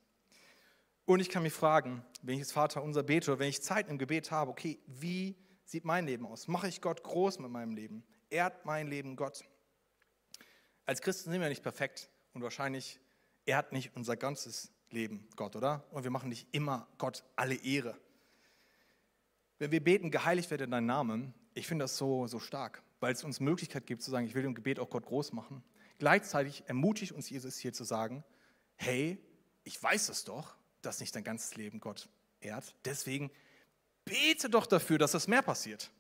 Und 1.05 1.21
ich 1.21 1.29
kann 1.29 1.41
mich 1.41 1.53
fragen, 1.53 2.05
wenn 2.21 2.36
ich 2.36 2.41
jetzt 2.41 2.51
Vater 2.51 2.83
unser 2.83 3.01
bete 3.01 3.31
oder 3.31 3.39
wenn 3.39 3.49
ich 3.49 3.62
Zeit 3.62 3.89
im 3.89 3.97
Gebet 3.97 4.29
habe, 4.31 4.51
okay, 4.51 4.77
wie 4.88 5.38
sieht 5.63 5.86
mein 5.86 6.05
Leben 6.05 6.25
aus? 6.25 6.47
Mache 6.49 6.67
ich 6.67 6.81
Gott 6.81 7.01
groß 7.01 7.39
mit 7.39 7.49
meinem 7.49 7.71
Leben? 7.71 8.03
Ehrt 8.29 8.65
mein 8.65 8.88
Leben 8.88 9.15
Gott? 9.15 9.45
Als 10.86 11.01
Christen 11.01 11.31
sind 11.31 11.41
wir 11.41 11.49
nicht 11.49 11.63
perfekt 11.63 12.09
und 12.33 12.41
wahrscheinlich 12.41 12.99
ehrt 13.45 13.71
nicht 13.71 13.95
unser 13.95 14.17
ganzes 14.17 14.71
Leben 14.89 15.29
Gott, 15.38 15.55
oder? 15.55 15.86
Und 15.91 16.03
wir 16.03 16.12
machen 16.12 16.27
nicht 16.27 16.47
immer 16.51 16.88
Gott 16.97 17.23
alle 17.38 17.55
Ehre. 17.55 17.97
Wenn 19.59 19.71
wir 19.71 19.81
beten, 19.83 20.12
geheiligt 20.12 20.51
werde 20.51 20.67
dein 20.67 20.86
Name, 20.86 21.33
ich 21.53 21.67
finde 21.67 21.83
das 21.83 21.97
so, 21.97 22.27
so 22.27 22.39
stark 22.39 22.83
weil 23.03 23.11
es 23.11 23.25
uns 23.25 23.41
Möglichkeit 23.41 23.85
gibt 23.85 24.01
zu 24.01 24.11
sagen, 24.11 24.25
ich 24.25 24.33
will 24.33 24.45
im 24.45 24.55
Gebet 24.55 24.79
auch 24.79 24.89
Gott 24.89 25.05
groß 25.05 25.33
machen. 25.33 25.61
Gleichzeitig 25.99 26.63
ermutigt 26.67 27.11
uns 27.11 27.29
Jesus 27.29 27.57
hier 27.57 27.73
zu 27.73 27.83
sagen, 27.83 28.23
hey, 28.77 29.17
ich 29.65 29.83
weiß 29.83 30.07
es 30.07 30.23
doch, 30.23 30.55
dass 30.81 31.01
nicht 31.01 31.13
dein 31.13 31.25
ganzes 31.25 31.57
Leben 31.57 31.81
Gott 31.81 32.07
ehrt. 32.39 32.73
Deswegen 32.85 33.29
bete 34.05 34.49
doch 34.49 34.65
dafür, 34.65 34.99
dass 34.99 35.11
das 35.11 35.27
mehr 35.27 35.41
passiert. 35.41 35.91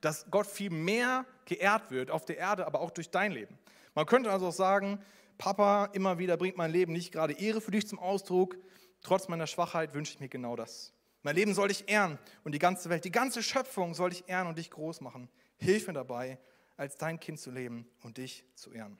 Dass 0.00 0.30
Gott 0.30 0.46
viel 0.46 0.70
mehr 0.70 1.26
geehrt 1.44 1.90
wird 1.90 2.10
auf 2.10 2.24
der 2.24 2.38
Erde, 2.38 2.66
aber 2.66 2.80
auch 2.80 2.90
durch 2.90 3.10
dein 3.10 3.32
Leben. 3.32 3.58
Man 3.94 4.06
könnte 4.06 4.30
also 4.30 4.46
auch 4.46 4.52
sagen, 4.54 4.98
Papa, 5.36 5.90
immer 5.92 6.16
wieder 6.16 6.38
bringt 6.38 6.56
mein 6.56 6.70
Leben 6.70 6.94
nicht 6.94 7.12
gerade 7.12 7.34
Ehre 7.34 7.60
für 7.60 7.70
dich 7.70 7.86
zum 7.86 7.98
Ausdruck. 7.98 8.56
Trotz 9.02 9.28
meiner 9.28 9.46
Schwachheit 9.46 9.92
wünsche 9.92 10.14
ich 10.14 10.20
mir 10.20 10.30
genau 10.30 10.56
das. 10.56 10.94
Mein 11.22 11.34
Leben 11.34 11.52
soll 11.52 11.68
dich 11.68 11.86
ehren 11.86 12.18
und 12.44 12.52
die 12.52 12.58
ganze 12.58 12.88
Welt, 12.88 13.04
die 13.04 13.12
ganze 13.12 13.42
Schöpfung 13.42 13.92
soll 13.92 14.08
dich 14.08 14.26
ehren 14.26 14.46
und 14.46 14.56
dich 14.56 14.70
groß 14.70 15.02
machen. 15.02 15.28
Hilf 15.58 15.86
mir 15.86 15.94
dabei, 15.94 16.38
als 16.76 16.96
dein 16.96 17.18
Kind 17.18 17.40
zu 17.40 17.50
leben 17.50 17.88
und 18.02 18.18
dich 18.18 18.44
zu 18.54 18.72
ehren. 18.72 18.98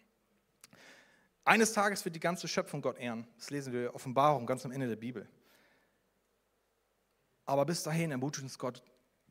Eines 1.44 1.72
Tages 1.72 2.04
wird 2.04 2.16
die 2.16 2.20
ganze 2.20 2.48
Schöpfung 2.48 2.82
Gott 2.82 2.98
ehren. 2.98 3.26
Das 3.36 3.50
lesen 3.50 3.72
wir 3.72 3.88
in 3.88 3.90
Offenbarung 3.90 4.46
ganz 4.46 4.64
am 4.64 4.72
Ende 4.72 4.88
der 4.88 4.96
Bibel. 4.96 5.28
Aber 7.44 7.64
bis 7.64 7.84
dahin 7.84 8.10
ermutigt 8.10 8.42
uns 8.42 8.58
Gott 8.58 8.82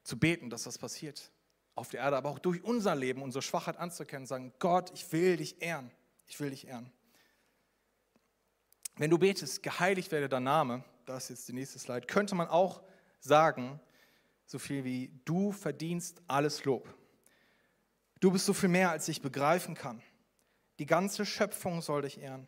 zu 0.03 0.17
beten, 0.17 0.49
dass 0.49 0.63
das 0.63 0.77
passiert. 0.77 1.31
Auf 1.73 1.89
der 1.89 1.99
Erde, 1.99 2.15
aber 2.15 2.29
auch 2.29 2.39
durch 2.39 2.63
unser 2.63 2.95
Leben, 2.95 3.21
unsere 3.21 3.41
Schwachheit 3.41 3.75
anzukennen, 3.75 4.23
und 4.23 4.27
sagen, 4.27 4.53
Gott, 4.59 4.91
ich 4.93 5.11
will 5.11 5.35
dich 5.35 5.61
ehren. 5.61 5.91
Ich 6.27 6.39
will 6.39 6.51
dich 6.51 6.67
ehren. 6.67 6.89
Wenn 8.95 9.09
du 9.09 9.17
betest, 9.17 9.61
geheiligt 9.61 10.09
werde 10.13 10.29
dein 10.29 10.43
Name, 10.43 10.85
das 11.05 11.25
ist 11.25 11.29
jetzt 11.29 11.47
die 11.49 11.53
nächste 11.53 11.79
Slide, 11.79 12.07
könnte 12.07 12.33
man 12.33 12.47
auch 12.47 12.81
sagen, 13.19 13.81
so 14.45 14.57
viel 14.57 14.85
wie, 14.85 15.11
du 15.25 15.51
verdienst 15.51 16.21
alles 16.27 16.63
Lob. 16.63 16.87
Du 18.19 18.31
bist 18.31 18.45
so 18.45 18.53
viel 18.53 18.69
mehr, 18.69 18.91
als 18.91 19.07
ich 19.07 19.21
begreifen 19.21 19.75
kann. 19.75 20.01
Die 20.79 20.85
ganze 20.85 21.25
Schöpfung 21.25 21.81
soll 21.81 22.03
dich 22.03 22.19
ehren. 22.19 22.47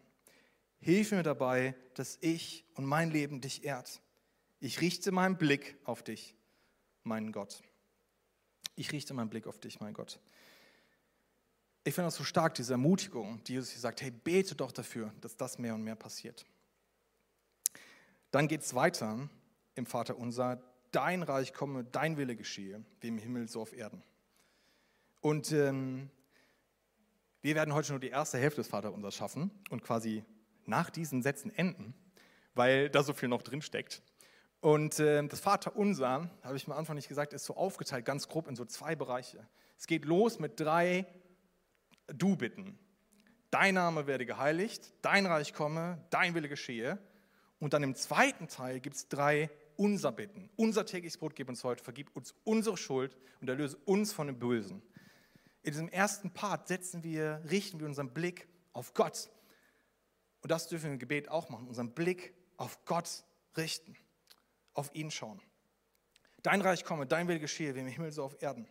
Hilf 0.79 1.11
mir 1.11 1.23
dabei, 1.23 1.75
dass 1.95 2.17
ich 2.21 2.65
und 2.75 2.85
mein 2.85 3.11
Leben 3.11 3.41
dich 3.41 3.63
ehrt. 3.63 4.01
Ich 4.59 4.81
richte 4.81 5.11
meinen 5.11 5.37
Blick 5.37 5.77
auf 5.83 6.03
dich, 6.03 6.35
mein 7.03 7.31
Gott. 7.31 7.61
Ich 8.75 8.91
richte 8.91 9.13
meinen 9.13 9.29
Blick 9.29 9.47
auf 9.47 9.59
dich, 9.59 9.79
mein 9.79 9.93
Gott. 9.93 10.19
Ich 11.83 11.93
finde 11.93 12.07
das 12.07 12.15
so 12.15 12.23
stark, 12.23 12.53
diese 12.55 12.73
Ermutigung, 12.73 13.43
die 13.45 13.53
Jesus 13.53 13.71
hier 13.71 13.79
sagt, 13.79 14.01
hey, 14.01 14.11
bete 14.11 14.55
doch 14.55 14.71
dafür, 14.71 15.13
dass 15.21 15.37
das 15.37 15.57
mehr 15.57 15.73
und 15.73 15.83
mehr 15.83 15.95
passiert. 15.95 16.45
Dann 18.31 18.47
geht 18.47 18.61
es 18.61 18.75
weiter 18.75 19.29
im 19.75 19.85
Vater 19.85 20.17
unser, 20.17 20.61
dein 20.91 21.23
Reich 21.23 21.53
komme, 21.53 21.85
dein 21.85 22.17
Wille 22.17 22.35
geschehe, 22.35 22.83
wie 22.99 23.07
im 23.07 23.17
Himmel 23.17 23.47
so 23.47 23.61
auf 23.61 23.73
Erden. 23.73 24.03
Und 25.27 25.51
ähm, 25.51 26.09
wir 27.41 27.55
werden 27.55 27.73
heute 27.73 27.91
nur 27.91 27.99
die 27.99 28.07
erste 28.07 28.37
Hälfte 28.37 28.61
des 28.61 28.69
Vaterunsers 28.69 29.13
schaffen 29.13 29.51
und 29.69 29.83
quasi 29.83 30.23
nach 30.65 30.89
diesen 30.89 31.21
Sätzen 31.21 31.53
enden, 31.53 31.93
weil 32.55 32.89
da 32.89 33.03
so 33.03 33.11
viel 33.11 33.27
noch 33.27 33.41
drin 33.41 33.61
steckt. 33.61 34.01
Und 34.61 35.01
äh, 35.01 35.21
das 35.27 35.41
Vaterunser, 35.41 36.29
habe 36.43 36.55
ich 36.55 36.65
am 36.65 36.71
Anfang 36.71 36.95
nicht 36.95 37.09
gesagt, 37.09 37.33
ist 37.33 37.43
so 37.43 37.57
aufgeteilt, 37.57 38.05
ganz 38.05 38.29
grob 38.29 38.47
in 38.47 38.55
so 38.55 38.63
zwei 38.63 38.95
Bereiche. 38.95 39.45
Es 39.77 39.85
geht 39.85 40.05
los 40.05 40.39
mit 40.39 40.61
drei 40.61 41.05
Du-Bitten. 42.07 42.79
Dein 43.51 43.73
Name 43.73 44.07
werde 44.07 44.25
geheiligt, 44.25 44.93
dein 45.01 45.25
Reich 45.25 45.53
komme, 45.53 46.01
dein 46.09 46.35
Wille 46.35 46.47
geschehe. 46.47 46.99
Und 47.59 47.73
dann 47.73 47.83
im 47.83 47.95
zweiten 47.95 48.47
Teil 48.47 48.79
gibt 48.79 48.95
es 48.95 49.09
drei 49.09 49.49
Unser-Bitten. 49.75 50.49
Unser 50.55 50.85
tägliches 50.85 51.17
Brot 51.17 51.35
gib 51.35 51.49
uns 51.49 51.65
heute, 51.65 51.83
vergib 51.83 52.15
uns 52.15 52.33
unsere 52.45 52.77
Schuld 52.77 53.17
und 53.41 53.49
erlöse 53.49 53.75
uns 53.83 54.13
von 54.13 54.27
dem 54.27 54.39
Bösen. 54.39 54.81
In 55.67 55.73
diesem 55.73 55.89
ersten 55.89 56.31
Part 56.31 56.69
setzen 56.69 57.03
wir, 57.03 57.41
richten 57.49 57.81
wir 57.81 57.87
unseren 57.87 58.13
Blick 58.13 58.47
auf 58.71 58.93
Gott. 58.93 59.29
Und 60.39 60.49
das 60.49 60.69
dürfen 60.69 60.85
wir 60.85 60.93
im 60.93 60.97
Gebet 60.97 61.27
auch 61.27 61.49
machen, 61.49 61.67
unseren 61.67 61.91
Blick 61.91 62.33
auf 62.55 62.85
Gott 62.85 63.25
richten, 63.57 63.97
auf 64.73 64.95
ihn 64.95 65.11
schauen. 65.11 65.41
Dein 66.41 66.61
Reich 66.61 66.85
komme, 66.85 67.05
dein 67.05 67.27
Wille 67.27 67.41
geschehe, 67.41 67.75
wie 67.75 67.81
im 67.81 67.87
Himmel 67.87 68.13
so 68.13 68.23
auf 68.23 68.41
Erden. 68.41 68.65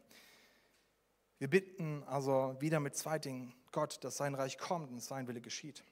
Wir 1.37 1.51
bitten 1.51 2.03
also 2.05 2.57
wieder 2.61 2.81
mit 2.81 2.97
zwei 2.97 3.19
Dingen 3.19 3.55
Gott, 3.73 4.03
dass 4.03 4.17
sein 4.17 4.35
Reich 4.35 4.57
kommt 4.57 4.91
und 4.91 5.03
sein 5.03 5.29
Wille 5.29 5.43
geschieht. 5.43 5.85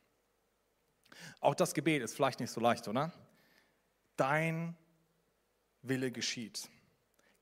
Auch 1.39 1.55
das 1.55 1.75
Gebet 1.75 2.01
ist 2.01 2.15
vielleicht 2.15 2.41
nicht 2.41 2.51
so 2.51 2.63
leicht, 2.63 2.89
oder? 2.89 3.13
Dein 4.17 4.75
Wille 5.83 6.11
geschieht. 6.11 6.71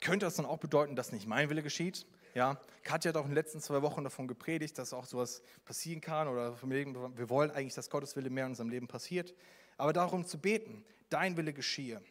Könnte 0.00 0.26
das 0.26 0.34
dann 0.34 0.46
auch 0.46 0.58
bedeuten, 0.58 0.96
dass 0.96 1.12
nicht 1.12 1.28
mein 1.28 1.48
Wille 1.48 1.62
geschieht? 1.62 2.08
Ja, 2.34 2.58
Katja 2.82 3.10
hat 3.10 3.16
auch 3.16 3.24
in 3.24 3.30
den 3.30 3.34
letzten 3.34 3.60
zwei 3.60 3.82
Wochen 3.82 4.04
davon 4.04 4.26
gepredigt, 4.26 4.78
dass 4.78 4.92
auch 4.92 5.04
sowas 5.04 5.42
passieren 5.64 6.00
kann 6.00 6.28
oder 6.28 6.56
wir 6.62 7.28
wollen 7.28 7.50
eigentlich, 7.50 7.74
dass 7.74 7.90
Gottes 7.90 8.16
Wille 8.16 8.30
mehr 8.30 8.44
in 8.44 8.52
unserem 8.52 8.70
Leben 8.70 8.88
passiert. 8.88 9.34
Aber 9.76 9.92
darum 9.92 10.24
zu 10.26 10.38
beten, 10.38 10.84
dein 11.10 11.36
Wille 11.36 11.52
geschehe. 11.52 12.02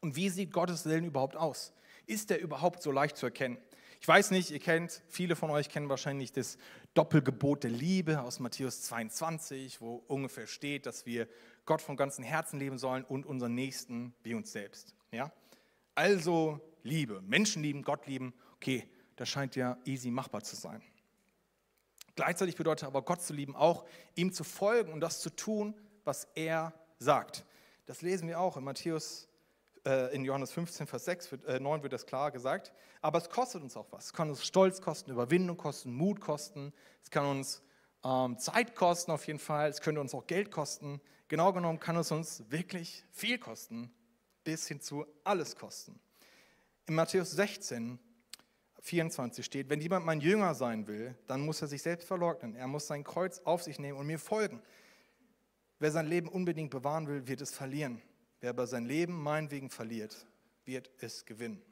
Und 0.00 0.16
wie 0.16 0.28
sieht 0.28 0.52
Gottes 0.52 0.86
Willen 0.86 1.04
überhaupt 1.04 1.36
aus? 1.36 1.72
Ist 2.06 2.30
der 2.30 2.40
überhaupt 2.40 2.82
so 2.82 2.92
leicht 2.92 3.16
zu 3.16 3.26
erkennen? 3.26 3.58
Ich 4.00 4.08
weiß 4.08 4.30
nicht, 4.30 4.50
ihr 4.50 4.60
kennt, 4.60 5.02
viele 5.08 5.36
von 5.36 5.50
euch 5.50 5.68
kennen 5.68 5.90
wahrscheinlich 5.90 6.32
das 6.32 6.56
Doppelgebot 6.94 7.64
der 7.64 7.70
Liebe 7.70 8.22
aus 8.22 8.40
Matthäus 8.40 8.82
22, 8.82 9.82
wo 9.82 10.02
ungefähr 10.06 10.46
steht, 10.46 10.86
dass 10.86 11.04
wir 11.04 11.28
Gott 11.66 11.82
von 11.82 11.96
ganzem 11.96 12.24
Herzen 12.24 12.58
leben 12.58 12.78
sollen 12.78 13.04
und 13.04 13.26
unseren 13.26 13.54
Nächsten 13.54 14.14
wie 14.22 14.34
uns 14.34 14.52
selbst. 14.52 14.94
Ja? 15.12 15.30
Also 15.94 16.60
Liebe, 16.82 17.20
Menschen 17.20 17.62
lieben, 17.62 17.82
Gott 17.82 18.06
lieben, 18.06 18.32
okay, 18.54 18.88
das 19.20 19.28
scheint 19.28 19.54
ja 19.54 19.76
easy 19.84 20.10
machbar 20.10 20.42
zu 20.42 20.56
sein. 20.56 20.80
Gleichzeitig 22.14 22.56
bedeutet 22.56 22.86
aber 22.86 23.02
Gott 23.02 23.20
zu 23.20 23.34
lieben 23.34 23.54
auch, 23.54 23.84
ihm 24.14 24.32
zu 24.32 24.44
folgen 24.44 24.94
und 24.94 25.00
das 25.02 25.20
zu 25.20 25.28
tun, 25.28 25.78
was 26.04 26.26
er 26.34 26.72
sagt. 26.98 27.44
Das 27.84 28.00
lesen 28.00 28.28
wir 28.28 28.40
auch 28.40 28.56
in 28.56 28.64
Matthäus, 28.64 29.28
äh, 29.84 30.14
in 30.14 30.24
Johannes 30.24 30.52
15, 30.52 30.86
Vers 30.86 31.04
6, 31.04 31.32
äh, 31.46 31.60
9 31.60 31.82
wird 31.82 31.92
das 31.92 32.06
klar 32.06 32.30
gesagt. 32.30 32.72
Aber 33.02 33.18
es 33.18 33.28
kostet 33.28 33.62
uns 33.62 33.76
auch 33.76 33.92
was. 33.92 34.06
Es 34.06 34.12
kann 34.14 34.30
uns 34.30 34.42
Stolz 34.42 34.80
kosten, 34.80 35.10
Überwindung 35.10 35.58
kosten, 35.58 35.92
Mut 35.92 36.18
kosten. 36.18 36.72
Es 37.02 37.10
kann 37.10 37.26
uns 37.26 37.60
ähm, 38.02 38.38
Zeit 38.38 38.74
kosten 38.74 39.10
auf 39.10 39.26
jeden 39.26 39.38
Fall. 39.38 39.68
Es 39.68 39.82
könnte 39.82 40.00
uns 40.00 40.14
auch 40.14 40.26
Geld 40.26 40.50
kosten. 40.50 40.98
Genau 41.28 41.52
genommen 41.52 41.78
kann 41.78 41.96
es 41.96 42.10
uns 42.10 42.42
wirklich 42.48 43.04
viel 43.10 43.36
kosten, 43.36 43.92
bis 44.44 44.66
hin 44.66 44.80
zu 44.80 45.04
alles 45.24 45.56
kosten. 45.56 46.00
In 46.86 46.94
Matthäus 46.94 47.32
16, 47.32 47.98
24 48.80 49.44
steht, 49.44 49.68
wenn 49.68 49.80
jemand 49.80 50.06
mein 50.06 50.20
Jünger 50.20 50.54
sein 50.54 50.86
will, 50.86 51.14
dann 51.26 51.42
muss 51.42 51.60
er 51.62 51.68
sich 51.68 51.82
selbst 51.82 52.06
verleugnen. 52.06 52.56
Er 52.56 52.66
muss 52.66 52.86
sein 52.86 53.04
Kreuz 53.04 53.40
auf 53.40 53.62
sich 53.62 53.78
nehmen 53.78 53.98
und 53.98 54.06
mir 54.06 54.18
folgen. 54.18 54.62
Wer 55.78 55.90
sein 55.90 56.06
Leben 56.06 56.28
unbedingt 56.28 56.70
bewahren 56.70 57.06
will, 57.06 57.26
wird 57.26 57.40
es 57.40 57.50
verlieren. 57.50 58.00
Wer 58.40 58.50
aber 58.50 58.66
sein 58.66 58.86
Leben 58.86 59.14
meinetwegen 59.14 59.70
verliert, 59.70 60.26
wird 60.64 60.90
es 60.98 61.26
gewinnen. 61.26 61.62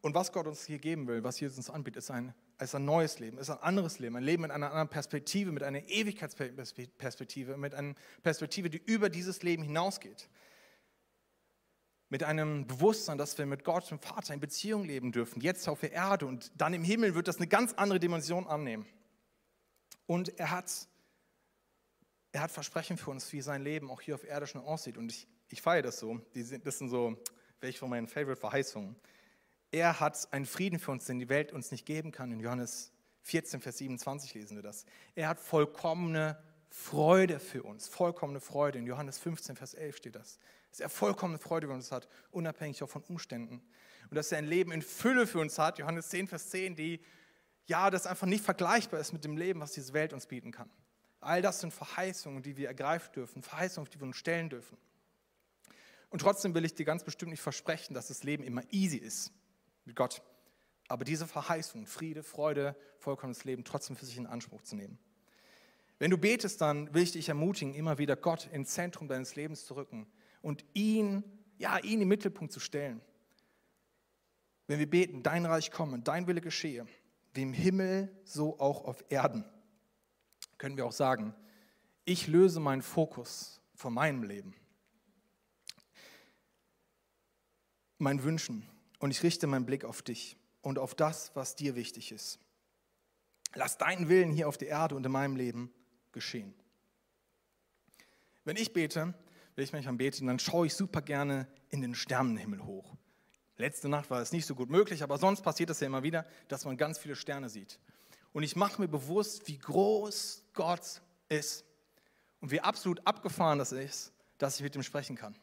Und 0.00 0.14
was 0.14 0.32
Gott 0.32 0.46
uns 0.46 0.64
hier 0.64 0.78
geben 0.78 1.06
will, 1.06 1.22
was 1.22 1.38
Jesus 1.38 1.58
uns 1.58 1.70
anbietet, 1.70 1.98
ist 1.98 2.10
ein, 2.10 2.34
ist 2.60 2.74
ein 2.74 2.84
neues 2.84 3.20
Leben, 3.20 3.38
ist 3.38 3.50
ein 3.50 3.58
anderes 3.58 4.00
Leben, 4.00 4.16
ein 4.16 4.24
Leben 4.24 4.42
mit 4.42 4.50
einer 4.50 4.68
anderen 4.68 4.88
Perspektive, 4.88 5.52
mit 5.52 5.62
einer 5.62 5.88
Ewigkeitsperspektive, 5.88 7.56
mit 7.56 7.74
einer 7.74 7.94
Perspektive, 8.22 8.68
die 8.68 8.82
über 8.84 9.08
dieses 9.08 9.42
Leben 9.44 9.62
hinausgeht. 9.62 10.28
Mit 12.12 12.22
einem 12.22 12.66
Bewusstsein, 12.66 13.16
dass 13.16 13.38
wir 13.38 13.46
mit 13.46 13.64
Gott, 13.64 13.90
dem 13.90 13.98
Vater, 13.98 14.34
in 14.34 14.40
Beziehung 14.40 14.84
leben 14.84 15.12
dürfen, 15.12 15.40
jetzt 15.40 15.66
auf 15.66 15.80
der 15.80 15.92
Erde 15.92 16.26
und 16.26 16.52
dann 16.54 16.74
im 16.74 16.84
Himmel 16.84 17.14
wird 17.14 17.26
das 17.26 17.38
eine 17.38 17.46
ganz 17.46 17.72
andere 17.72 17.98
Dimension 17.98 18.46
annehmen. 18.46 18.84
Und 20.06 20.38
er 20.38 20.50
hat 20.50 20.88
er 22.32 22.42
hat 22.42 22.50
Versprechen 22.50 22.96
für 22.96 23.10
uns, 23.10 23.32
wie 23.32 23.42
sein 23.42 23.62
Leben 23.62 23.90
auch 23.90 24.00
hier 24.00 24.14
auf 24.14 24.24
Erde 24.24 24.46
schon 24.46 24.62
aussieht. 24.62 24.96
Und 24.96 25.12
ich, 25.12 25.28
ich 25.48 25.60
feiere 25.60 25.82
das 25.82 25.98
so. 25.98 26.20
das 26.34 26.78
sind 26.78 26.88
so 26.88 27.16
welche 27.60 27.78
von 27.78 27.90
meinen 27.90 28.08
Favorite-Verheißungen. 28.08 28.96
Er 29.70 30.00
hat 30.00 30.32
einen 30.32 30.46
Frieden 30.46 30.78
für 30.78 30.90
uns, 30.90 31.04
den 31.04 31.18
die 31.18 31.28
Welt 31.28 31.52
uns 31.52 31.70
nicht 31.70 31.86
geben 31.86 32.10
kann. 32.10 32.32
In 32.32 32.40
Johannes 32.40 32.92
14, 33.22 33.60
Vers 33.60 33.78
27 33.78 34.34
lesen 34.34 34.56
wir 34.56 34.62
das. 34.62 34.84
Er 35.14 35.28
hat 35.28 35.40
vollkommene 35.40 36.42
Freude 36.68 37.38
für 37.38 37.62
uns. 37.62 37.86
Vollkommene 37.88 38.40
Freude. 38.40 38.78
In 38.78 38.86
Johannes 38.86 39.18
15, 39.18 39.56
Vers 39.56 39.74
11 39.74 39.96
steht 39.96 40.14
das. 40.14 40.38
Dass 40.72 40.80
er 40.80 40.88
vollkommene 40.88 41.38
Freude 41.38 41.68
für 41.68 41.74
uns 41.74 41.92
hat, 41.92 42.08
unabhängig 42.30 42.82
auch 42.82 42.88
von 42.88 43.02
Umständen. 43.04 43.62
Und 44.10 44.16
dass 44.16 44.32
er 44.32 44.38
ein 44.38 44.46
Leben 44.46 44.72
in 44.72 44.82
Fülle 44.82 45.26
für 45.26 45.38
uns 45.38 45.58
hat. 45.58 45.78
Johannes 45.78 46.08
10, 46.08 46.28
Vers 46.28 46.48
10, 46.50 46.74
die, 46.74 47.00
ja, 47.66 47.90
das 47.90 48.06
einfach 48.06 48.26
nicht 48.26 48.42
vergleichbar 48.42 48.98
ist 48.98 49.12
mit 49.12 49.22
dem 49.24 49.36
Leben, 49.36 49.60
was 49.60 49.72
diese 49.72 49.92
Welt 49.92 50.12
uns 50.12 50.26
bieten 50.26 50.50
kann. 50.50 50.70
All 51.20 51.42
das 51.42 51.60
sind 51.60 51.72
Verheißungen, 51.72 52.42
die 52.42 52.56
wir 52.56 52.68
ergreifen 52.68 53.12
dürfen, 53.12 53.42
Verheißungen, 53.42 53.86
auf 53.86 53.90
die 53.90 54.00
wir 54.00 54.06
uns 54.06 54.16
stellen 54.16 54.48
dürfen. 54.48 54.76
Und 56.10 56.20
trotzdem 56.20 56.54
will 56.54 56.64
ich 56.64 56.74
dir 56.74 56.84
ganz 56.84 57.04
bestimmt 57.04 57.30
nicht 57.30 57.42
versprechen, 57.42 57.94
dass 57.94 58.08
das 58.08 58.24
Leben 58.24 58.42
immer 58.42 58.62
easy 58.70 58.96
ist 58.96 59.30
mit 59.84 59.94
Gott. 59.94 60.22
Aber 60.88 61.04
diese 61.04 61.26
Verheißung, 61.26 61.86
Friede, 61.86 62.22
Freude, 62.22 62.76
vollkommenes 62.98 63.44
Leben 63.44 63.64
trotzdem 63.64 63.96
für 63.96 64.04
sich 64.04 64.16
in 64.16 64.26
Anspruch 64.26 64.62
zu 64.62 64.74
nehmen. 64.74 64.98
Wenn 65.98 66.10
du 66.10 66.18
betest, 66.18 66.60
dann 66.60 66.92
will 66.92 67.02
ich 67.02 67.12
dich 67.12 67.28
ermutigen, 67.28 67.74
immer 67.74 67.98
wieder 67.98 68.16
Gott 68.16 68.48
ins 68.52 68.70
Zentrum 68.70 69.06
deines 69.06 69.36
Lebens 69.36 69.64
zu 69.64 69.74
rücken 69.74 70.06
und 70.42 70.64
ihn, 70.74 71.24
ja, 71.58 71.78
ihn 71.78 72.02
im 72.02 72.08
Mittelpunkt 72.08 72.52
zu 72.52 72.60
stellen. 72.60 73.00
Wenn 74.66 74.78
wir 74.78 74.90
beten, 74.90 75.22
dein 75.22 75.46
Reich 75.46 75.70
komme, 75.70 76.00
dein 76.00 76.26
Wille 76.26 76.40
geschehe, 76.40 76.86
wie 77.34 77.42
im 77.42 77.52
Himmel, 77.52 78.14
so 78.24 78.58
auch 78.60 78.84
auf 78.84 79.04
Erden 79.08 79.44
können 80.62 80.76
wir 80.76 80.86
auch 80.86 80.92
sagen, 80.92 81.34
ich 82.04 82.28
löse 82.28 82.60
meinen 82.60 82.82
Fokus 82.82 83.60
von 83.74 83.92
meinem 83.92 84.22
Leben, 84.22 84.54
meinen 87.98 88.22
Wünschen 88.22 88.64
und 89.00 89.10
ich 89.10 89.24
richte 89.24 89.48
meinen 89.48 89.66
Blick 89.66 89.84
auf 89.84 90.02
dich 90.02 90.36
und 90.60 90.78
auf 90.78 90.94
das, 90.94 91.34
was 91.34 91.56
dir 91.56 91.74
wichtig 91.74 92.12
ist. 92.12 92.38
Lass 93.54 93.76
deinen 93.76 94.08
Willen 94.08 94.30
hier 94.30 94.46
auf 94.46 94.56
der 94.56 94.68
Erde 94.68 94.94
und 94.94 95.04
in 95.04 95.10
meinem 95.10 95.34
Leben 95.34 95.72
geschehen. 96.12 96.54
Wenn 98.44 98.56
ich 98.56 98.72
bete, 98.72 99.14
wenn 99.54 99.64
ich 99.64 99.72
manchmal 99.72 99.94
bete, 99.94 100.24
dann 100.24 100.38
schaue 100.38 100.66
ich 100.66 100.74
super 100.74 101.02
gerne 101.02 101.46
in 101.70 101.80
den 101.80 101.94
Sternenhimmel 101.94 102.64
hoch. 102.64 102.96
Letzte 103.56 103.88
Nacht 103.88 104.10
war 104.10 104.20
es 104.20 104.32
nicht 104.32 104.46
so 104.46 104.54
gut 104.54 104.70
möglich, 104.70 105.02
aber 105.02 105.18
sonst 105.18 105.42
passiert 105.42 105.70
es 105.70 105.80
ja 105.80 105.86
immer 105.86 106.02
wieder, 106.02 106.26
dass 106.48 106.64
man 106.64 106.76
ganz 106.76 106.98
viele 106.98 107.14
Sterne 107.14 107.48
sieht. 107.48 107.78
Und 108.32 108.42
ich 108.42 108.56
mache 108.56 108.80
mir 108.80 108.88
bewusst, 108.88 109.46
wie 109.46 109.58
groß 109.58 110.44
Gott 110.54 111.02
ist 111.28 111.64
und 112.40 112.50
wie 112.50 112.60
absolut 112.60 113.06
abgefahren 113.06 113.58
das 113.58 113.72
ist, 113.72 114.12
dass 114.38 114.56
ich 114.56 114.62
mit 114.62 114.74
ihm 114.74 114.82
sprechen 114.82 115.16
kann. 115.16 115.36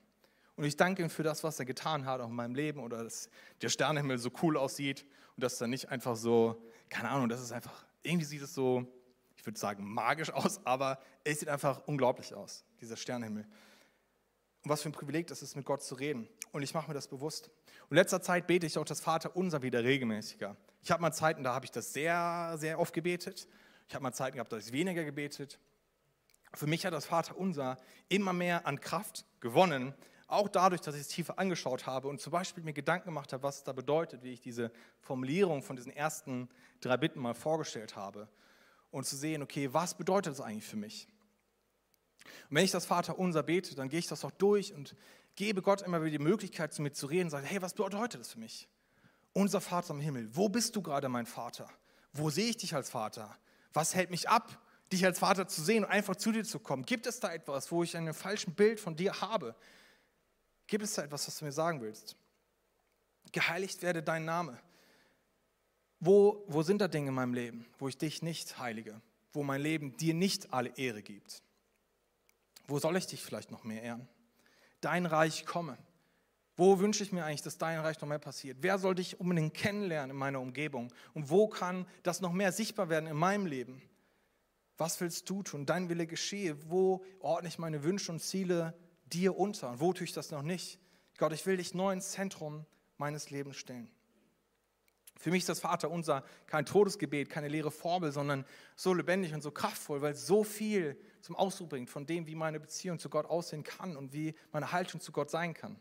Und 0.56 0.65
ich 0.65 0.76
danke 0.76 1.02
ihm 1.04 1.10
für 1.10 1.24
das, 1.24 1.43
was 1.43 1.60
er 1.60 1.65
getan 1.65 2.06
hat, 2.06 2.19
auch 2.19 2.28
in 2.28 2.36
meinem 2.36 2.56
Leben 2.56 2.82
oder 2.82 3.04
dass 3.04 3.30
der 3.62 3.69
Sternenhimmel 3.69 4.17
so 4.17 4.32
cool 4.41 4.58
aussieht 4.58 5.06
und 5.38 5.43
dass 5.43 5.62
er 5.62 5.67
nicht 5.67 5.89
einfach 5.89 6.17
so, 6.17 6.62
keine 6.89 7.10
Ahnung, 7.10 7.30
das 7.30 7.41
ist 7.41 7.54
einfach, 7.54 7.86
irgendwie 8.04 8.26
sieht 8.26 8.41
es 8.41 8.54
so, 8.54 8.86
ich 9.38 9.45
würde 9.45 9.58
sagen, 9.58 9.86
magisch 9.86 10.30
aus, 10.34 10.60
aber 10.65 11.00
es 11.24 11.39
sieht 11.39 11.48
einfach 11.48 11.88
unglaublich 11.88 12.34
aus, 12.34 12.65
dieser 12.82 12.98
Sternenhimmel. 12.98 13.48
Und 14.63 14.69
was 14.69 14.82
für 14.82 14.89
ein 14.89 14.93
Privileg 14.93 15.28
das 15.28 15.41
ist, 15.41 15.56
mit 15.56 15.65
Gott 15.65 15.84
zu 15.84 15.95
reden. 15.95 16.28
Und 16.52 16.63
ich 16.63 16.74
mache 16.74 16.88
mir 16.88 16.93
das 16.93 17.08
bewusst. 17.08 17.50
Und 17.84 17.91
in 17.91 17.98
letzter 17.98 18.22
Zeit 18.22 18.48
bete 18.48 18.65
ich 18.65 18.78
auch 18.78 18.86
das 18.86 19.00
Vater 19.00 19.36
unser 19.36 19.62
wieder 19.62 19.84
regelmäßiger. 19.84 20.56
Ich 20.82 20.91
habe 20.91 21.02
mal 21.02 21.12
Zeiten, 21.12 21.43
da 21.43 21.54
habe 21.54 21.65
ich 21.65 21.72
das 21.72 21.93
sehr, 21.93 22.56
sehr 22.58 22.80
oft 22.80 22.93
gebetet. 22.93 23.48
Ich 23.88 23.95
habe 23.95 24.04
mal 24.04 24.13
Zeiten 24.13 24.36
gehabt, 24.36 24.52
da 24.52 24.58
habe 24.58 24.65
ich 24.65 24.72
weniger 24.72 25.04
gebetet. 25.04 25.60
Für 26.54 26.67
mich 26.67 26.86
hat 26.86 26.93
das 26.93 27.06
Vater 27.06 27.38
unser 27.38 27.78
immer 28.08 28.34
mehr 28.34 28.65
an 28.65 28.80
Kraft 28.80 29.26
gewonnen, 29.39 29.93
auch 30.28 30.48
dadurch, 30.48 30.82
dass 30.82 30.93
ich 30.93 31.02
es 31.02 31.08
tiefer 31.08 31.39
angeschaut 31.39 31.88
habe 31.88 32.08
und 32.08 32.22
zum 32.22 32.32
Beispiel 32.32 32.63
mir 32.63 32.74
Gedanken 32.74 33.06
gemacht 33.06 33.34
habe, 33.34 33.41
was 33.43 33.58
es 33.58 33.63
da 33.63 33.74
bedeutet, 33.74 34.24
wie 34.24 34.34
ich 34.34 34.41
diese 34.41 34.72
Formulierung 35.00 35.63
von 35.63 35.76
diesen 35.76 35.91
ersten 35.91 36.50
drei 36.82 36.98
Bitten 36.98 37.19
mal 37.19 37.34
vorgestellt 37.34 37.95
habe. 37.95 38.28
Und 38.91 39.06
zu 39.06 39.15
sehen, 39.15 39.41
okay, 39.41 39.74
was 39.74 39.95
bedeutet 39.95 40.34
das 40.34 40.41
eigentlich 40.41 40.65
für 40.65 40.78
mich? 40.78 41.08
Und 42.49 42.55
wenn 42.55 42.65
ich 42.65 42.71
das 42.71 42.86
Vater 42.86 43.17
unser 43.19 43.43
bete, 43.43 43.75
dann 43.75 43.89
gehe 43.89 43.99
ich 43.99 44.08
das 44.08 44.25
auch 44.25 44.32
durch 44.32 44.73
und 44.73 44.95
gebe 45.36 45.62
Gott 45.62 45.82
immer 45.82 46.01
wieder 46.01 46.17
die 46.17 46.23
Möglichkeit, 46.23 46.73
zu 46.73 46.82
mir 46.82 46.91
zu 46.91 47.08
reden 47.08 47.25
und 47.25 47.29
sage, 47.29 47.45
hey, 47.45 47.62
was 47.62 47.73
bedeutet 47.73 48.19
das 48.19 48.34
für 48.34 48.39
mich? 48.39 48.67
Unser 49.34 49.62
Vater 49.62 49.93
im 49.93 49.99
Himmel, 49.99 50.36
wo 50.36 50.49
bist 50.49 50.75
du 50.75 50.82
gerade, 50.82 51.08
mein 51.08 51.25
Vater? 51.25 51.69
Wo 52.13 52.29
sehe 52.29 52.49
ich 52.49 52.58
dich 52.58 52.75
als 52.75 52.89
Vater? 52.89 53.38
Was 53.73 53.95
hält 53.95 54.10
mich 54.10 54.27
ab, 54.27 54.60
dich 54.91 55.05
als 55.05 55.19
Vater 55.19 55.47
zu 55.47 55.62
sehen 55.62 55.84
und 55.84 55.91
einfach 55.91 56.15
zu 56.15 56.32
dir 56.32 56.43
zu 56.43 56.60
kommen? 56.60 56.84
Gibt 56.84 57.05
es 57.05 57.19
da 57.19 57.32
etwas, 57.32 57.71
wo 57.71 57.84
ich 57.84 57.95
ein 57.95 58.13
falsches 58.13 58.53
Bild 58.53 58.79
von 58.79 58.95
dir 58.95 59.21
habe? 59.21 59.55
Gibt 60.67 60.84
es 60.84 60.93
da 60.93 61.03
etwas, 61.03 61.27
was 61.27 61.38
du 61.38 61.45
mir 61.45 61.51
sagen 61.51 61.82
willst? 61.82 62.15
Geheiligt 63.32 63.82
werde 63.82 64.01
dein 64.01 64.25
Name. 64.25 64.60
Wo, 65.99 66.43
wo 66.47 66.63
sind 66.63 66.79
da 66.79 66.88
Dinge 66.88 67.10
in 67.10 67.13
meinem 67.13 67.34
Leben, 67.34 67.65
wo 67.77 67.88
ich 67.88 67.97
dich 67.97 68.21
nicht 68.21 68.58
heilige? 68.58 69.01
Wo 69.34 69.43
mein 69.43 69.62
Leben 69.62 69.95
dir 69.97 70.13
nicht 70.13 70.53
alle 70.53 70.75
Ehre 70.77 71.03
gibt? 71.03 71.43
Wo 72.69 72.79
soll 72.79 72.95
ich 72.97 73.08
dich 73.08 73.23
vielleicht 73.23 73.51
noch 73.51 73.63
mehr 73.63 73.82
ehren? 73.82 74.08
Dein 74.82 75.05
Reich 75.05 75.45
komme. 75.45 75.77
Wo 76.55 76.79
wünsche 76.79 77.03
ich 77.03 77.12
mir 77.12 77.25
eigentlich, 77.25 77.41
dass 77.41 77.58
dein 77.58 77.79
Reich 77.79 77.99
noch 77.99 78.08
mehr 78.08 78.19
passiert? 78.19 78.58
Wer 78.62 78.77
soll 78.77 78.93
dich 78.93 79.19
unbedingt 79.19 79.53
kennenlernen 79.53 80.12
in 80.12 80.17
meiner 80.17 80.39
Umgebung? 80.39 80.93
Und 81.13 81.29
wo 81.29 81.47
kann 81.47 81.88
das 82.03 82.21
noch 82.21 82.32
mehr 82.32 82.51
sichtbar 82.51 82.89
werden 82.89 83.08
in 83.08 83.15
meinem 83.15 83.45
Leben? 83.45 83.82
Was 84.77 85.01
willst 85.01 85.29
du 85.29 85.41
tun? 85.41 85.65
Dein 85.65 85.89
Wille 85.89 86.05
geschehe. 86.05 86.69
Wo 86.69 87.03
ordne 87.19 87.49
ich 87.49 87.60
meine 87.60 87.84
Wünsche 87.84 88.12
und 88.12 88.19
Ziele 88.19 88.73
dir 89.05 89.38
unter? 89.38 89.71
Und 89.71 89.79
wo 89.79 89.93
tue 89.93 90.03
ich 90.03 90.13
das 90.13 90.32
noch 90.32 90.43
nicht? 90.43 90.79
Gott, 91.17 91.34
ich 91.34 91.45
will 91.45 91.58
dich 91.58 91.73
neu 91.73 91.91
ins 91.91 92.12
Zentrum 92.12 92.65
meines 92.97 93.29
Lebens 93.29 93.58
stellen. 93.58 93.89
Für 95.19 95.32
mich 95.32 95.39
ist 95.39 95.49
das 95.49 95.60
Vater 95.60 95.91
unser 95.91 96.23
kein 96.47 96.65
Todesgebet, 96.65 97.29
keine 97.29 97.49
leere 97.49 97.71
Formel, 97.71 98.13
sondern 98.13 98.45
so 98.77 98.93
lebendig 98.93 99.34
und 99.34 99.41
so 99.41 99.51
kraftvoll, 99.51 100.01
weil 100.01 100.13
es 100.13 100.25
so 100.25 100.45
viel 100.45 100.97
zum 101.21 101.36
Ausdruck 101.36 101.69
bringt 101.69 101.89
von 101.89 102.05
dem, 102.05 102.25
wie 102.25 102.36
meine 102.36 102.58
Beziehung 102.58 102.99
zu 102.99 103.10
Gott 103.10 103.25
aussehen 103.25 103.63
kann 103.63 103.97
und 103.97 104.13
wie 104.13 104.34
meine 104.53 104.71
Haltung 104.71 105.01
zu 105.01 105.12
Gott 105.12 105.29
sein 105.29 105.53
kann. 105.53 105.77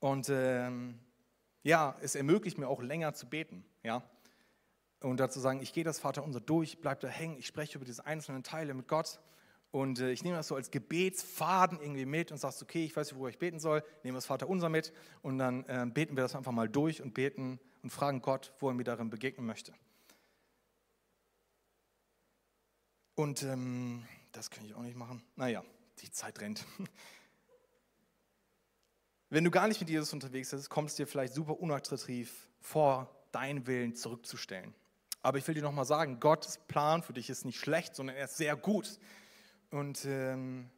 Und 0.00 0.28
ähm, 0.28 0.98
ja, 1.62 1.96
es 2.02 2.14
ermöglicht 2.14 2.58
mir 2.58 2.68
auch 2.68 2.82
länger 2.82 3.14
zu 3.14 3.26
beten. 3.26 3.64
Ja? 3.82 4.02
Und 5.00 5.18
dazu 5.18 5.40
sagen, 5.40 5.62
ich 5.62 5.72
gehe 5.72 5.82
das 5.82 5.98
Vater 5.98 6.22
unser 6.22 6.40
durch, 6.40 6.78
bleib 6.82 7.00
da 7.00 7.08
hängen, 7.08 7.38
ich 7.38 7.46
spreche 7.46 7.78
über 7.78 7.86
diese 7.86 8.04
einzelnen 8.04 8.42
Teile 8.42 8.74
mit 8.74 8.86
Gott. 8.86 9.18
Und 9.70 10.00
äh, 10.00 10.10
ich 10.10 10.24
nehme 10.24 10.36
das 10.36 10.48
so 10.48 10.54
als 10.54 10.70
Gebetsfaden 10.70 11.80
irgendwie 11.80 12.06
mit 12.06 12.32
und 12.32 12.38
sagst, 12.38 12.62
okay, 12.62 12.84
ich 12.84 12.96
weiß 12.96 13.10
nicht, 13.10 13.20
wo 13.20 13.28
ich 13.28 13.38
beten 13.38 13.58
soll, 13.58 13.82
nehme 14.04 14.16
das 14.16 14.26
Vater 14.26 14.48
unser 14.48 14.68
mit 14.68 14.92
und 15.22 15.38
dann 15.38 15.64
äh, 15.64 15.86
beten 15.92 16.16
wir 16.16 16.22
das 16.22 16.34
einfach 16.34 16.52
mal 16.52 16.68
durch 16.68 17.02
und 17.02 17.14
beten 17.14 17.60
und 17.82 17.90
fragen 17.90 18.22
Gott, 18.22 18.52
wo 18.58 18.68
er 18.68 18.74
mir 18.74 18.84
darin 18.84 19.10
begegnen 19.10 19.46
möchte. 19.46 19.74
Und 23.14 23.42
ähm, 23.42 24.04
das 24.32 24.50
kann 24.50 24.64
ich 24.64 24.74
auch 24.74 24.82
nicht 24.82 24.96
machen. 24.96 25.22
Naja, 25.36 25.64
die 26.00 26.10
Zeit 26.10 26.40
rennt. 26.40 26.64
Wenn 29.30 29.42
du 29.42 29.50
gar 29.50 29.66
nicht 29.66 29.80
mit 29.80 29.90
Jesus 29.90 30.12
unterwegs 30.12 30.50
bist, 30.50 30.70
kommt 30.70 30.90
es 30.90 30.96
dir 30.96 31.06
vielleicht 31.06 31.34
super 31.34 31.58
unattraktiv 31.58 32.48
vor, 32.60 33.10
deinen 33.32 33.66
Willen 33.66 33.94
zurückzustellen. 33.94 34.74
Aber 35.22 35.38
ich 35.38 35.48
will 35.48 35.54
dir 35.54 35.62
nochmal 35.62 35.84
sagen, 35.84 36.20
Gottes 36.20 36.58
Plan 36.68 37.02
für 37.02 37.12
dich 37.12 37.28
ist 37.28 37.44
nicht 37.44 37.58
schlecht, 37.58 37.96
sondern 37.96 38.16
er 38.16 38.26
ist 38.26 38.36
sehr 38.36 38.54
gut. 38.54 39.00
Und 39.70 40.04
ähm, 40.04 40.70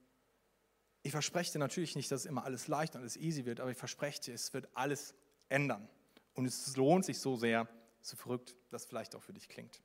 ich 1.03 1.13
verspreche 1.13 1.53
dir 1.53 1.59
natürlich 1.59 1.97
nicht, 1.97 2.11
dass 2.11 2.25
immer 2.25 2.45
alles 2.45 2.69
leicht 2.69 2.95
und 2.95 3.01
alles 3.01 3.17
easy 3.17 3.45
wird, 3.45 3.61
aber 3.61 3.71
ich 3.71 3.79
verspreche 3.79 4.21
dir, 4.21 4.35
es 4.35 4.53
wird 4.53 4.69
alles 4.75 5.15
ändern. 5.49 5.89
Und 6.35 6.47
es 6.47 6.77
lohnt 6.77 7.05
sich 7.05 7.19
so 7.19 7.37
sehr, 7.37 7.69
so 8.01 8.17
verrückt 8.17 8.57
das 8.71 8.85
vielleicht 8.85 9.15
auch 9.15 9.23
für 9.23 9.33
dich 9.33 9.49
klingt. 9.49 9.83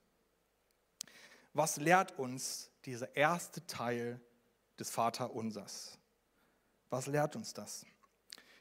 Was 1.54 1.78
lehrt 1.78 2.18
uns 2.18 2.72
dieser 2.86 3.16
erste 3.16 3.66
Teil 3.68 4.20
des 4.80 4.90
Vaterunsers? 4.90 6.00
Was 6.90 7.08
lehrt 7.08 7.36
uns 7.36 7.54
das? 7.54 7.86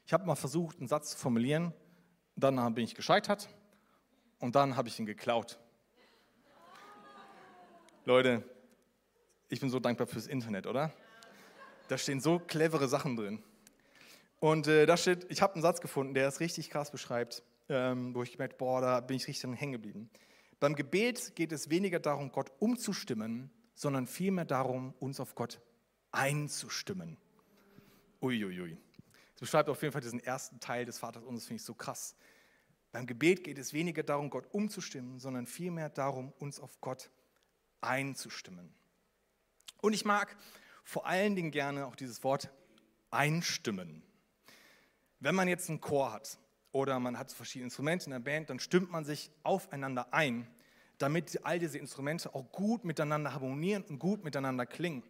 Ich 0.05 0.13
habe 0.13 0.25
mal 0.25 0.35
versucht, 0.35 0.79
einen 0.79 0.87
Satz 0.87 1.11
zu 1.11 1.17
formulieren, 1.17 1.73
dann 2.35 2.73
bin 2.73 2.83
ich 2.83 2.95
gescheitert 2.95 3.49
und 4.39 4.55
dann 4.55 4.75
habe 4.75 4.89
ich 4.89 4.99
ihn 4.99 5.05
geklaut. 5.05 5.59
Leute, 8.05 8.43
ich 9.53 9.59
bin 9.59 9.69
so 9.69 9.79
dankbar 9.79 10.07
fürs 10.07 10.25
Internet, 10.25 10.65
oder? 10.65 10.91
Da 11.87 11.97
stehen 11.99 12.19
so 12.19 12.39
clevere 12.39 12.87
Sachen 12.87 13.15
drin. 13.15 13.43
Und 14.39 14.67
äh, 14.67 14.87
da 14.87 14.97
steht, 14.97 15.27
ich 15.29 15.43
habe 15.43 15.53
einen 15.53 15.61
Satz 15.61 15.79
gefunden, 15.79 16.15
der 16.15 16.27
es 16.27 16.39
richtig 16.39 16.71
krass 16.71 16.89
beschreibt, 16.89 17.43
ähm, 17.69 18.15
wo 18.15 18.23
ich 18.23 18.31
gemerkt, 18.31 18.57
boah, 18.57 18.81
da 18.81 18.99
bin 18.99 19.15
ich 19.15 19.27
richtig 19.27 19.59
hängen 19.59 19.73
geblieben. 19.73 20.09
Beim 20.59 20.73
Gebet 20.73 21.35
geht 21.35 21.51
es 21.51 21.69
weniger 21.69 21.99
darum, 21.99 22.31
Gott 22.31 22.51
umzustimmen, 22.59 23.51
sondern 23.75 24.07
vielmehr 24.07 24.45
darum, 24.45 24.95
uns 24.99 25.19
auf 25.19 25.35
Gott 25.35 25.61
einzustimmen. 26.11 27.17
Uiuiui. 28.21 28.77
Das 29.33 29.41
beschreibt 29.41 29.69
auf 29.69 29.81
jeden 29.83 29.91
Fall 29.91 30.01
diesen 30.01 30.19
ersten 30.19 30.59
Teil 30.59 30.85
des 30.85 30.97
Vaters 30.97 31.23
das 31.29 31.45
finde 31.45 31.57
ich 31.57 31.63
so 31.63 31.75
krass. 31.75 32.15
Beim 32.91 33.05
Gebet 33.05 33.43
geht 33.43 33.59
es 33.59 33.71
weniger 33.71 34.01
darum, 34.01 34.31
Gott 34.31 34.47
umzustimmen, 34.51 35.19
sondern 35.19 35.45
vielmehr 35.45 35.89
darum, 35.89 36.33
uns 36.39 36.59
auf 36.59 36.81
Gott 36.81 37.11
einzustimmen. 37.81 38.73
Und 39.83 39.91
ich 39.91 40.05
mag 40.05 40.37
vor 40.85 41.05
allen 41.05 41.35
Dingen 41.35 41.51
gerne 41.51 41.85
auch 41.85 41.97
dieses 41.97 42.23
Wort 42.23 42.49
einstimmen. 43.11 44.01
Wenn 45.19 45.35
man 45.35 45.49
jetzt 45.49 45.69
einen 45.69 45.81
Chor 45.81 46.13
hat 46.13 46.39
oder 46.71 47.01
man 47.01 47.19
hat 47.19 47.33
verschiedene 47.33 47.65
Instrumente 47.65 48.05
in 48.05 48.11
der 48.11 48.19
Band, 48.19 48.49
dann 48.49 48.59
stimmt 48.59 48.91
man 48.91 49.03
sich 49.03 49.29
aufeinander 49.43 50.13
ein, 50.13 50.47
damit 50.99 51.45
all 51.45 51.59
diese 51.59 51.79
Instrumente 51.79 52.33
auch 52.33 52.49
gut 52.53 52.85
miteinander 52.85 53.33
harmonieren 53.33 53.83
und 53.83 53.99
gut 53.99 54.23
miteinander 54.23 54.65
klingen. 54.65 55.03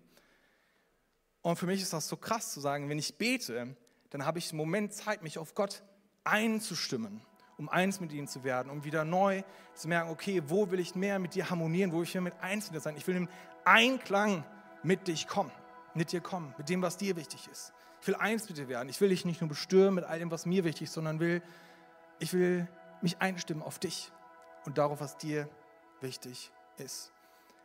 Und 1.44 1.58
für 1.58 1.68
mich 1.68 1.84
ist 1.84 1.94
das 1.94 2.08
so 2.08 2.18
krass 2.18 2.52
zu 2.52 2.60
sagen, 2.60 2.90
wenn 2.90 2.98
ich 2.98 3.20
bete, 3.20 3.78
dann 4.10 4.26
habe 4.26 4.40
ich 4.40 4.50
einen 4.50 4.58
Moment 4.58 4.92
Zeit, 4.92 5.22
mich 5.22 5.38
auf 5.38 5.54
Gott 5.54 5.84
einzustimmen, 6.24 7.22
um 7.60 7.70
eins 7.70 8.00
mit 8.00 8.12
ihm 8.12 8.26
zu 8.26 8.44
werden, 8.44 8.72
um 8.72 8.86
wieder 8.86 9.06
neu 9.06 9.44
zu 9.76 9.88
merken, 9.88 10.10
okay, 10.10 10.42
wo 10.48 10.72
will 10.72 10.80
ich 10.80 10.96
mehr 10.96 11.20
mit 11.20 11.36
dir 11.36 11.52
harmonieren, 11.52 11.92
wo 11.92 11.98
will 11.98 12.06
ich 12.06 12.14
mehr 12.16 12.22
mit 12.24 12.40
eins 12.42 12.72
sein. 12.74 12.98
Ich 12.98 13.06
will 13.06 13.16
im 13.16 13.30
Einklang 13.66 14.44
mit 14.84 15.08
dich 15.08 15.28
kommen, 15.28 15.52
mit 15.94 16.12
dir 16.12 16.22
kommen, 16.22 16.54
mit 16.58 16.70
dem, 16.70 16.82
was 16.82 16.98
dir 16.98 17.16
wichtig 17.16 17.48
ist. 17.52 17.74
Ich 18.02 18.08
will 18.08 18.16
eins 18.16 18.48
mit 18.50 18.58
dir 18.58 18.68
werden. 18.68 18.90
Ich 18.90 19.00
will 19.00 19.10
dich 19.10 19.24
nicht 19.26 19.42
nur 19.42 19.48
bestören 19.48 19.94
mit 19.94 20.04
all 20.04 20.20
dem, 20.20 20.30
was 20.30 20.46
mir 20.46 20.64
wichtig 20.66 20.84
ist, 20.84 20.94
sondern 20.94 21.20
will, 21.20 21.42
ich 22.20 22.34
will 22.34 22.68
mich 23.02 23.22
einstimmen 23.22 23.64
auf 23.64 23.80
dich 23.80 24.12
und 24.66 24.78
darauf, 24.78 25.00
was 25.00 25.18
dir 25.18 25.50
wichtig 26.02 26.52
ist. 26.78 27.12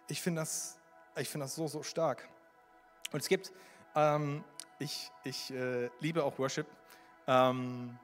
Ich 0.08 0.22
finde 0.22 0.42
das, 0.42 0.78
find 1.14 1.42
das 1.42 1.54
so, 1.54 1.66
so 1.66 1.82
stark. 1.82 2.28
Und 3.12 3.20
es 3.20 3.28
gibt, 3.28 3.52
ähm, 3.94 4.44
ich, 4.78 5.10
ich 5.24 5.52
äh, 5.52 5.90
liebe 6.00 6.22
auch 6.24 6.38
Worship 6.38 6.66
ähm, 7.26 7.98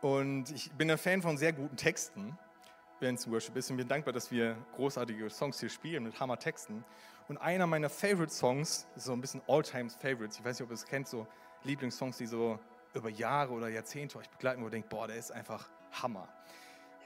und 0.00 0.50
ich 0.50 0.70
bin 0.72 0.90
ein 0.90 0.98
Fan 0.98 1.22
von 1.22 1.38
sehr 1.38 1.52
guten 1.52 1.76
Texten, 1.76 2.38
wenn 3.00 3.14
es 3.14 3.30
Worship 3.30 3.56
ist. 3.56 3.70
Und 3.70 3.78
bin 3.78 3.88
dankbar, 3.88 4.12
dass 4.12 4.30
wir 4.30 4.56
großartige 4.74 5.30
Songs 5.30 5.60
hier 5.60 5.70
spielen 5.70 6.04
mit 6.04 6.18
Hammer-Texten. 6.20 6.84
Und 7.28 7.38
einer 7.38 7.66
meiner 7.66 7.88
Favorite-Songs, 7.88 8.86
so 8.96 9.12
ein 9.12 9.20
bisschen 9.20 9.40
All-Times-Favorites, 9.48 10.38
ich 10.38 10.44
weiß 10.44 10.58
nicht, 10.58 10.64
ob 10.64 10.70
ihr 10.70 10.74
es 10.74 10.84
kennt, 10.84 11.08
so 11.08 11.26
Lieblingssongs, 11.62 12.18
die 12.18 12.26
so 12.26 12.58
über 12.92 13.08
Jahre 13.08 13.52
oder 13.52 13.68
Jahrzehnte 13.68 14.18
euch 14.18 14.28
begleiten, 14.28 14.60
wo 14.60 14.66
ihr 14.66 14.70
denkt, 14.70 14.90
boah, 14.90 15.06
der 15.06 15.16
ist 15.16 15.32
einfach 15.32 15.68
Hammer. 16.02 16.28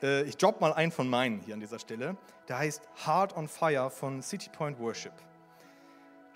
Äh, 0.03 0.23
ich 0.25 0.37
droppe 0.37 0.61
mal 0.61 0.73
einen 0.73 0.93
von 0.93 1.09
meinen 1.09 1.41
hier 1.41 1.55
an 1.55 1.61
dieser 1.61 1.79
Stelle. 1.79 2.17
Der 2.49 2.59
heißt 2.59 2.83
Heart 3.07 3.37
on 3.37 3.49
Fire 3.49 3.91
von 3.91 4.23
City 4.23 4.51
Point 4.51 4.79
Worship. 4.81 5.13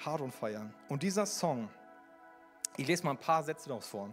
Heart 0.05 0.21
on 0.21 0.31
Fire. 0.31 0.71
Und 0.89 1.03
dieser 1.03 1.27
Song, 1.27 1.69
ich 2.77 2.87
lese 2.87 3.05
mal 3.05 3.11
ein 3.11 3.19
paar 3.19 3.43
Sätze 3.43 3.69
daraus 3.69 3.89
vor. 3.89 4.13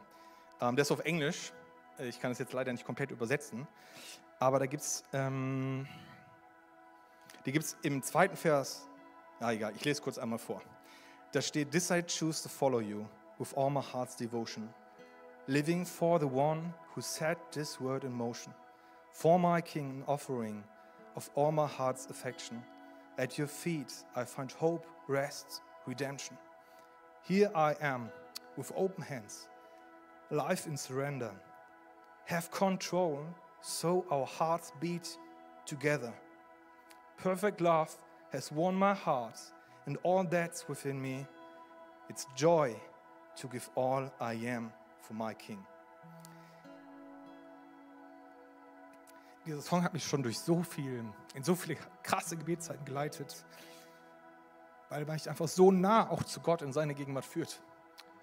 Ähm, 0.62 0.76
der 0.76 0.82
ist 0.84 0.92
auf 0.92 1.00
Englisch. 1.00 1.54
Ich 2.00 2.20
kann 2.20 2.32
es 2.32 2.40
jetzt 2.40 2.54
leider 2.54 2.72
nicht 2.72 2.86
komplett 2.86 3.12
übersetzen. 3.12 3.68
Aber 4.40 4.60
da 4.60 4.66
gibt 4.66 4.82
es, 4.82 5.04
ähm, 5.14 5.88
die 7.46 7.52
gibt 7.52 7.66
es 7.66 7.78
im 7.84 8.02
zweiten 8.02 8.36
Vers. 8.36 8.89
Na 9.40 9.52
egal, 9.54 9.74
ich 9.76 9.86
lese 9.86 10.02
kurz 10.02 10.18
einmal 10.18 10.40
vor. 10.40 10.62
Da 11.32 11.42
steht: 11.42 11.72
This 11.72 11.92
I 11.92 12.02
choose 12.02 12.42
to 12.44 12.50
follow 12.50 12.80
you 12.80 13.08
with 13.38 13.54
all 13.56 13.70
my 13.70 13.82
heart's 13.82 14.16
devotion, 14.16 14.70
living 15.48 15.86
for 15.86 16.20
the 16.20 16.28
one 16.28 16.74
who 16.94 17.02
set 17.02 17.38
this 17.52 17.80
word 17.80 18.04
in 18.04 18.12
motion. 18.12 18.54
For 19.14 19.40
my 19.40 19.62
King, 19.62 20.02
an 20.02 20.04
offering 20.08 20.64
of 21.16 21.30
all 21.36 21.52
my 21.52 21.68
heart's 21.68 22.08
affection. 22.10 22.62
At 23.18 23.38
your 23.38 23.48
feet 23.48 23.94
I 24.16 24.24
find 24.24 24.52
hope, 24.52 24.86
rest, 25.08 25.62
redemption. 25.86 26.38
Here 27.24 27.52
I 27.54 27.76
am 27.82 28.10
with 28.56 28.72
open 28.76 29.04
hands, 29.04 29.48
life 30.32 30.68
in 30.68 30.78
surrender. 30.78 31.32
Have 32.26 32.52
control 32.52 33.26
so 33.62 34.06
our 34.10 34.26
hearts 34.26 34.72
beat 34.80 35.18
together. 35.66 36.14
Perfect 37.18 37.60
love 37.62 37.98
has 38.32 38.52
won 38.52 38.76
my 38.76 38.94
heart 38.94 39.40
and 39.86 39.98
all 40.04 40.24
that's 40.24 40.68
within 40.68 41.02
me. 41.02 41.26
It's 42.10 42.28
joy 42.36 42.76
to 43.38 43.48
give 43.48 43.70
all 43.76 44.12
I 44.20 44.34
am 44.48 44.72
for 45.02 45.14
my 45.16 45.34
King. 45.34 45.66
Dieser 49.46 49.62
Song 49.62 49.84
hat 49.84 49.94
mich 49.94 50.04
schon 50.04 50.22
durch 50.22 50.38
so 50.38 50.62
viel, 50.62 51.04
in 51.34 51.44
so 51.44 51.56
viele 51.56 51.78
krasse 52.04 52.38
Gebetszeiten 52.38 52.86
geleitet, 52.86 53.46
weil 54.90 55.06
mich 55.06 55.30
einfach 55.30 55.48
so 55.48 55.72
nah 55.72 56.10
auch 56.10 56.24
zu 56.24 56.40
Gott 56.40 56.62
in 56.62 56.72
seine 56.72 56.94
Gegenwart 56.94 57.26
führt 57.26 57.62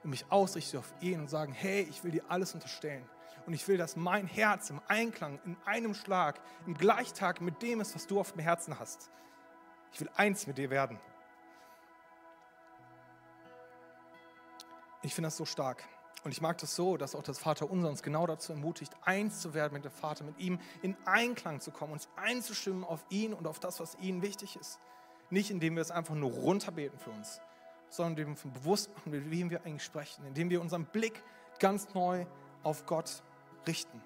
und 0.04 0.10
mich 0.10 0.24
ausrichte 0.30 0.78
auf 0.78 0.94
ihn 1.00 1.20
und 1.20 1.28
sagen, 1.28 1.52
hey, 1.52 1.82
ich 1.90 2.04
will 2.04 2.12
dir 2.12 2.22
alles 2.28 2.54
unterstellen. 2.54 3.04
Und 3.46 3.54
ich 3.54 3.66
will, 3.68 3.76
dass 3.76 3.96
mein 3.96 4.26
Herz 4.26 4.70
im 4.70 4.80
Einklang, 4.88 5.40
in 5.44 5.56
einem 5.64 5.94
Schlag, 5.94 6.40
im 6.66 6.74
Gleichtag 6.74 7.40
mit 7.40 7.62
dem 7.62 7.80
ist, 7.80 7.94
was 7.94 8.06
du 8.06 8.20
auf 8.20 8.32
dem 8.32 8.40
Herzen 8.40 8.78
hast. 8.78 9.10
Ich 9.96 10.00
will 10.02 10.10
eins 10.14 10.46
mit 10.46 10.58
dir 10.58 10.68
werden. 10.68 11.00
Ich 15.00 15.14
finde 15.14 15.28
das 15.28 15.38
so 15.38 15.46
stark. 15.46 15.82
Und 16.22 16.32
ich 16.32 16.42
mag 16.42 16.58
das 16.58 16.76
so, 16.76 16.98
dass 16.98 17.14
auch 17.14 17.22
das 17.22 17.38
Vater 17.38 17.70
unser 17.70 17.88
uns 17.88 18.02
genau 18.02 18.26
dazu 18.26 18.52
ermutigt, 18.52 18.92
eins 19.00 19.40
zu 19.40 19.54
werden 19.54 19.72
mit 19.72 19.86
dem 19.86 19.90
Vater, 19.90 20.24
mit 20.24 20.38
ihm 20.38 20.60
in 20.82 20.98
Einklang 21.06 21.60
zu 21.60 21.70
kommen, 21.70 21.94
uns 21.94 22.10
einzustimmen 22.14 22.84
auf 22.84 23.06
ihn 23.08 23.32
und 23.32 23.46
auf 23.46 23.58
das, 23.58 23.80
was 23.80 23.94
ihm 23.94 24.20
wichtig 24.20 24.56
ist. 24.56 24.80
Nicht 25.30 25.50
indem 25.50 25.76
wir 25.76 25.80
es 25.80 25.90
einfach 25.90 26.14
nur 26.14 26.30
runterbeten 26.30 26.98
für 26.98 27.12
uns, 27.12 27.40
sondern 27.88 28.18
indem 28.18 28.36
wir 28.36 28.50
bewusst 28.52 28.94
machen, 28.94 29.12
mit 29.12 29.30
wem 29.30 29.48
wir 29.48 29.64
eigentlich 29.64 29.84
sprechen, 29.84 30.26
indem 30.26 30.50
wir 30.50 30.60
unseren 30.60 30.84
Blick 30.84 31.22
ganz 31.58 31.94
neu 31.94 32.26
auf 32.62 32.84
Gott 32.84 33.22
richten. 33.66 34.02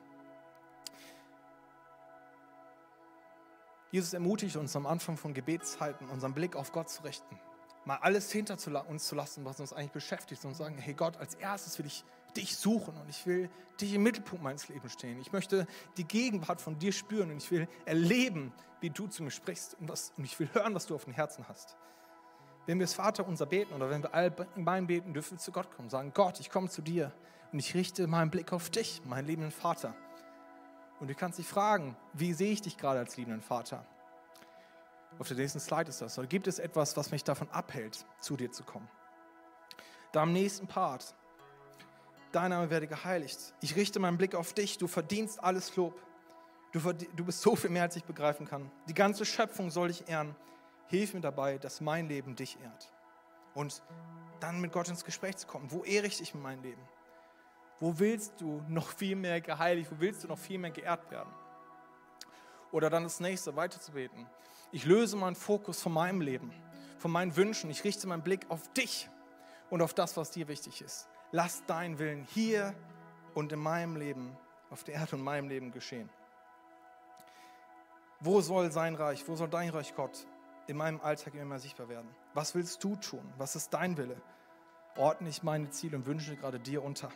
Jesus 3.91 4.13
ermutigt 4.13 4.57
uns 4.57 4.77
am 4.77 4.87
Anfang 4.87 5.17
von 5.17 5.35
Gebetszeiten, 5.35 6.09
unseren 6.09 6.33
Blick 6.33 6.55
auf 6.55 6.73
Gott 6.73 6.89
zu 6.89 7.03
richten. 7.03 7.39
Mal 7.85 7.97
alles 7.97 8.31
hinter 8.31 8.57
uns 8.89 9.07
zu 9.07 9.15
lassen, 9.15 9.45
was 9.45 9.59
uns 9.59 9.73
eigentlich 9.73 9.93
beschäftigt 9.93 10.45
und 10.45 10.55
sagen, 10.55 10.79
hey 10.79 10.95
Gott, 10.95 11.17
als 11.17 11.35
erstes 11.35 11.79
will 11.79 11.87
ich 11.87 12.05
dich 12.37 12.57
suchen 12.57 12.97
und 12.97 13.09
ich 13.09 13.27
will 13.27 13.51
dich 13.81 13.95
im 13.95 14.03
Mittelpunkt 14.03 14.45
meines 14.45 14.69
Lebens 14.69 14.93
stehen. 14.93 15.19
Ich 15.21 15.33
möchte 15.33 15.67
die 15.97 16.05
Gegenwart 16.05 16.61
von 16.61 16.79
dir 16.79 16.93
spüren 16.93 17.31
und 17.31 17.39
ich 17.39 17.51
will 17.51 17.67
erleben, 17.85 18.53
wie 18.81 18.91
du 18.91 19.09
zu 19.09 19.23
mir 19.23 19.31
sprichst 19.31 19.77
und, 19.81 19.89
was, 19.89 20.13
und 20.17 20.25
ich 20.25 20.39
will 20.39 20.49
hören, 20.53 20.75
was 20.75 20.87
du 20.87 20.95
auf 20.95 21.05
dem 21.05 21.13
Herzen 21.13 21.49
hast. 21.49 21.77
Wenn 22.67 22.79
wir 22.79 22.85
das 22.85 22.95
Vater 22.95 23.27
unser 23.27 23.47
beten 23.47 23.73
oder 23.73 23.91
wenn 23.91 24.03
wir 24.03 24.15
allgemein 24.15 24.87
beten, 24.87 25.13
dürfen 25.13 25.33
wir 25.33 25.39
zu 25.39 25.51
Gott 25.51 25.71
kommen, 25.73 25.91
sagen, 25.91 26.13
Gott, 26.15 26.39
ich 26.39 26.51
komme 26.51 26.69
zu 26.69 26.83
dir 26.83 27.13
Und 27.53 27.59
ich 27.59 27.75
richte 27.75 28.07
meinen 28.07 28.31
Blick 28.31 28.53
auf 28.53 28.71
dich, 28.71 29.03
meinen 29.05 29.27
liebenden 29.27 29.51
Vater. 29.51 29.95
Und 31.01 31.09
du 31.09 31.15
kannst 31.15 31.39
dich 31.39 31.47
fragen, 31.47 31.97
wie 32.13 32.35
sehe 32.35 32.53
ich 32.53 32.61
dich 32.61 32.77
gerade 32.77 33.01
als 33.01 33.17
liebenden 33.17 33.41
Vater? 33.41 33.85
Auf 35.19 35.29
der 35.29 35.37
nächsten 35.39 35.59
Slide 35.59 35.89
ist 35.89 36.01
das. 36.01 36.19
Oder 36.19 36.29
gibt 36.29 36.47
es 36.47 36.59
etwas, 36.59 36.97
was 36.97 37.11
mich 37.11 37.25
davon 37.25 37.49
abhält, 37.51 38.05
zu 38.21 38.37
dir 38.37 38.53
zu 38.53 38.63
kommen? 38.63 38.89
Da 40.13 40.23
am 40.23 40.33
nächsten 40.33 40.67
Part. 40.67 41.15
Dein 42.33 42.51
Name 42.51 42.71
werde 42.71 42.87
geheiligt. 42.87 43.55
Ich 43.61 43.75
richte 43.77 43.99
meinen 43.99 44.19
Blick 44.19 44.35
auf 44.35 44.53
dich. 44.53 44.79
Du 44.79 44.87
verdienst 44.87 45.43
alles 45.43 45.75
Lob. 45.77 46.01
Du, 46.73 46.81
du 46.81 47.25
bist 47.25 47.41
so 47.41 47.57
viel 47.57 47.71
mehr, 47.71 47.83
als 47.85 47.97
ich 47.97 48.05
begreifen 48.05 48.47
kann. 48.47 48.71
Die 48.89 48.95
ganze 48.95 49.25
Schöpfung 49.25 49.71
soll 49.71 49.89
dich 49.89 50.09
ehren. 50.09 50.37
Hilf 50.87 51.15
mir 51.15 51.21
dabei, 51.21 51.59
dass 51.59 51.81
mein 51.81 52.09
Leben 52.09 52.37
dich 52.37 52.61
ehrt. 52.61 52.93
Und 53.55 53.83
dann 54.39 54.61
mit 54.61 54.73
Gott 54.73 54.89
ins 54.89 55.05
Gespräch 55.05 55.37
zu 55.37 55.47
kommen. 55.47 55.73
Wo 55.73 55.83
ehre 55.83 56.07
ich 56.07 56.19
dich 56.19 56.35
in 56.35 56.43
meinem 56.43 56.63
Leben? 56.63 56.83
Wo 57.81 57.99
willst 57.99 58.41
du 58.41 58.63
noch 58.69 58.89
viel 58.89 59.17
mehr 59.17 59.41
geheiligt? 59.41 59.91
Wo 59.91 59.99
willst 59.99 60.23
du 60.23 60.29
noch 60.29 60.39
viel 60.39 60.59
mehr 60.59 60.71
geehrt 60.71 61.11
werden? 61.11 61.33
Oder 62.73 62.91
dann 62.91 63.05
das 63.05 63.21
nächste, 63.21 63.57
weiterzubeten. 63.57 64.27
Ich 64.71 64.85
löse 64.85 65.17
meinen 65.17 65.35
Fokus 65.35 65.83
von 65.83 65.93
meinem 65.93 66.21
Leben, 66.21 66.53
von 66.99 67.11
meinen 67.11 67.35
Wünschen. 67.37 67.71
Ich 67.71 67.83
richte 67.83 68.07
meinen 68.07 68.23
Blick 68.23 68.47
auf 68.51 68.73
dich 68.75 69.09
und 69.71 69.83
auf 69.83 69.95
das, 69.95 70.17
was 70.17 70.31
dir 70.31 70.47
wichtig 70.47 70.83
ist. 70.83 71.09
Lass 71.33 71.65
dein 71.67 71.99
Willen 71.99 72.25
hier 72.25 72.75
und 73.35 73.51
in 73.53 73.59
meinem 73.59 73.97
Leben, 73.97 74.37
auf 74.69 74.85
der 74.85 74.95
Erde 74.95 75.17
und 75.17 75.23
meinem 75.23 75.49
Leben 75.49 75.73
geschehen. 75.73 76.11
Wo 78.21 78.41
soll 78.41 78.71
sein 78.71 78.95
Reich, 78.95 79.27
wo 79.27 79.35
soll 79.35 79.49
dein 79.49 79.71
Reich 79.71 79.95
Gott 79.95 80.27
in 80.67 80.77
meinem 80.77 81.01
Alltag 81.01 81.35
immer 81.35 81.59
sichtbar 81.59 81.89
werden? 81.89 82.15
Was 82.35 82.55
willst 82.55 82.85
du 82.85 82.95
tun? 82.97 83.33
Was 83.39 83.57
ist 83.57 83.71
dein 83.71 83.97
Wille? 83.97 84.21
Ordne 84.97 85.29
ich 85.29 85.43
meine 85.43 85.71
Ziele 85.71 85.97
und 85.97 86.07
Wünsche 86.07 86.37
gerade 86.37 86.61
dir 86.61 86.85
unter, 86.85 87.11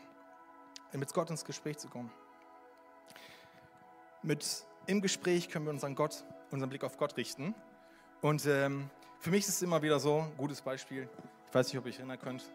mit 0.99 1.13
Gott 1.13 1.31
ins 1.31 1.45
Gespräch 1.45 1.79
zu 1.79 1.89
kommen. 1.89 2.11
Mit 4.23 4.65
im 4.87 5.01
Gespräch 5.01 5.49
können 5.49 5.67
wir 5.67 5.73
unseren 5.73 5.95
Gott, 5.95 6.25
unseren 6.51 6.69
Blick 6.69 6.85
auf 6.85 6.97
Gott 6.97 7.17
richten. 7.17 7.55
Und 8.21 8.47
ähm, 8.47 8.91
für 9.19 9.31
mich 9.31 9.41
ist 9.41 9.49
es 9.49 9.63
immer 9.63 9.83
wieder 9.83 9.99
so, 9.99 10.21
ein 10.21 10.37
gutes 10.37 10.61
Beispiel. 10.61 11.09
Ich 11.49 11.55
weiß 11.55 11.69
nicht, 11.69 11.79
ob 11.79 11.87
ihr 11.87 11.91
euch 11.91 11.99
erinnern 11.99 12.19
könnt. 12.19 12.51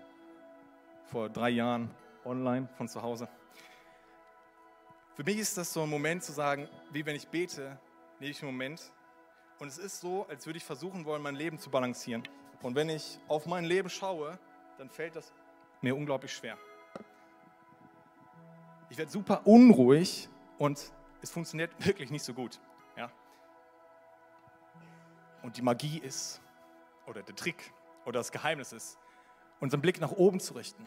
Vor 1.05 1.29
drei 1.29 1.49
Jahren 1.49 1.89
online 2.25 2.67
von 2.77 2.87
zu 2.87 3.01
Hause. 3.01 3.27
Für 5.15 5.23
mich 5.23 5.37
ist 5.37 5.57
das 5.57 5.73
so 5.73 5.83
ein 5.83 5.89
Moment 5.89 6.23
zu 6.23 6.31
sagen, 6.31 6.69
wie 6.91 7.05
wenn 7.05 7.15
ich 7.15 7.27
bete, 7.27 7.77
nehme 8.19 8.31
ich 8.31 8.41
einen 8.41 8.51
Moment 8.51 8.91
und 9.59 9.67
es 9.67 9.77
ist 9.77 9.99
so, 9.99 10.25
als 10.29 10.45
würde 10.45 10.57
ich 10.57 10.63
versuchen 10.63 11.03
wollen, 11.03 11.21
mein 11.21 11.35
Leben 11.35 11.59
zu 11.59 11.69
balancieren. 11.69 12.23
Und 12.61 12.75
wenn 12.75 12.89
ich 12.89 13.19
auf 13.27 13.45
mein 13.45 13.65
Leben 13.65 13.89
schaue, 13.89 14.39
dann 14.77 14.89
fällt 14.89 15.15
das 15.15 15.33
mir 15.81 15.95
unglaublich 15.95 16.33
schwer. 16.33 16.57
Ich 18.89 18.97
werde 18.97 19.11
super 19.11 19.45
unruhig 19.45 20.29
und 20.57 20.91
es 21.21 21.29
funktioniert 21.29 21.71
wirklich 21.85 22.09
nicht 22.09 22.23
so 22.23 22.33
gut. 22.33 22.59
Ja? 22.97 23.11
Und 25.43 25.57
die 25.57 25.61
Magie 25.61 25.99
ist, 25.99 26.41
oder 27.05 27.21
der 27.21 27.35
Trick, 27.35 27.71
oder 28.05 28.19
das 28.19 28.31
Geheimnis 28.31 28.71
ist, 28.73 28.97
unseren 29.59 29.81
Blick 29.81 30.01
nach 30.01 30.11
oben 30.11 30.39
zu 30.39 30.53
richten 30.53 30.85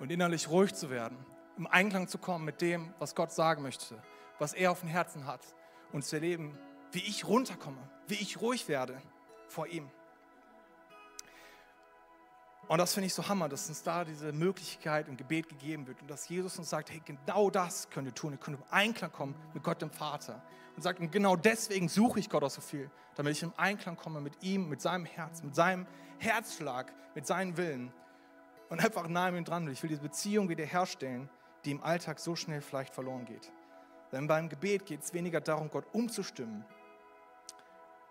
und 0.00 0.10
innerlich 0.10 0.48
ruhig 0.48 0.74
zu 0.74 0.90
werden, 0.90 1.16
im 1.56 1.66
Einklang 1.66 2.08
zu 2.08 2.18
kommen 2.18 2.44
mit 2.44 2.60
dem, 2.60 2.92
was 2.98 3.14
Gott 3.14 3.32
sagen 3.32 3.62
möchte, 3.62 4.02
was 4.38 4.52
er 4.52 4.72
auf 4.72 4.80
dem 4.80 4.88
Herzen 4.88 5.26
hat 5.26 5.54
und 5.92 6.04
zu 6.04 6.16
erleben, 6.16 6.58
wie 6.90 7.00
ich 7.00 7.26
runterkomme, 7.26 7.88
wie 8.08 8.14
ich 8.14 8.40
ruhig 8.40 8.68
werde 8.68 9.00
vor 9.46 9.66
ihm. 9.66 9.90
Und 12.68 12.78
das 12.78 12.94
finde 12.94 13.06
ich 13.08 13.14
so 13.14 13.26
hammer, 13.28 13.48
dass 13.48 13.68
uns 13.68 13.82
da 13.82 14.04
diese 14.04 14.32
Möglichkeit 14.32 15.08
im 15.08 15.16
Gebet 15.16 15.48
gegeben 15.48 15.86
wird 15.86 16.00
und 16.00 16.08
dass 16.08 16.28
Jesus 16.28 16.58
uns 16.58 16.70
sagt, 16.70 16.90
hey, 16.90 17.02
genau 17.04 17.50
das 17.50 17.90
könnt 17.90 18.06
ihr 18.06 18.14
tun. 18.14 18.32
Ihr 18.32 18.38
könnt 18.38 18.58
im 18.58 18.64
Einklang 18.70 19.12
kommen 19.12 19.34
mit 19.52 19.62
Gott 19.62 19.82
dem 19.82 19.90
Vater. 19.90 20.42
Und 20.76 20.82
sagt, 20.82 21.00
und 21.00 21.12
genau 21.12 21.36
deswegen 21.36 21.88
suche 21.88 22.20
ich 22.20 22.30
Gott 22.30 22.42
auch 22.42 22.50
so 22.50 22.62
viel, 22.62 22.90
damit 23.14 23.32
ich 23.32 23.42
im 23.42 23.52
Einklang 23.56 23.96
komme 23.96 24.20
mit 24.20 24.42
ihm, 24.42 24.68
mit 24.68 24.80
seinem 24.80 25.04
Herz, 25.04 25.42
mit 25.42 25.54
seinem 25.54 25.86
Herzschlag, 26.18 26.92
mit 27.14 27.26
seinem 27.26 27.56
Willen. 27.56 27.92
Und 28.70 28.82
einfach 28.82 29.06
nahe 29.06 29.36
ihm 29.36 29.44
dran 29.44 29.66
will. 29.66 29.72
Ich 29.72 29.82
will 29.82 29.90
diese 29.90 30.00
Beziehung 30.00 30.48
wiederherstellen, 30.48 31.28
die 31.64 31.72
im 31.72 31.82
Alltag 31.82 32.18
so 32.20 32.36
schnell 32.36 32.62
vielleicht 32.62 32.94
verloren 32.94 33.26
geht. 33.26 33.52
Denn 34.12 34.26
beim 34.26 34.48
Gebet 34.48 34.86
geht 34.86 35.02
es 35.02 35.12
weniger 35.12 35.40
darum, 35.40 35.70
Gott 35.70 35.84
umzustimmen, 35.92 36.64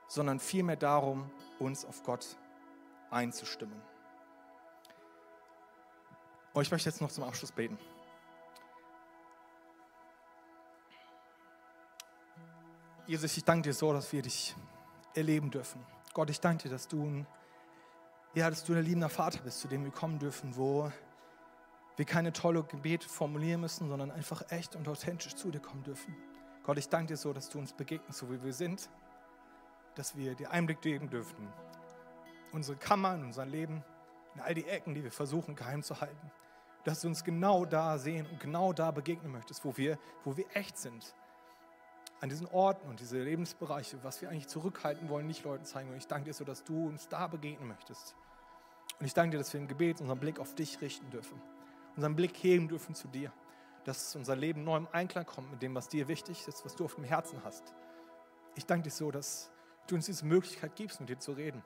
sondern 0.08 0.40
vielmehr 0.40 0.76
darum, 0.76 1.32
uns 1.58 1.86
auf 1.86 2.04
Gott 2.04 2.38
einzustimmen. 3.10 3.82
Und 6.54 6.64
ich 6.64 6.72
möchte 6.72 6.90
jetzt 6.90 7.02
noch 7.02 7.12
zum 7.12 7.24
Abschluss 7.24 7.52
beten. 7.52 7.78
Jesus, 13.08 13.36
ich 13.36 13.44
danke 13.44 13.70
dir 13.70 13.74
so, 13.74 13.92
dass 13.94 14.12
wir 14.14 14.22
dich 14.22 14.56
erleben 15.16 15.52
dürfen. 15.52 15.86
Gott, 16.14 16.30
ich 16.30 16.40
danke 16.40 16.64
dir, 16.64 16.70
dass 16.70 16.88
du 16.88 17.04
ein, 17.04 17.28
ja, 18.34 18.50
dass 18.50 18.64
du 18.64 18.74
ein 18.74 18.84
liebender 18.84 19.10
Vater 19.10 19.40
bist, 19.42 19.60
zu 19.60 19.68
dem 19.68 19.84
wir 19.84 19.92
kommen 19.92 20.20
dürfen, 20.20 20.56
wo 20.56 20.92
wir 21.98 22.06
keine 22.06 22.34
tolle 22.34 22.64
Gebete 22.64 23.08
formulieren 23.08 23.62
müssen, 23.62 23.88
sondern 23.88 24.12
einfach 24.12 24.44
echt 24.50 24.76
und 24.76 24.88
authentisch 24.88 25.36
zu 25.36 25.52
dir 25.52 25.60
kommen 25.60 25.84
dürfen. 25.84 26.16
Gott, 26.64 26.78
ich 26.78 26.90
danke 26.90 27.14
dir 27.14 27.18
so, 27.18 27.34
dass 27.34 27.50
du 27.50 27.60
uns 27.60 27.74
begegnest, 27.74 28.20
so 28.20 28.32
wie 28.32 28.42
wir 28.44 28.54
sind, 28.54 28.90
dass 29.96 30.16
wir 30.16 30.36
dir 30.36 30.52
Einblick 30.52 30.82
geben 30.82 31.10
dürfen. 31.10 31.48
Unsere 32.52 32.78
Kammer 32.78 33.16
in 33.16 33.26
unser 33.26 33.46
Leben, 33.46 33.84
in 34.36 34.42
all 34.42 34.54
die 34.54 34.68
Ecken, 34.68 34.94
die 34.94 35.04
wir 35.04 35.12
versuchen 35.12 35.56
geheim 35.56 35.84
zu 35.84 36.00
halten. 36.02 36.32
Dass 36.84 37.02
du 37.02 37.08
uns 37.08 37.24
genau 37.24 37.66
da 37.66 37.98
sehen 37.98 38.26
und 38.26 38.40
genau 38.40 38.74
da 38.74 38.92
begegnen 38.92 39.32
möchtest, 39.32 39.64
wo 39.66 39.78
wir, 39.78 40.00
wo 40.24 40.36
wir 40.38 40.46
echt 40.54 40.78
sind. 40.78 41.16
An 42.22 42.30
diesen 42.30 42.48
Orten 42.48 42.88
und 42.90 43.00
diese 43.00 43.22
Lebensbereiche, 43.22 44.04
was 44.04 44.22
wir 44.22 44.30
eigentlich 44.30 44.48
zurückhalten 44.48 45.10
wollen, 45.10 45.28
nicht 45.28 45.44
Leuten 45.44 45.66
zeigen. 45.66 45.90
Und 45.90 45.98
ich 45.98 46.08
danke 46.08 46.26
dir 46.26 46.34
so, 46.34 46.44
dass 46.44 46.64
du 46.64 46.88
uns 46.88 47.08
da 47.08 47.28
begegnen 47.28 47.68
möchtest. 47.68 48.16
Und 49.00 49.06
ich 49.06 49.14
danke 49.14 49.32
dir, 49.32 49.38
dass 49.40 49.54
wir 49.54 49.60
im 49.60 49.68
Gebet 49.68 50.02
unseren 50.02 50.20
Blick 50.20 50.40
auf 50.40 50.54
dich 50.56 50.82
richten 50.82 51.10
dürfen 51.10 51.42
unseren 51.96 52.16
Blick 52.16 52.36
heben 52.38 52.68
dürfen 52.68 52.96
zu 52.96 53.08
dir, 53.08 53.32
dass 53.84 54.16
unser 54.16 54.36
Leben 54.36 54.64
neu 54.64 54.78
im 54.78 54.88
Einklang 54.92 55.26
kommt 55.26 55.52
mit 55.52 55.62
dem, 55.62 55.76
was 55.76 55.90
dir 55.90 56.08
wichtig 56.08 56.48
ist, 56.48 56.66
was 56.66 56.76
du 56.76 56.86
auf 56.86 56.96
dem 56.96 57.04
Herzen 57.04 57.44
hast. 57.44 57.74
Ich 58.56 58.66
danke 58.66 58.84
dir 58.84 58.92
so, 58.92 59.12
dass 59.12 59.52
du 59.88 59.96
uns 59.96 60.06
diese 60.06 60.26
Möglichkeit 60.26 60.76
gibst, 60.76 61.00
mit 61.00 61.10
dir 61.10 61.20
zu 61.20 61.32
reden. 61.34 61.64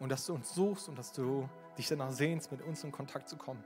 Und 0.00 0.10
dass 0.10 0.26
du 0.26 0.34
uns 0.34 0.54
suchst 0.54 0.88
und 0.88 0.98
dass 0.98 1.12
du 1.12 1.48
dich 1.78 1.88
danach 1.88 2.12
sehnst, 2.12 2.50
mit 2.50 2.62
uns 2.62 2.84
in 2.84 2.92
Kontakt 2.92 3.28
zu 3.28 3.36
kommen. 3.36 3.64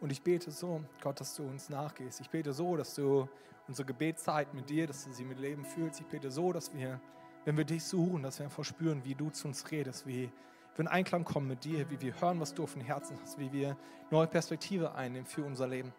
Und 0.00 0.10
ich 0.10 0.22
bete 0.22 0.50
so, 0.50 0.82
Gott, 1.00 1.20
dass 1.20 1.34
du 1.36 1.44
uns 1.44 1.68
nachgehst. 1.68 2.20
Ich 2.20 2.30
bete 2.30 2.52
so, 2.52 2.76
dass 2.76 2.94
du 2.94 3.28
unsere 3.68 3.86
Gebetszeit 3.86 4.52
mit 4.54 4.68
dir, 4.68 4.86
dass 4.86 5.04
du 5.04 5.12
sie 5.12 5.24
mit 5.24 5.38
Leben 5.38 5.64
fühlst. 5.64 6.00
Ich 6.00 6.06
bete 6.06 6.30
so, 6.30 6.52
dass 6.52 6.74
wir, 6.74 7.00
wenn 7.44 7.56
wir 7.56 7.64
dich 7.64 7.84
suchen, 7.84 8.22
dass 8.22 8.38
wir 8.38 8.46
einfach 8.46 8.64
spüren, 8.64 9.04
wie 9.04 9.14
du 9.14 9.30
zu 9.30 9.48
uns 9.48 9.70
redest, 9.70 10.06
wie, 10.06 10.30
wir 10.74 10.80
in 10.80 10.88
Einklang 10.88 11.24
kommen 11.24 11.48
mit 11.48 11.64
dir, 11.64 11.88
wie 11.90 12.00
wir 12.00 12.20
hören, 12.20 12.40
was 12.40 12.54
du 12.54 12.62
auf 12.62 12.72
dem 12.72 12.82
Herzen 12.82 13.18
hast, 13.22 13.38
wie 13.38 13.52
wir 13.52 13.76
neue 14.10 14.26
Perspektive 14.26 14.94
einnehmen 14.94 15.26
für 15.26 15.44
unser 15.44 15.68
Leben. 15.68 15.92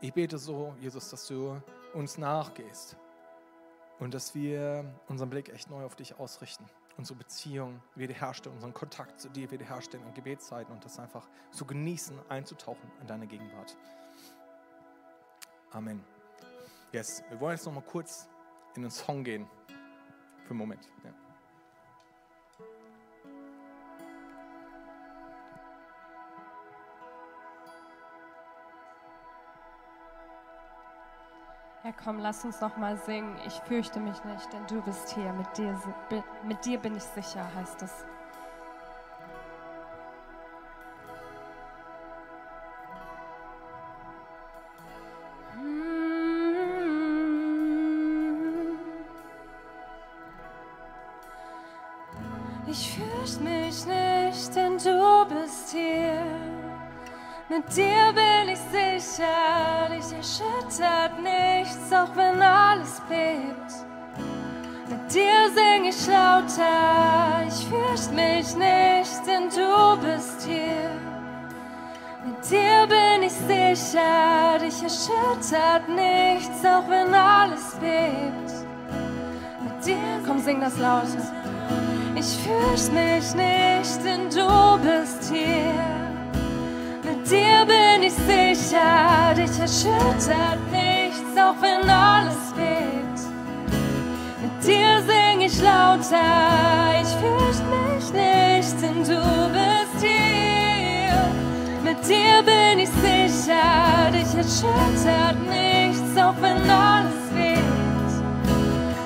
Ich 0.00 0.12
bete 0.12 0.38
so, 0.38 0.74
Jesus, 0.80 1.10
dass 1.10 1.26
du 1.26 1.60
uns 1.94 2.18
nachgehst 2.18 2.96
und 3.98 4.14
dass 4.14 4.34
wir 4.34 4.84
unseren 5.08 5.30
Blick 5.30 5.48
echt 5.48 5.70
neu 5.70 5.84
auf 5.84 5.96
dich 5.96 6.18
ausrichten, 6.18 6.64
unsere 6.98 7.16
Beziehung 7.16 7.80
wiederherstellen, 7.94 8.56
unseren 8.56 8.74
Kontakt 8.74 9.20
zu 9.20 9.28
dir 9.30 9.50
wiederherstellen 9.50 10.06
in 10.06 10.14
Gebetszeiten 10.14 10.74
und 10.74 10.84
das 10.84 10.98
einfach 10.98 11.28
zu 11.52 11.64
genießen, 11.64 12.18
einzutauchen 12.28 12.90
in 13.00 13.06
deine 13.06 13.26
Gegenwart. 13.26 13.76
Amen. 15.70 16.04
Yes, 16.92 17.22
wir 17.30 17.40
wollen 17.40 17.56
jetzt 17.56 17.66
noch 17.66 17.72
mal 17.72 17.82
kurz 17.82 18.28
in 18.74 18.82
den 18.82 18.90
Song 18.90 19.22
gehen. 19.22 19.46
Für 20.44 20.50
einen 20.50 20.58
Moment. 20.58 20.88
Ja. 21.04 21.27
Ja, 31.88 31.94
komm, 32.04 32.18
lass 32.18 32.44
uns 32.44 32.60
noch 32.60 32.76
mal 32.76 32.98
singen. 32.98 33.34
Ich 33.46 33.54
fürchte 33.66 33.98
mich 33.98 34.22
nicht, 34.24 34.52
denn 34.52 34.66
du 34.66 34.82
bist 34.82 35.08
hier. 35.14 35.32
Mit 35.32 35.56
dir, 35.56 35.74
mit 36.44 36.62
dir 36.66 36.78
bin 36.78 36.94
ich 36.94 37.02
sicher, 37.02 37.50
heißt 37.54 37.80
es. 37.80 38.04
Sing 66.08 67.48
ich 67.48 67.66
fürchte 67.66 68.14
mich 68.14 68.56
nicht, 68.56 69.26
denn 69.26 69.48
du 69.48 69.96
bist 70.00 70.46
hier. 70.46 70.90
Mit 72.24 72.50
dir 72.50 72.86
bin 72.86 73.22
ich 73.22 73.32
sicher, 73.32 74.58
dich 74.58 74.82
erschüttert 74.82 75.88
nichts, 75.88 76.64
auch 76.64 76.88
wenn 76.88 77.14
alles 77.14 77.76
bebt. 77.80 78.52
Mit 79.62 79.86
dir, 79.86 80.20
komm, 80.26 80.38
sing 80.40 80.60
das 80.60 80.78
lauter. 80.78 81.32
Ich 82.14 82.36
fürchte 82.38 82.92
mich 82.92 83.34
nicht, 83.34 84.04
denn 84.04 84.28
du 84.30 84.78
bist 84.82 85.32
hier. 85.32 85.74
Mit 87.04 87.30
dir 87.30 87.64
bin 87.66 88.02
ich 88.02 88.14
sicher, 88.14 89.34
dich 89.34 89.58
erschüttert 89.58 90.60
nichts, 90.70 91.36
auch 91.36 91.60
wenn 91.62 91.88
alles 91.88 92.52
bebt. 92.56 93.20
Mit 94.42 94.66
dir 94.66 95.02
sing 95.06 95.27
ich 95.48 95.62
lauter, 95.62 97.00
ich 97.00 97.08
fürchte 97.08 97.64
mich 97.72 98.12
nicht, 98.12 98.82
denn 98.82 99.02
du 99.02 99.20
bist 99.56 100.04
hier. 100.04 101.30
Mit 101.82 102.06
dir 102.06 102.42
bin 102.44 102.78
ich 102.80 102.90
sicher, 102.90 104.10
dich 104.12 104.34
erschüttert 104.34 105.38
nichts, 105.48 106.16
auch 106.16 106.34
wenn 106.40 106.68
alles 106.68 107.32
weht. 107.34 107.58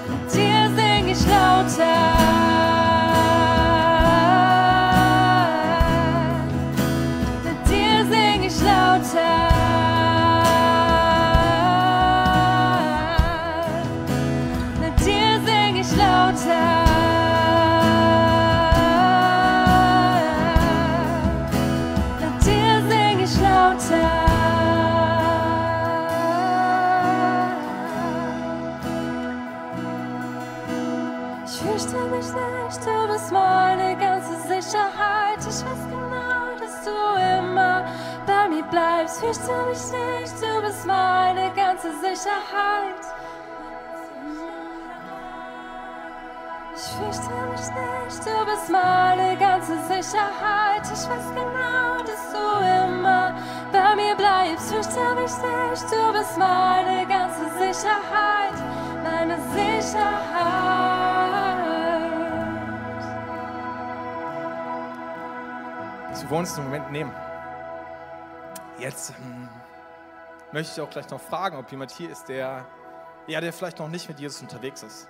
Mit 0.09 0.35
dir 0.35 0.71
sing 0.77 1.09
ich 1.09 1.27
lauter. 1.27 2.52
Bleibst. 39.33 39.43
Fürchte 39.43 39.67
mich 39.67 39.93
nicht, 39.93 40.43
du 40.43 40.63
bist 40.63 40.87
meine 40.87 41.51
ganze 41.55 41.91
Sicherheit. 42.01 43.03
Ich 46.75 46.83
fürchte 46.83 47.35
mich 47.51 47.61
nicht, 47.61 48.27
du 48.27 48.45
bist 48.47 48.71
meine 48.71 49.37
ganze 49.37 49.79
Sicherheit. 49.85 50.83
Ich 50.85 51.09
weiß 51.09 51.29
genau, 51.35 51.99
dass 51.99 52.33
du 52.33 52.45
immer 52.85 53.35
bei 53.73 53.97
mir 53.97 54.15
bleibst. 54.17 54.73
Fürchte 54.73 55.15
mich 55.15 55.37
nicht, 55.37 55.93
du 55.93 56.13
bist 56.13 56.39
meine 56.39 57.07
ganze 57.07 57.45
Sicherheit, 57.59 58.59
meine 59.03 59.39
Sicherheit. 59.53 60.13
Wir 66.21 66.31
wollen 66.31 66.41
uns 66.41 66.57
einen 66.57 66.67
Moment 66.67 66.93
nehmen. 66.93 67.32
Jetzt 68.83 69.11
ähm, 69.11 69.49
möchte 70.51 70.73
ich 70.75 70.81
auch 70.81 70.91
gleich 70.91 71.09
noch 71.09 71.21
fragen, 71.21 71.57
ob 71.57 71.71
jemand 71.71 71.93
hier 71.93 72.11
ist, 72.11 72.25
der, 72.25 72.67
ja, 73.29 73.41
der 73.41 73.53
vielleicht 73.53 73.79
noch 73.79 73.89
nicht 73.89 74.09
mit 74.09 74.19
Jesus 74.19 74.43
unterwegs 74.43 74.83
ist. 74.83 75.09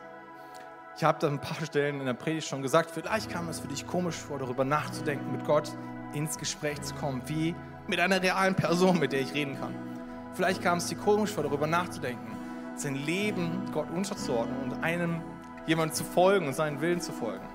Ich 0.94 1.02
habe 1.02 1.18
da 1.18 1.28
ein 1.28 1.40
paar 1.40 1.64
Stellen 1.64 1.98
in 1.98 2.04
der 2.04 2.12
Predigt 2.12 2.46
schon 2.46 2.60
gesagt, 2.60 2.90
vielleicht 2.90 3.30
kam 3.30 3.48
es 3.48 3.60
für 3.60 3.68
dich 3.68 3.86
komisch 3.86 4.16
vor, 4.16 4.38
darüber 4.38 4.62
nachzudenken, 4.62 5.32
mit 5.32 5.46
Gott 5.46 5.72
ins 6.12 6.36
Gespräch 6.36 6.82
zu 6.82 6.94
kommen, 6.96 7.22
wie 7.24 7.54
mit 7.86 7.98
einer 7.98 8.22
realen 8.22 8.54
Person, 8.54 8.98
mit 8.98 9.12
der 9.12 9.22
ich 9.22 9.32
reden 9.32 9.58
kann. 9.58 9.74
Vielleicht 10.34 10.62
kam 10.62 10.76
es 10.76 10.88
dir 10.88 10.98
komisch 10.98 11.30
vor, 11.30 11.42
darüber 11.42 11.66
nachzudenken, 11.66 12.36
sein 12.76 12.94
Leben 12.94 13.70
Gott 13.72 13.88
unterzuordnen 13.88 14.70
und 14.70 14.84
einem 14.84 15.22
jemandem 15.66 15.94
zu 15.94 16.04
folgen 16.04 16.46
und 16.46 16.52
seinen 16.52 16.82
Willen 16.82 17.00
zu 17.00 17.12
folgen. 17.12 17.46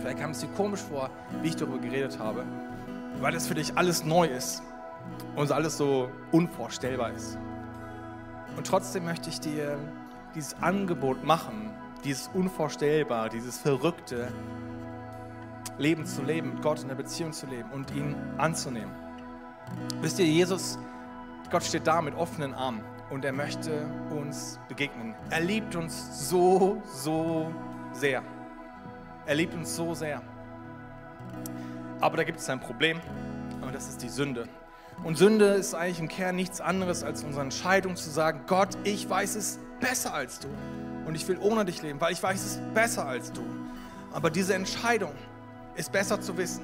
Vielleicht 0.00 0.18
kam 0.18 0.30
es 0.30 0.40
dir 0.40 0.48
komisch 0.56 0.80
vor, 0.80 1.10
wie 1.42 1.48
ich 1.48 1.56
darüber 1.56 1.78
geredet 1.78 2.18
habe, 2.18 2.46
weil 3.20 3.32
das 3.32 3.46
für 3.46 3.54
dich 3.54 3.76
alles 3.76 4.02
neu 4.02 4.28
ist 4.28 4.62
und 5.36 5.52
alles 5.52 5.76
so 5.76 6.10
unvorstellbar 6.32 7.12
ist. 7.12 7.38
Und 8.56 8.66
trotzdem 8.66 9.04
möchte 9.04 9.28
ich 9.28 9.38
dir 9.38 9.78
dieses 10.34 10.54
Angebot 10.62 11.22
machen, 11.24 11.70
dieses 12.04 12.28
Unvorstellbar, 12.28 13.28
dieses 13.28 13.58
Verrückte, 13.58 14.28
Leben 15.78 16.06
zu 16.06 16.22
leben, 16.22 16.54
mit 16.54 16.62
Gott 16.62 16.80
in 16.80 16.88
der 16.88 16.94
Beziehung 16.94 17.32
zu 17.32 17.46
leben 17.46 17.70
und 17.70 17.90
ihn 17.94 18.16
anzunehmen. 18.38 18.92
Wisst 20.00 20.18
ihr, 20.18 20.24
Jesus, 20.24 20.78
Gott 21.50 21.62
steht 21.62 21.86
da 21.86 22.00
mit 22.00 22.14
offenen 22.14 22.54
Armen 22.54 22.82
und 23.10 23.24
er 23.24 23.32
möchte 23.32 23.86
uns 24.10 24.58
begegnen. 24.68 25.14
Er 25.30 25.40
liebt 25.40 25.76
uns 25.76 26.28
so, 26.28 26.82
so 26.84 27.52
sehr. 27.92 28.22
Er 29.26 29.34
liebt 29.34 29.54
uns 29.54 29.76
so 29.76 29.92
sehr. 29.92 30.22
Aber 32.00 32.16
da 32.16 32.24
gibt 32.24 32.38
es 32.38 32.48
ein 32.48 32.60
Problem 32.60 33.00
und 33.60 33.74
das 33.74 33.88
ist 33.88 34.02
die 34.02 34.08
Sünde. 34.08 34.48
Und 35.04 35.18
Sünde 35.18 35.46
ist 35.46 35.74
eigentlich 35.74 36.00
im 36.00 36.08
Kern 36.08 36.36
nichts 36.36 36.60
anderes 36.60 37.04
als 37.04 37.22
unsere 37.22 37.42
Entscheidung 37.42 37.96
zu 37.96 38.10
sagen, 38.10 38.40
Gott, 38.46 38.70
ich 38.84 39.08
weiß 39.08 39.36
es 39.36 39.58
besser 39.80 40.14
als 40.14 40.40
du. 40.40 40.48
Und 41.06 41.14
ich 41.14 41.26
will 41.28 41.38
ohne 41.38 41.64
dich 41.64 41.82
leben, 41.82 42.00
weil 42.00 42.12
ich 42.12 42.22
weiß 42.22 42.44
es 42.44 42.60
besser 42.74 43.06
als 43.06 43.32
du. 43.32 43.42
Aber 44.12 44.30
diese 44.30 44.54
Entscheidung 44.54 45.12
ist 45.76 45.92
besser 45.92 46.20
zu 46.20 46.36
wissen. 46.36 46.62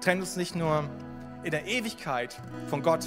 Trennt 0.00 0.20
uns 0.20 0.36
nicht 0.36 0.54
nur 0.54 0.84
in 1.42 1.52
der 1.52 1.66
Ewigkeit 1.66 2.38
von 2.66 2.82
Gott, 2.82 3.06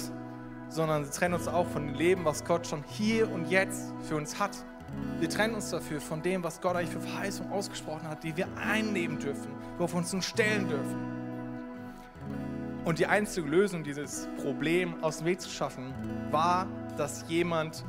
sondern 0.68 1.04
sie 1.04 1.10
trennen 1.10 1.34
uns 1.34 1.46
auch 1.46 1.68
von 1.68 1.86
dem 1.86 1.94
Leben, 1.94 2.24
was 2.24 2.44
Gott 2.44 2.66
schon 2.66 2.82
hier 2.88 3.30
und 3.30 3.50
jetzt 3.50 3.92
für 4.08 4.16
uns 4.16 4.40
hat. 4.40 4.56
Wir 5.20 5.28
trennen 5.28 5.54
uns 5.54 5.70
dafür 5.70 6.00
von 6.00 6.22
dem, 6.22 6.42
was 6.42 6.60
Gott 6.60 6.76
eigentlich 6.76 6.90
für 6.90 7.00
Verheißung 7.00 7.50
ausgesprochen 7.52 8.08
hat, 8.08 8.24
die 8.24 8.36
wir 8.36 8.48
einnehmen 8.56 9.18
dürfen, 9.18 9.48
worauf 9.76 9.92
wir 9.92 9.98
uns 9.98 10.12
nun 10.12 10.22
stellen 10.22 10.68
dürfen. 10.68 11.13
Und 12.84 12.98
die 12.98 13.06
einzige 13.06 13.48
Lösung, 13.48 13.82
dieses 13.82 14.28
Problem 14.42 15.02
aus 15.02 15.18
dem 15.18 15.26
Weg 15.26 15.40
zu 15.40 15.48
schaffen, 15.48 15.94
war, 16.30 16.66
dass 16.98 17.24
jemand 17.28 17.84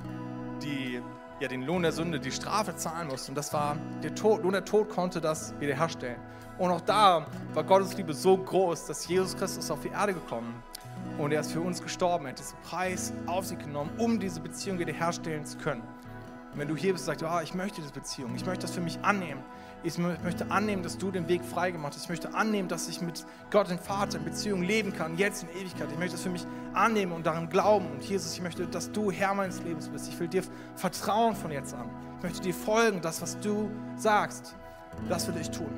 die, 0.64 1.02
ja, 1.40 1.48
den 1.48 1.64
Lohn 1.64 1.82
der 1.82 1.92
Sünde, 1.92 2.20
die 2.20 2.32
Strafe 2.32 2.76
zahlen 2.76 3.10
musste. 3.10 3.32
Und 3.32 3.36
das 3.36 3.52
war 3.54 3.78
der 4.02 4.16
Tod. 4.16 4.44
Nur 4.44 4.54
der 4.54 4.64
Tod 4.64 4.90
konnte 4.90 5.20
das 5.20 5.54
wiederherstellen. 5.60 6.20
Und 6.58 6.72
auch 6.72 6.82
da 6.82 7.26
war 7.54 7.64
Gottes 7.64 7.98
Liebe 7.98 8.14
so 8.14 8.38
groß, 8.38 8.86
dass 8.86 9.08
Jesus 9.08 9.36
Christus 9.36 9.70
auf 9.70 9.82
die 9.82 9.90
Erde 9.90 10.14
gekommen 10.14 10.64
und 11.18 11.32
er 11.32 11.42
ist 11.42 11.52
für 11.52 11.62
uns 11.62 11.82
gestorben. 11.82 12.26
Er 12.26 12.32
hat 12.32 12.40
diesen 12.40 12.58
Preis 12.62 13.14
auf 13.26 13.46
sich 13.46 13.60
genommen, 13.60 13.92
um 13.98 14.20
diese 14.20 14.40
Beziehung 14.40 14.80
wiederherstellen 14.80 15.46
zu 15.46 15.58
können. 15.58 15.82
Und 16.54 16.60
wenn 16.60 16.68
du 16.68 16.76
hier 16.76 16.94
bist 16.94 17.08
und 17.08 17.20
sagst, 17.20 17.24
ah, 17.24 17.42
ich 17.42 17.54
möchte 17.54 17.82
diese 17.82 17.94
Beziehung, 17.94 18.34
ich 18.36 18.46
möchte 18.46 18.64
das 18.64 18.72
für 18.72 18.82
mich 18.82 19.00
annehmen, 19.02 19.44
ich 19.86 20.00
möchte 20.00 20.50
annehmen, 20.50 20.82
dass 20.82 20.98
du 20.98 21.12
den 21.12 21.28
Weg 21.28 21.46
freigemacht 21.46 21.94
hast. 21.94 22.04
Ich 22.04 22.10
möchte 22.10 22.34
annehmen, 22.34 22.68
dass 22.68 22.90
ich 22.90 23.02
mit 23.02 23.24
Gott, 23.52 23.70
dem 23.70 23.78
Vater, 23.78 24.18
in 24.18 24.26
Beziehung 24.26 24.64
leben 24.64 24.94
kann, 24.94 25.16
jetzt 25.16 25.44
in 25.44 25.50
Ewigkeit. 25.50 25.88
Ich 25.92 26.00
möchte 26.00 26.14
das 26.14 26.24
für 26.24 26.30
mich 26.30 26.46
annehmen 26.74 27.12
und 27.12 27.26
daran 27.26 27.50
glauben. 27.50 27.92
Und 27.92 28.04
Jesus, 28.04 28.34
ich 28.34 28.42
möchte, 28.42 28.66
dass 28.66 28.92
du 28.92 29.12
Herr 29.12 29.36
meines 29.36 29.62
Lebens 29.62 29.88
bist. 29.90 30.10
Ich 30.10 30.20
will 30.20 30.28
dir 30.28 30.42
vertrauen 30.76 31.36
von 31.36 31.52
jetzt 31.52 31.76
an. 31.76 31.88
Ich 32.18 32.24
möchte 32.24 32.42
dir 32.42 32.54
folgen, 32.56 33.00
das, 33.02 33.22
was 33.22 33.40
du 33.40 33.70
sagst, 33.96 34.56
das 35.08 35.28
will 35.28 35.40
ich 35.40 35.52
tun. 35.52 35.70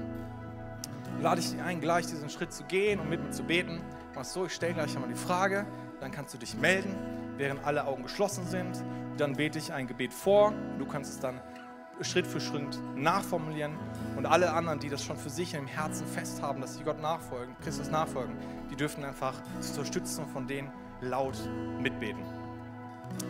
Lade 1.21 1.41
ich 1.41 1.51
dich 1.51 1.61
ein, 1.61 1.81
gleich 1.81 2.07
diesen 2.07 2.29
Schritt 2.29 2.53
zu 2.53 2.63
gehen 2.63 3.01
und 3.01 3.09
mit 3.09 3.21
mir 3.21 3.31
zu 3.31 3.43
beten. 3.43 3.81
Mach 4.15 4.23
so, 4.23 4.45
ich 4.45 4.53
stelle 4.53 4.73
gleich 4.73 4.95
einmal 4.95 5.09
die 5.09 5.19
Frage, 5.19 5.65
dann 5.99 6.11
kannst 6.11 6.33
du 6.33 6.37
dich 6.37 6.55
melden, 6.55 6.95
während 7.35 7.65
alle 7.65 7.85
Augen 7.85 8.03
geschlossen 8.03 8.45
sind. 8.47 8.81
Dann 9.17 9.35
bete 9.35 9.57
ich 9.57 9.73
ein 9.73 9.87
Gebet 9.87 10.13
vor. 10.13 10.53
Du 10.79 10.85
kannst 10.85 11.11
es 11.11 11.19
dann 11.19 11.41
Schritt 12.01 12.27
für 12.27 12.39
Schritt 12.39 12.79
nachformulieren. 12.95 13.73
Und 14.15 14.25
alle 14.25 14.51
anderen, 14.51 14.79
die 14.79 14.89
das 14.89 15.03
schon 15.03 15.17
für 15.17 15.29
sich 15.29 15.53
im 15.53 15.67
Herzen 15.67 16.05
festhaben, 16.07 16.61
dass 16.61 16.75
sie 16.75 16.83
Gott 16.83 17.01
nachfolgen, 17.01 17.55
Christus 17.63 17.89
nachfolgen, 17.89 18.35
die 18.71 18.75
dürfen 18.75 19.03
einfach 19.03 19.33
zur 19.59 19.85
Stützung 19.85 20.27
von 20.27 20.47
denen 20.47 20.71
laut 21.01 21.37
mitbeten. 21.81 22.23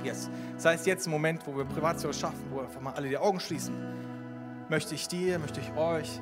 Yes. 0.04 0.30
Das 0.56 0.66
heißt, 0.66 0.88
jetzt 0.88 1.06
im 1.06 1.12
Moment, 1.12 1.46
wo 1.46 1.56
wir 1.56 1.66
Privatservice 1.66 2.20
schaffen, 2.20 2.44
wo 2.50 2.62
einfach 2.62 2.82
mal 2.82 2.94
alle 2.94 3.10
die 3.10 3.18
Augen 3.18 3.40
schließen, 3.40 3.76
möchte 4.70 4.96
ich 4.96 5.08
dir, 5.08 5.40
möchte 5.40 5.60
ich 5.60 5.76
euch, 5.76 6.22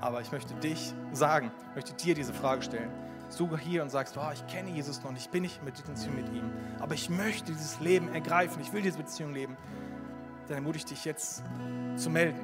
aber 0.00 0.20
ich 0.20 0.32
möchte 0.32 0.54
dich 0.54 0.92
sagen, 1.12 1.50
möchte 1.74 1.92
dir 1.94 2.14
diese 2.14 2.32
Frage 2.32 2.62
stellen. 2.62 2.90
Du 3.36 3.56
hier 3.58 3.82
und 3.82 3.90
sagst, 3.90 4.16
oh, 4.16 4.30
ich 4.32 4.46
kenne 4.46 4.70
Jesus 4.70 5.02
noch 5.02 5.12
nicht, 5.12 5.26
ich 5.26 5.30
bin 5.30 5.42
nicht 5.42 5.62
mit 5.62 5.84
Beziehung 5.84 6.16
mit 6.16 6.28
ihm, 6.30 6.50
aber 6.80 6.94
ich 6.94 7.10
möchte 7.10 7.52
dieses 7.52 7.78
Leben 7.78 8.08
ergreifen, 8.14 8.62
ich 8.62 8.72
will 8.72 8.80
diese 8.80 8.96
Beziehung 8.96 9.34
leben 9.34 9.54
dann 10.48 10.56
ermutige 10.56 10.78
ich 10.78 10.84
dich 10.86 11.04
jetzt 11.04 11.42
zu 11.96 12.10
melden. 12.10 12.40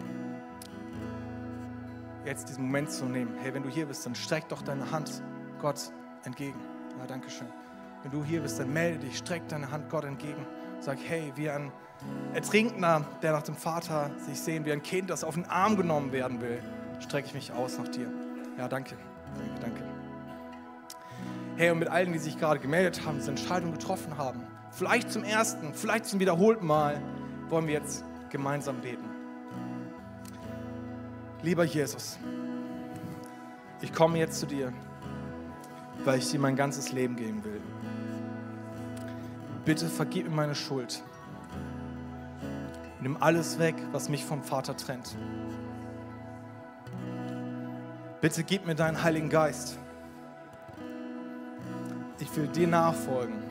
Jetzt 2.25 2.49
diesen 2.49 2.65
Moment 2.65 2.91
zu 2.91 3.05
nehmen. 3.05 3.35
Hey, 3.41 3.53
wenn 3.53 3.63
du 3.63 3.69
hier 3.69 3.87
bist, 3.87 4.07
dann 4.07 4.15
streck 4.15 4.49
doch 4.49 4.63
deine 4.63 4.91
Hand 4.91 5.23
Gott 5.61 5.93
entgegen. 6.25 6.59
Ja, 6.99 7.07
danke 7.07 7.31
schön. 7.31 7.49
Wenn 8.03 8.13
du 8.13 8.23
hier 8.23 8.43
bist, 8.43 8.59
dann 8.59 8.73
melde 8.73 8.99
dich, 8.99 9.19
streck 9.19 9.49
deine 9.49 9.71
Hand 9.71 9.89
Gott 9.91 10.05
entgegen. 10.05 10.47
Sag, 10.81 10.99
hey, 11.03 11.33
wie 11.37 11.49
ein 11.49 11.73
Ertrinkender, 12.35 13.07
der 13.23 13.33
nach 13.33 13.43
dem 13.43 13.55
Vater 13.55 14.11
sich 14.19 14.41
sehen, 14.41 14.65
wie 14.67 14.73
ein 14.73 14.83
Kind, 14.83 15.09
das 15.11 15.25
auf 15.25 15.35
den 15.35 15.47
Arm 15.47 15.77
genommen 15.77 16.13
werden 16.13 16.41
will, 16.41 16.63
strecke 17.01 17.29
ich 17.29 17.35
mich 17.35 17.53
aus 17.53 17.79
nach 17.79 17.89
dir. 17.89 18.11
Ja, 18.59 18.69
danke. 18.69 18.97
Danke, 19.35 19.61
danke. 19.61 19.83
Herr, 21.57 21.73
und 21.73 21.79
mit 21.79 21.89
allen, 21.89 22.13
die 22.13 22.19
sich 22.19 22.39
gerade 22.39 22.61
gemeldet 22.61 23.07
haben, 23.07 23.19
diese 23.19 23.31
Entscheidung 23.31 23.73
getroffen 23.73 24.19
haben, 24.19 24.43
vielleicht 24.71 25.11
zum 25.11 25.25
ersten, 25.25 25.73
vielleicht 25.73 26.07
zum 26.07 26.21
wiederholten 26.21 26.67
Mal, 26.67 27.01
wollen 27.55 27.69
wir 27.69 27.75
jetzt 27.75 28.05
gemeinsam 28.31 28.81
beten. 28.81 29.09
Lieber 31.41 31.63
Jesus, 31.63 32.19
ich 33.81 33.93
komme 33.93 34.19
jetzt 34.19 34.41
zu 34.41 34.47
dir, 34.47 34.73
weil 36.05 36.19
ich 36.19 36.29
dir 36.33 36.41
mein 36.41 36.57
ganzes 36.57 36.91
Leben 36.91 37.15
geben 37.15 37.45
will. 37.45 37.61
Bitte 39.65 39.87
vergib 39.87 40.29
mir 40.29 40.35
meine 40.35 40.57
Schuld. 40.57 41.01
Nimm 43.01 43.23
alles 43.23 43.61
weg, 43.61 43.77
was 43.93 44.09
mich 44.09 44.25
vom 44.25 44.43
Vater 44.43 44.77
trennt. 44.77 45.15
Bitte 48.21 48.43
gib 48.43 48.67
mir 48.67 48.75
deinen 48.75 49.01
Heiligen 49.01 49.29
Geist. 49.29 49.79
Ich 52.19 52.37
will 52.37 52.49
dir 52.49 52.67
nachfolgen, 52.67 53.45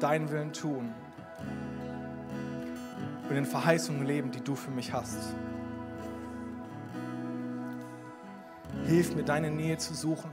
deinen 0.00 0.30
Willen 0.30 0.52
tun 0.52 0.92
und 3.28 3.34
den 3.34 3.44
Verheißungen 3.44 4.06
leben, 4.06 4.30
die 4.30 4.42
du 4.42 4.54
für 4.54 4.70
mich 4.70 4.92
hast. 4.92 5.34
Hilf 8.86 9.14
mir, 9.14 9.22
deine 9.22 9.50
Nähe 9.50 9.76
zu 9.76 9.94
suchen 9.94 10.30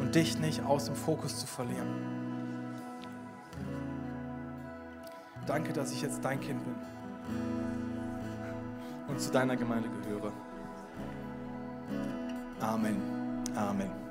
und 0.00 0.14
dich 0.14 0.38
nicht 0.38 0.64
aus 0.64 0.86
dem 0.86 0.94
Fokus 0.94 1.40
zu 1.40 1.46
verlieren. 1.46 1.88
Danke, 5.46 5.72
dass 5.72 5.92
ich 5.92 6.00
jetzt 6.00 6.24
dein 6.24 6.40
Kind 6.40 6.62
bin 6.64 6.74
und 9.08 9.20
zu 9.20 9.30
deiner 9.30 9.56
Gemeinde 9.56 9.88
gehöre. 9.90 10.32
Amen. 12.60 12.96
Amen. 13.54 14.01